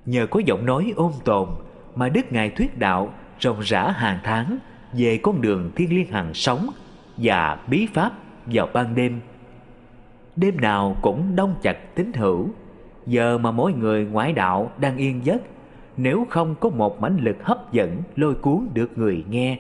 Nhờ 0.07 0.27
có 0.27 0.41
giọng 0.47 0.67
nói 0.67 0.93
ôn 0.97 1.13
tồn 1.25 1.49
mà 1.95 2.09
Đức 2.09 2.33
Ngài 2.33 2.51
thuyết 2.51 2.79
đạo 2.79 3.15
rộng 3.41 3.61
rã 3.61 3.91
hàng 3.91 4.19
tháng 4.25 4.59
về 4.93 5.19
con 5.23 5.41
đường 5.41 5.71
thiên 5.77 5.91
liêng 5.97 6.11
hằng 6.11 6.35
sống 6.35 6.69
và 7.17 7.59
bí 7.69 7.87
pháp 7.95 8.13
vào 8.47 8.69
ban 8.73 8.95
đêm 8.95 9.21
đêm 10.37 10.61
nào 10.61 10.97
cũng 11.03 11.37
đông 11.37 11.55
chặt 11.63 11.95
tín 11.95 12.13
hữu 12.13 12.49
giờ 13.07 13.39
mà 13.39 13.51
mỗi 13.51 13.73
người 13.73 14.05
ngoại 14.05 14.33
đạo 14.33 14.71
đang 14.79 14.97
yên 14.97 15.21
giấc 15.25 15.43
nếu 15.97 16.27
không 16.31 16.55
có 16.61 16.69
một 16.69 17.01
mãnh 17.03 17.19
lực 17.21 17.37
hấp 17.45 17.73
dẫn 17.73 18.03
lôi 18.17 18.35
cuốn 18.35 18.69
được 18.75 18.99
người 18.99 19.25
nghe, 19.31 19.59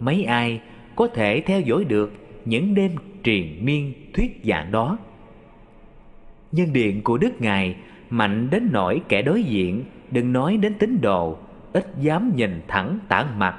mấy 0.00 0.24
ai 0.24 0.60
có 0.96 1.06
thể 1.06 1.42
theo 1.46 1.60
dõi 1.60 1.84
được 1.84 2.12
những 2.44 2.74
đêm 2.74 2.92
triền 3.22 3.64
miên 3.64 3.92
thuyết 4.14 4.40
giảng 4.44 4.72
đó? 4.72 4.98
Nhân 6.52 6.72
điện 6.72 7.02
của 7.02 7.18
đức 7.18 7.40
ngài 7.40 7.76
mạnh 8.10 8.50
đến 8.50 8.68
nỗi 8.72 9.00
kẻ 9.08 9.22
đối 9.22 9.42
diện 9.42 9.84
đừng 10.10 10.32
nói 10.32 10.56
đến 10.56 10.74
tín 10.78 11.00
đồ, 11.00 11.36
ít 11.72 11.86
dám 12.00 12.32
nhìn 12.36 12.60
thẳng 12.68 12.98
tản 13.08 13.26
mặt 13.38 13.56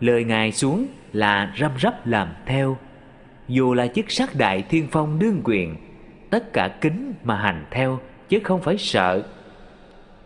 lời 0.00 0.24
ngài 0.24 0.52
xuống 0.52 0.86
là 1.12 1.54
răm 1.58 1.70
rắp 1.82 2.06
làm 2.06 2.28
theo. 2.46 2.76
Dù 3.48 3.74
là 3.74 3.86
chức 3.86 4.10
sắc 4.10 4.30
đại 4.38 4.62
thiên 4.62 4.86
phong 4.90 5.18
đương 5.18 5.40
quyền, 5.44 5.76
tất 6.30 6.52
cả 6.52 6.68
kính 6.80 7.12
mà 7.24 7.36
hành 7.36 7.64
theo 7.70 7.98
chứ 8.28 8.38
không 8.44 8.62
phải 8.62 8.78
sợ. 8.78 9.26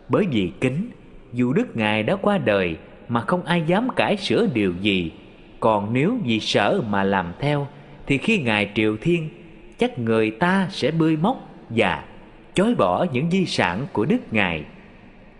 Bởi 0.09 0.25
vì 0.31 0.51
kính 0.61 0.89
dù 1.33 1.53
đức 1.53 1.77
ngài 1.77 2.03
đã 2.03 2.15
qua 2.15 2.37
đời 2.37 2.77
mà 3.07 3.21
không 3.21 3.43
ai 3.43 3.63
dám 3.67 3.87
cải 3.95 4.17
sửa 4.17 4.47
điều 4.53 4.73
gì. 4.81 5.11
Còn 5.59 5.93
nếu 5.93 6.17
vì 6.23 6.39
sợ 6.39 6.81
mà 6.89 7.03
làm 7.03 7.33
theo, 7.39 7.67
thì 8.07 8.17
khi 8.17 8.41
ngài 8.41 8.71
triều 8.75 8.97
thiên, 9.01 9.29
chắc 9.77 9.99
người 9.99 10.31
ta 10.31 10.67
sẽ 10.71 10.91
bươi 10.91 11.17
móc 11.17 11.49
và 11.69 12.05
chối 12.53 12.75
bỏ 12.75 13.05
những 13.13 13.31
di 13.31 13.45
sản 13.45 13.85
của 13.93 14.05
đức 14.05 14.33
ngài. 14.33 14.65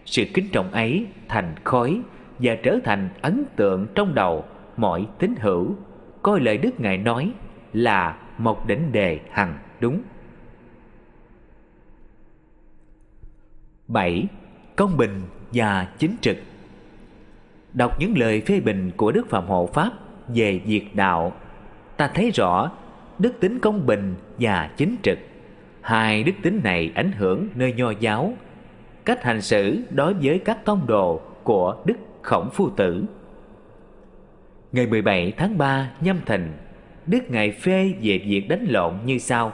Sự 0.06 0.26
kính 0.34 0.48
trọng 0.52 0.72
ấy 0.72 1.06
thành 1.28 1.56
khói 1.64 2.02
và 2.40 2.56
trở 2.64 2.80
thành 2.84 3.10
ấn 3.22 3.44
tượng 3.56 3.88
trong 3.96 4.16
đầu 4.16 4.46
mọi 4.78 5.08
tín 5.20 5.36
hữu. 5.40 5.76
Coi 6.22 6.40
lời 6.40 6.58
đức 6.58 6.80
ngài 6.80 6.98
nói 6.98 7.32
là 7.74 8.18
một 8.38 8.68
đỉnh 8.68 8.92
đề 8.92 9.20
hằng 9.32 9.58
đúng. 9.80 10.02
7. 13.88 14.26
Công 14.76 14.98
bình 14.98 15.22
và 15.54 15.88
chính 15.98 16.16
trực. 16.22 16.38
Đọc 17.74 18.00
những 18.00 18.18
lời 18.18 18.42
phê 18.42 18.60
bình 18.60 18.92
của 18.98 19.12
Đức 19.12 19.30
Phạm 19.30 19.46
Hộ 19.46 19.70
Pháp 19.74 19.92
về 20.28 20.62
việc 20.66 20.96
đạo, 20.96 21.34
Ta 22.00 22.08
thấy 22.08 22.32
rõ 22.32 22.72
đức 23.20 23.40
tính 23.40 23.60
công 23.60 23.86
bình 23.86 24.16
và 24.40 24.70
chính 24.78 24.96
trực. 25.04 25.20
Hai 25.82 26.24
đức 26.24 26.32
tính 26.44 26.62
này 26.64 26.92
ảnh 26.96 27.12
hưởng 27.12 27.48
nơi 27.56 27.74
nho 27.74 27.92
giáo, 28.00 28.34
Cách 29.06 29.24
hành 29.24 29.42
xử 29.42 29.82
đối 29.90 30.14
với 30.14 30.40
các 30.40 30.66
tông 30.66 30.88
đồ 30.88 31.22
của 31.44 31.76
Đức 31.86 31.98
Khổng 32.22 32.50
Phu 32.54 32.70
Tử. 32.70 33.06
Ngày 34.72 34.88
17 34.88 35.34
tháng 35.38 35.58
3 35.58 35.92
nhâm 36.02 36.20
thìn, 36.26 36.52
Đức 37.06 37.20
Ngài 37.30 37.52
phê 37.52 37.94
về 38.02 38.18
việc 38.18 38.50
đánh 38.50 38.66
lộn 38.70 38.94
như 39.06 39.18
sau. 39.18 39.54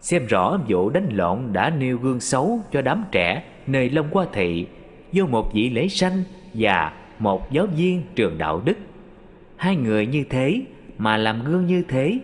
Xem 0.00 0.26
rõ 0.26 0.58
vụ 0.68 0.90
đánh 0.90 1.08
lộn 1.12 1.52
đã 1.52 1.70
nêu 1.70 1.98
gương 1.98 2.20
xấu 2.20 2.60
cho 2.72 2.82
đám 2.82 3.04
trẻ 3.12 3.42
nơi 3.68 3.90
Long 3.90 4.08
Qua 4.10 4.26
Thị 4.32 4.66
do 5.12 5.26
một 5.26 5.54
vị 5.54 5.70
lễ 5.70 5.88
sanh 5.88 6.22
và 6.54 6.92
một 7.18 7.52
giáo 7.52 7.66
viên 7.66 8.02
trường 8.14 8.38
đạo 8.38 8.62
đức. 8.64 8.78
Hai 9.56 9.76
người 9.76 10.06
như 10.06 10.24
thế 10.30 10.62
mà 10.98 11.16
làm 11.16 11.44
gương 11.44 11.66
như 11.66 11.82
thế, 11.88 12.18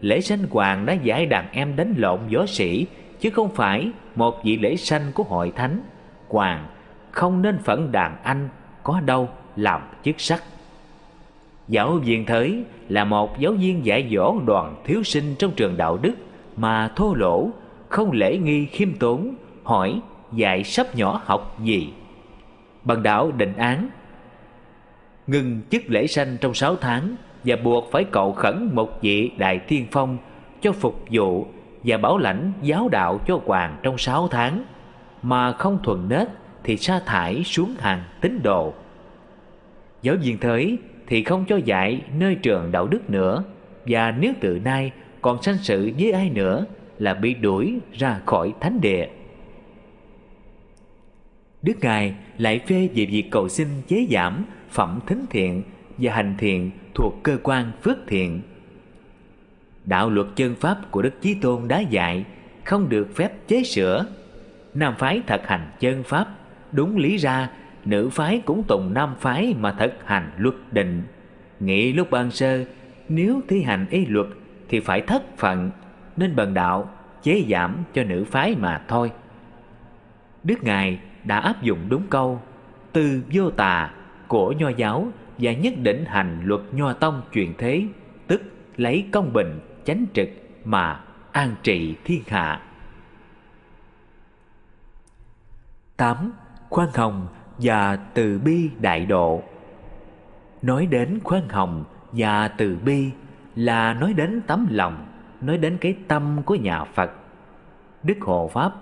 lễ 0.00 0.20
sanh 0.20 0.38
hoàng 0.50 0.86
đã 0.86 0.92
giải 0.92 1.26
đàn 1.26 1.52
em 1.52 1.76
đánh 1.76 1.94
lộn 1.96 2.20
võ 2.34 2.46
sĩ 2.46 2.86
chứ 3.20 3.30
không 3.30 3.54
phải 3.54 3.90
một 4.16 4.44
vị 4.44 4.56
lễ 4.56 4.76
sanh 4.76 5.02
của 5.14 5.22
hội 5.22 5.52
thánh. 5.56 5.80
Hoàng 6.28 6.66
không 7.10 7.42
nên 7.42 7.58
phẫn 7.58 7.92
đàn 7.92 8.16
anh 8.22 8.48
có 8.82 9.00
đâu 9.00 9.28
làm 9.56 9.80
chức 10.04 10.20
sắc. 10.20 10.42
Giáo 11.68 11.92
viên 11.92 12.26
Thới 12.26 12.64
là 12.88 13.04
một 13.04 13.38
giáo 13.38 13.52
viên 13.52 13.86
dạy 13.86 14.08
dỗ 14.14 14.40
đoàn 14.46 14.74
thiếu 14.84 15.02
sinh 15.02 15.34
trong 15.38 15.52
trường 15.56 15.76
đạo 15.76 15.98
đức 16.02 16.14
mà 16.56 16.88
thô 16.96 17.14
lỗ 17.14 17.50
không 17.88 18.12
lễ 18.12 18.38
nghi 18.38 18.66
khiêm 18.66 18.92
tốn 18.92 19.34
hỏi 19.64 20.00
dạy 20.32 20.64
sắp 20.64 20.96
nhỏ 20.96 21.22
học 21.24 21.58
gì 21.62 21.92
bằng 22.84 23.02
đạo 23.02 23.32
định 23.32 23.56
án, 23.56 23.88
ngừng 25.26 25.60
chức 25.70 25.82
lễ 25.88 26.06
sanh 26.06 26.36
trong 26.40 26.54
sáu 26.54 26.76
tháng 26.76 27.14
và 27.44 27.56
buộc 27.56 27.88
phải 27.92 28.04
cầu 28.04 28.32
khẩn 28.32 28.70
một 28.72 29.02
vị 29.02 29.30
đại 29.36 29.60
thiên 29.68 29.86
phong 29.90 30.18
cho 30.60 30.72
phục 30.72 31.04
vụ 31.10 31.46
và 31.84 31.96
bảo 31.96 32.18
lãnh 32.18 32.52
giáo 32.62 32.88
đạo 32.88 33.20
cho 33.26 33.40
hoàng 33.46 33.76
trong 33.82 33.98
sáu 33.98 34.28
tháng, 34.28 34.64
mà 35.22 35.52
không 35.52 35.78
thuần 35.82 36.08
nết 36.08 36.28
thì 36.64 36.76
sa 36.76 37.00
thải 37.06 37.44
xuống 37.44 37.74
hàng 37.78 38.02
tín 38.20 38.40
đồ 38.42 38.74
giáo 40.02 40.16
viên 40.22 40.38
thới 40.38 40.78
thì 41.06 41.24
không 41.24 41.44
cho 41.44 41.56
dạy 41.56 42.02
nơi 42.18 42.34
trường 42.34 42.72
đạo 42.72 42.86
đức 42.86 43.10
nữa, 43.10 43.44
và 43.86 44.10
nếu 44.10 44.32
từ 44.40 44.60
nay 44.64 44.92
còn 45.20 45.42
sanh 45.42 45.56
sự 45.56 45.92
với 45.98 46.12
ai 46.12 46.30
nữa 46.30 46.66
là 46.98 47.14
bị 47.14 47.34
đuổi 47.34 47.78
ra 47.92 48.20
khỏi 48.26 48.52
thánh 48.60 48.80
địa. 48.80 49.08
Đức 51.62 51.76
Ngài 51.80 52.14
lại 52.38 52.58
phê 52.58 52.88
về 52.94 53.06
việc 53.06 53.28
cầu 53.30 53.48
xin 53.48 53.68
chế 53.88 54.06
giảm 54.10 54.44
phẩm 54.70 55.00
thính 55.06 55.24
thiện 55.30 55.62
và 55.98 56.14
hành 56.14 56.34
thiện 56.38 56.70
thuộc 56.94 57.14
cơ 57.22 57.38
quan 57.42 57.72
phước 57.82 57.96
thiện. 58.06 58.40
Đạo 59.84 60.10
luật 60.10 60.26
chân 60.36 60.54
pháp 60.54 60.90
của 60.90 61.02
Đức 61.02 61.20
Chí 61.20 61.34
Tôn 61.34 61.68
đã 61.68 61.80
dạy 61.80 62.24
không 62.64 62.88
được 62.88 63.08
phép 63.14 63.48
chế 63.48 63.62
sửa. 63.62 64.06
Nam 64.74 64.94
phái 64.98 65.22
thật 65.26 65.42
hành 65.46 65.70
chân 65.80 66.02
pháp, 66.02 66.26
đúng 66.72 66.96
lý 66.96 67.16
ra 67.16 67.50
nữ 67.84 68.08
phái 68.08 68.42
cũng 68.44 68.62
tùng 68.68 68.94
nam 68.94 69.14
phái 69.20 69.54
mà 69.58 69.72
thật 69.72 69.94
hành 70.04 70.30
luật 70.38 70.54
định. 70.72 71.02
Nghĩ 71.60 71.92
lúc 71.92 72.10
ban 72.10 72.30
sơ, 72.30 72.64
nếu 73.08 73.40
thi 73.48 73.62
hành 73.62 73.86
y 73.90 74.06
luật 74.06 74.26
thì 74.68 74.80
phải 74.80 75.00
thất 75.00 75.38
phận, 75.38 75.70
nên 76.16 76.36
bần 76.36 76.54
đạo 76.54 76.90
chế 77.22 77.44
giảm 77.50 77.76
cho 77.94 78.04
nữ 78.04 78.24
phái 78.30 78.56
mà 78.58 78.82
thôi. 78.88 79.10
Đức 80.44 80.64
Ngài 80.64 80.98
đã 81.24 81.38
áp 81.38 81.62
dụng 81.62 81.78
đúng 81.88 82.06
câu 82.10 82.40
từ 82.92 83.22
vô 83.32 83.50
tà 83.50 83.90
của 84.28 84.52
nho 84.52 84.68
giáo 84.68 85.08
và 85.38 85.52
nhất 85.52 85.74
định 85.82 86.04
hành 86.04 86.40
luật 86.44 86.60
nho 86.72 86.92
tông 86.92 87.22
truyền 87.32 87.54
thế, 87.58 87.86
tức 88.26 88.42
lấy 88.76 89.08
công 89.12 89.32
bình, 89.32 89.60
chánh 89.84 90.04
trực 90.14 90.28
mà 90.64 91.00
an 91.32 91.54
trị 91.62 91.96
thiên 92.04 92.22
hạ. 92.26 92.60
8. 95.96 96.32
Khoan 96.68 96.88
hồng 96.94 97.26
và 97.58 97.96
từ 97.96 98.38
bi 98.38 98.70
đại 98.80 99.06
độ 99.06 99.42
Nói 100.62 100.86
đến 100.86 101.18
khoan 101.24 101.48
hồng 101.48 101.84
và 102.12 102.48
từ 102.48 102.78
bi 102.84 103.10
là 103.56 103.94
nói 103.94 104.12
đến 104.12 104.40
tấm 104.46 104.66
lòng, 104.70 105.06
nói 105.40 105.58
đến 105.58 105.78
cái 105.80 105.94
tâm 106.08 106.42
của 106.44 106.54
nhà 106.54 106.84
Phật. 106.84 107.10
Đức 108.02 108.14
Hộ 108.20 108.50
Pháp, 108.52 108.72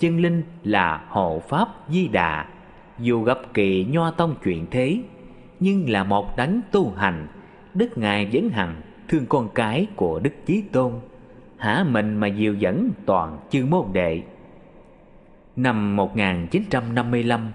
chân 0.00 0.20
linh 0.20 0.42
là 0.64 1.04
Hộ 1.08 1.42
Pháp 1.48 1.68
Di 1.88 2.08
Đà, 2.08 2.46
dù 2.98 3.22
gặp 3.22 3.38
kỳ 3.54 3.86
nho 3.90 4.10
tông 4.10 4.34
chuyện 4.44 4.66
thế, 4.70 5.00
nhưng 5.60 5.90
là 5.90 6.04
một 6.04 6.36
đấng 6.36 6.60
tu 6.72 6.92
hành, 6.96 7.26
Đức 7.74 7.98
Ngài 7.98 8.28
vẫn 8.32 8.50
hằng 8.50 8.80
thương 9.08 9.26
con 9.26 9.48
cái 9.54 9.86
của 9.96 10.18
Đức 10.18 10.32
Chí 10.46 10.62
Tôn, 10.72 10.92
hả 11.56 11.84
mình 11.88 12.16
mà 12.16 12.26
dìu 12.26 12.54
dẫn 12.54 12.90
toàn 13.06 13.38
chư 13.50 13.64
môn 13.64 13.86
đệ. 13.92 14.22
Năm 15.56 15.96
1955, 15.96 17.52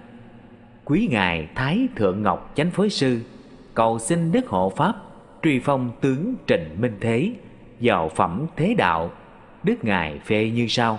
quý 0.84 1.08
ngài 1.10 1.48
Thái 1.54 1.88
Thượng 1.96 2.22
Ngọc 2.22 2.52
Chánh 2.54 2.70
Phối 2.70 2.90
Sư 2.90 3.20
cầu 3.74 3.98
xin 3.98 4.32
Đức 4.32 4.48
Hộ 4.48 4.72
Pháp 4.76 4.94
truy 5.42 5.60
phong 5.60 5.90
tướng 6.00 6.34
Trịnh 6.46 6.80
Minh 6.80 6.96
Thế 7.00 7.32
vào 7.80 8.08
phẩm 8.08 8.46
thế 8.56 8.74
đạo, 8.74 9.10
Đức 9.62 9.84
Ngài 9.84 10.18
phê 10.18 10.50
như 10.54 10.66
sau. 10.68 10.98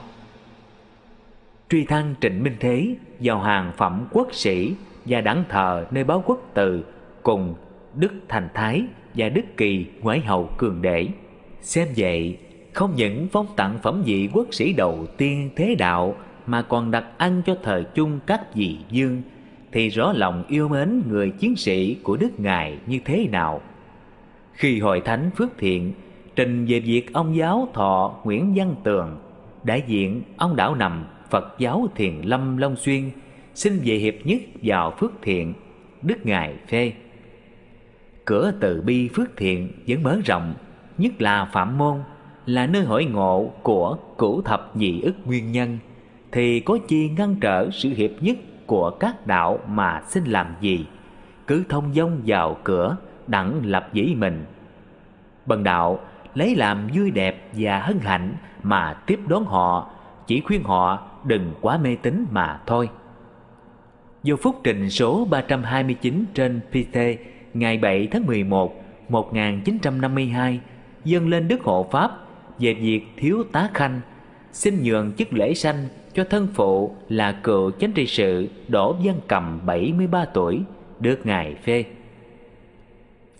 Truy 1.76 1.86
thăng 1.86 2.16
Trịnh 2.22 2.44
Minh 2.44 2.56
Thế 2.60 2.96
vào 3.20 3.40
hàng 3.40 3.72
phẩm 3.78 4.08
quốc 4.12 4.28
sĩ 4.32 4.74
và 5.06 5.22
đẳng 5.22 5.44
thờ 5.50 5.86
nơi 5.92 6.04
báo 6.04 6.24
quốc 6.26 6.52
từ 6.54 6.86
cùng 7.24 7.56
Đức 7.96 8.14
Thành 8.28 8.50
Thái 8.54 8.84
và 9.16 9.30
Đức 9.30 9.42
Kỳ 9.58 9.86
ngoại 10.02 10.20
hậu 10.20 10.50
cường 10.58 10.82
đệ. 10.82 11.08
Xem 11.62 11.88
vậy, 11.98 12.38
không 12.74 12.92
những 12.96 13.28
phong 13.32 13.48
tặng 13.56 13.80
phẩm 13.84 14.04
vị 14.06 14.30
quốc 14.34 14.48
sĩ 14.52 14.74
đầu 14.74 15.06
tiên 15.18 15.50
thế 15.56 15.76
đạo 15.76 16.16
mà 16.46 16.62
còn 16.62 16.92
đặt 16.92 17.06
ăn 17.18 17.42
cho 17.46 17.58
thời 17.64 17.84
chung 17.84 18.20
các 18.26 18.56
vị 18.56 18.78
dương 18.92 19.22
thì 19.72 19.90
rõ 19.90 20.14
lòng 20.16 20.44
yêu 20.48 20.68
mến 20.68 21.02
người 21.10 21.30
chiến 21.30 21.56
sĩ 21.56 21.98
của 22.04 22.18
Đức 22.18 22.40
Ngài 22.40 22.78
như 22.88 23.00
thế 23.06 23.28
nào. 23.32 23.62
Khi 24.54 24.80
hội 24.80 25.02
thánh 25.02 25.30
Phước 25.38 25.58
Thiện 25.58 25.94
trình 26.36 26.66
về 26.66 26.80
việc 26.80 27.14
ông 27.14 27.36
giáo 27.36 27.68
thọ 27.74 28.16
Nguyễn 28.24 28.54
Văn 28.56 28.76
Tường, 28.84 29.18
đại 29.64 29.84
diện 29.88 30.22
ông 30.38 30.56
đảo 30.56 30.76
nằm 30.76 31.06
Phật 31.36 31.56
giáo 31.58 31.88
Thiền 31.96 32.22
Lâm 32.24 32.58
Long 32.58 32.76
Xuyên 32.76 33.12
xin 33.54 33.80
về 33.86 33.96
hiệp 33.96 34.14
nhất 34.24 34.42
vào 34.64 34.94
Phước 35.00 35.12
Thiện, 35.22 35.54
Đức 36.02 36.26
Ngài 36.26 36.56
phê. 36.68 36.94
Cửa 38.26 38.52
từ 38.60 38.82
bi 38.82 39.10
Phước 39.16 39.38
Thiện 39.38 39.72
vẫn 39.88 40.04
mở 40.04 40.20
rộng, 40.26 40.54
nhất 40.98 41.22
là 41.22 41.46
Phạm 41.46 41.78
Môn, 41.78 41.98
là 42.46 42.68
nơi 42.68 42.84
hội 42.84 43.06
ngộ 43.06 43.52
của 43.64 43.98
cửu 44.18 44.42
thập 44.42 44.78
nhị 44.78 45.02
ức 45.02 45.16
nguyên 45.26 45.52
nhân, 45.52 45.78
thì 46.32 46.60
có 46.60 46.78
chi 46.88 47.10
ngăn 47.10 47.36
trở 47.42 47.70
sự 47.72 47.90
hiệp 47.90 48.12
nhất 48.22 48.38
của 48.66 48.90
các 48.90 49.28
đạo 49.28 49.60
mà 49.68 50.02
xin 50.08 50.24
làm 50.24 50.48
gì 50.62 50.86
cứ 51.48 51.64
thông 51.70 51.94
dông 51.94 52.22
vào 52.26 52.58
cửa 52.64 52.98
đặng 53.28 53.62
lập 53.66 53.90
dĩ 53.94 54.16
mình 54.18 54.46
bần 55.46 55.64
đạo 55.64 56.00
lấy 56.34 56.56
làm 56.56 56.88
vui 56.94 57.12
đẹp 57.12 57.50
và 57.54 57.80
hân 57.80 58.00
hạnh 58.00 58.36
mà 58.64 58.94
tiếp 58.94 59.20
đón 59.28 59.46
họ 59.46 59.90
chỉ 60.28 60.42
khuyên 60.42 60.64
họ 60.64 61.12
đừng 61.26 61.54
quá 61.62 61.78
mê 61.78 61.96
tín 62.02 62.26
mà 62.32 62.60
thôi 62.66 62.90
Vô 64.24 64.36
phúc 64.36 64.56
trình 64.64 64.90
số 64.90 65.26
329 65.26 66.26
trên 66.34 66.60
PT 66.70 66.98
ngày 67.54 67.78
7 67.78 68.08
tháng 68.12 68.26
11 68.26 68.84
1952 69.10 70.60
dâng 71.04 71.28
lên 71.28 71.48
Đức 71.48 71.62
Hộ 71.64 71.88
Pháp 71.92 72.12
về 72.60 72.74
việc 72.74 73.02
thiếu 73.18 73.44
tá 73.52 73.70
khanh, 73.74 74.02
xin 74.52 74.84
nhường 74.84 75.14
chức 75.14 75.34
lễ 75.34 75.54
sanh 75.54 75.88
cho 76.14 76.24
thân 76.24 76.48
phụ 76.54 76.96
là 77.10 77.32
cựu 77.32 77.72
chánh 77.72 77.92
trị 77.92 78.06
sự 78.06 78.48
Đỗ 78.68 78.96
Văn 79.04 79.16
Cầm 79.28 79.60
73 79.66 80.26
tuổi, 80.26 80.62
được 81.00 81.26
ngài 81.26 81.56
phê. 81.56 81.84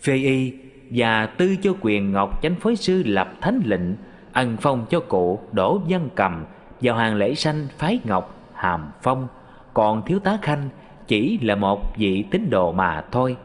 Phê 0.02 0.14
y 0.16 0.54
và 0.90 1.26
tư 1.26 1.56
cho 1.62 1.74
quyền 1.82 2.12
Ngọc 2.12 2.42
Chánh 2.42 2.56
Phối 2.56 2.76
Sư 2.76 3.04
lập 3.06 3.34
thánh 3.42 3.62
lệnh, 3.66 3.96
ân 4.34 4.58
phong 4.62 4.86
cho 4.90 5.00
cụ 5.00 5.40
Đỗ 5.52 5.82
Văn 5.90 6.10
Cầm 6.16 6.46
vào 6.82 6.96
hàng 6.96 7.16
lễ 7.16 7.36
sanh 7.36 7.68
phái 7.78 8.00
Ngọc 8.04 8.36
Hàm 8.54 8.92
Phong, 9.02 9.28
còn 9.74 10.06
thiếu 10.06 10.20
tá 10.20 10.38
Khanh 10.42 10.70
chỉ 11.08 11.40
là 11.42 11.56
một 11.56 11.98
vị 11.98 12.24
tín 12.32 12.50
đồ 12.50 12.72
mà 12.72 13.04
thôi. 13.12 13.38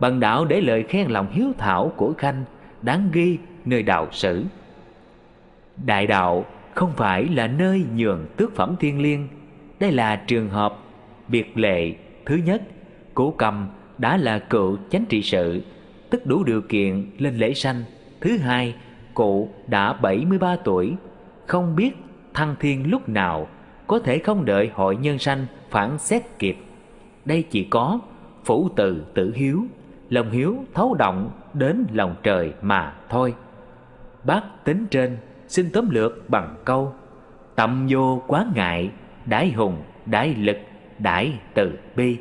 Bằng 0.00 0.20
đạo 0.20 0.44
để 0.44 0.60
lời 0.60 0.82
khen 0.82 1.08
lòng 1.08 1.26
hiếu 1.32 1.52
thảo 1.58 1.92
của 1.96 2.14
Khanh 2.18 2.44
đáng 2.82 3.08
ghi 3.12 3.38
nơi 3.64 3.82
đạo 3.82 4.08
sử. 4.10 4.44
Đại 5.84 6.06
đạo 6.06 6.44
không 6.74 6.92
phải 6.96 7.28
là 7.28 7.46
nơi 7.46 7.84
nhường 7.96 8.26
tước 8.36 8.56
phẩm 8.56 8.76
thiên 8.80 9.02
liêng. 9.02 9.28
Đây 9.80 9.92
là 9.92 10.16
trường 10.16 10.48
hợp 10.48 10.76
biệt 11.28 11.58
lệ 11.58 11.92
thứ 12.26 12.36
nhất, 12.36 12.62
Cố 13.14 13.34
Cầm 13.38 13.68
đã 13.98 14.16
là 14.16 14.38
cựu 14.38 14.78
chánh 14.90 15.04
trị 15.04 15.22
sự, 15.22 15.62
tức 16.10 16.26
đủ 16.26 16.44
điều 16.44 16.60
kiện 16.60 17.10
lên 17.18 17.36
lễ 17.36 17.54
sanh. 17.54 17.84
Thứ 18.20 18.38
hai, 18.38 18.74
cụ 19.14 19.48
đã 19.66 19.92
73 19.92 20.56
tuổi, 20.56 20.92
không 21.46 21.76
biết 21.76 21.96
thăng 22.34 22.54
thiên 22.60 22.90
lúc 22.90 23.08
nào, 23.08 23.48
có 23.86 23.98
thể 23.98 24.18
không 24.18 24.44
đợi 24.44 24.70
hội 24.74 24.96
nhân 24.96 25.18
sanh 25.18 25.46
phản 25.70 25.98
xét 25.98 26.22
kịp. 26.38 26.56
Đây 27.24 27.44
chỉ 27.50 27.64
có 27.64 28.00
phủ 28.44 28.68
từ 28.76 29.04
tử 29.14 29.32
hiếu, 29.34 29.64
lòng 30.10 30.30
hiếu 30.30 30.64
thấu 30.74 30.94
động 30.94 31.30
đến 31.54 31.86
lòng 31.92 32.14
trời 32.22 32.52
mà 32.62 32.94
thôi. 33.08 33.34
Bác 34.24 34.42
tính 34.64 34.86
trên 34.90 35.16
xin 35.48 35.70
tóm 35.72 35.90
lược 35.90 36.30
bằng 36.30 36.54
câu 36.64 36.92
Tâm 37.54 37.86
vô 37.90 38.22
quá 38.26 38.46
ngại, 38.54 38.90
đái 39.26 39.52
hùng, 39.52 39.82
đái 40.06 40.34
lực, 40.34 40.56
đái 40.98 41.32
từ 41.54 41.72
bi 41.96 42.18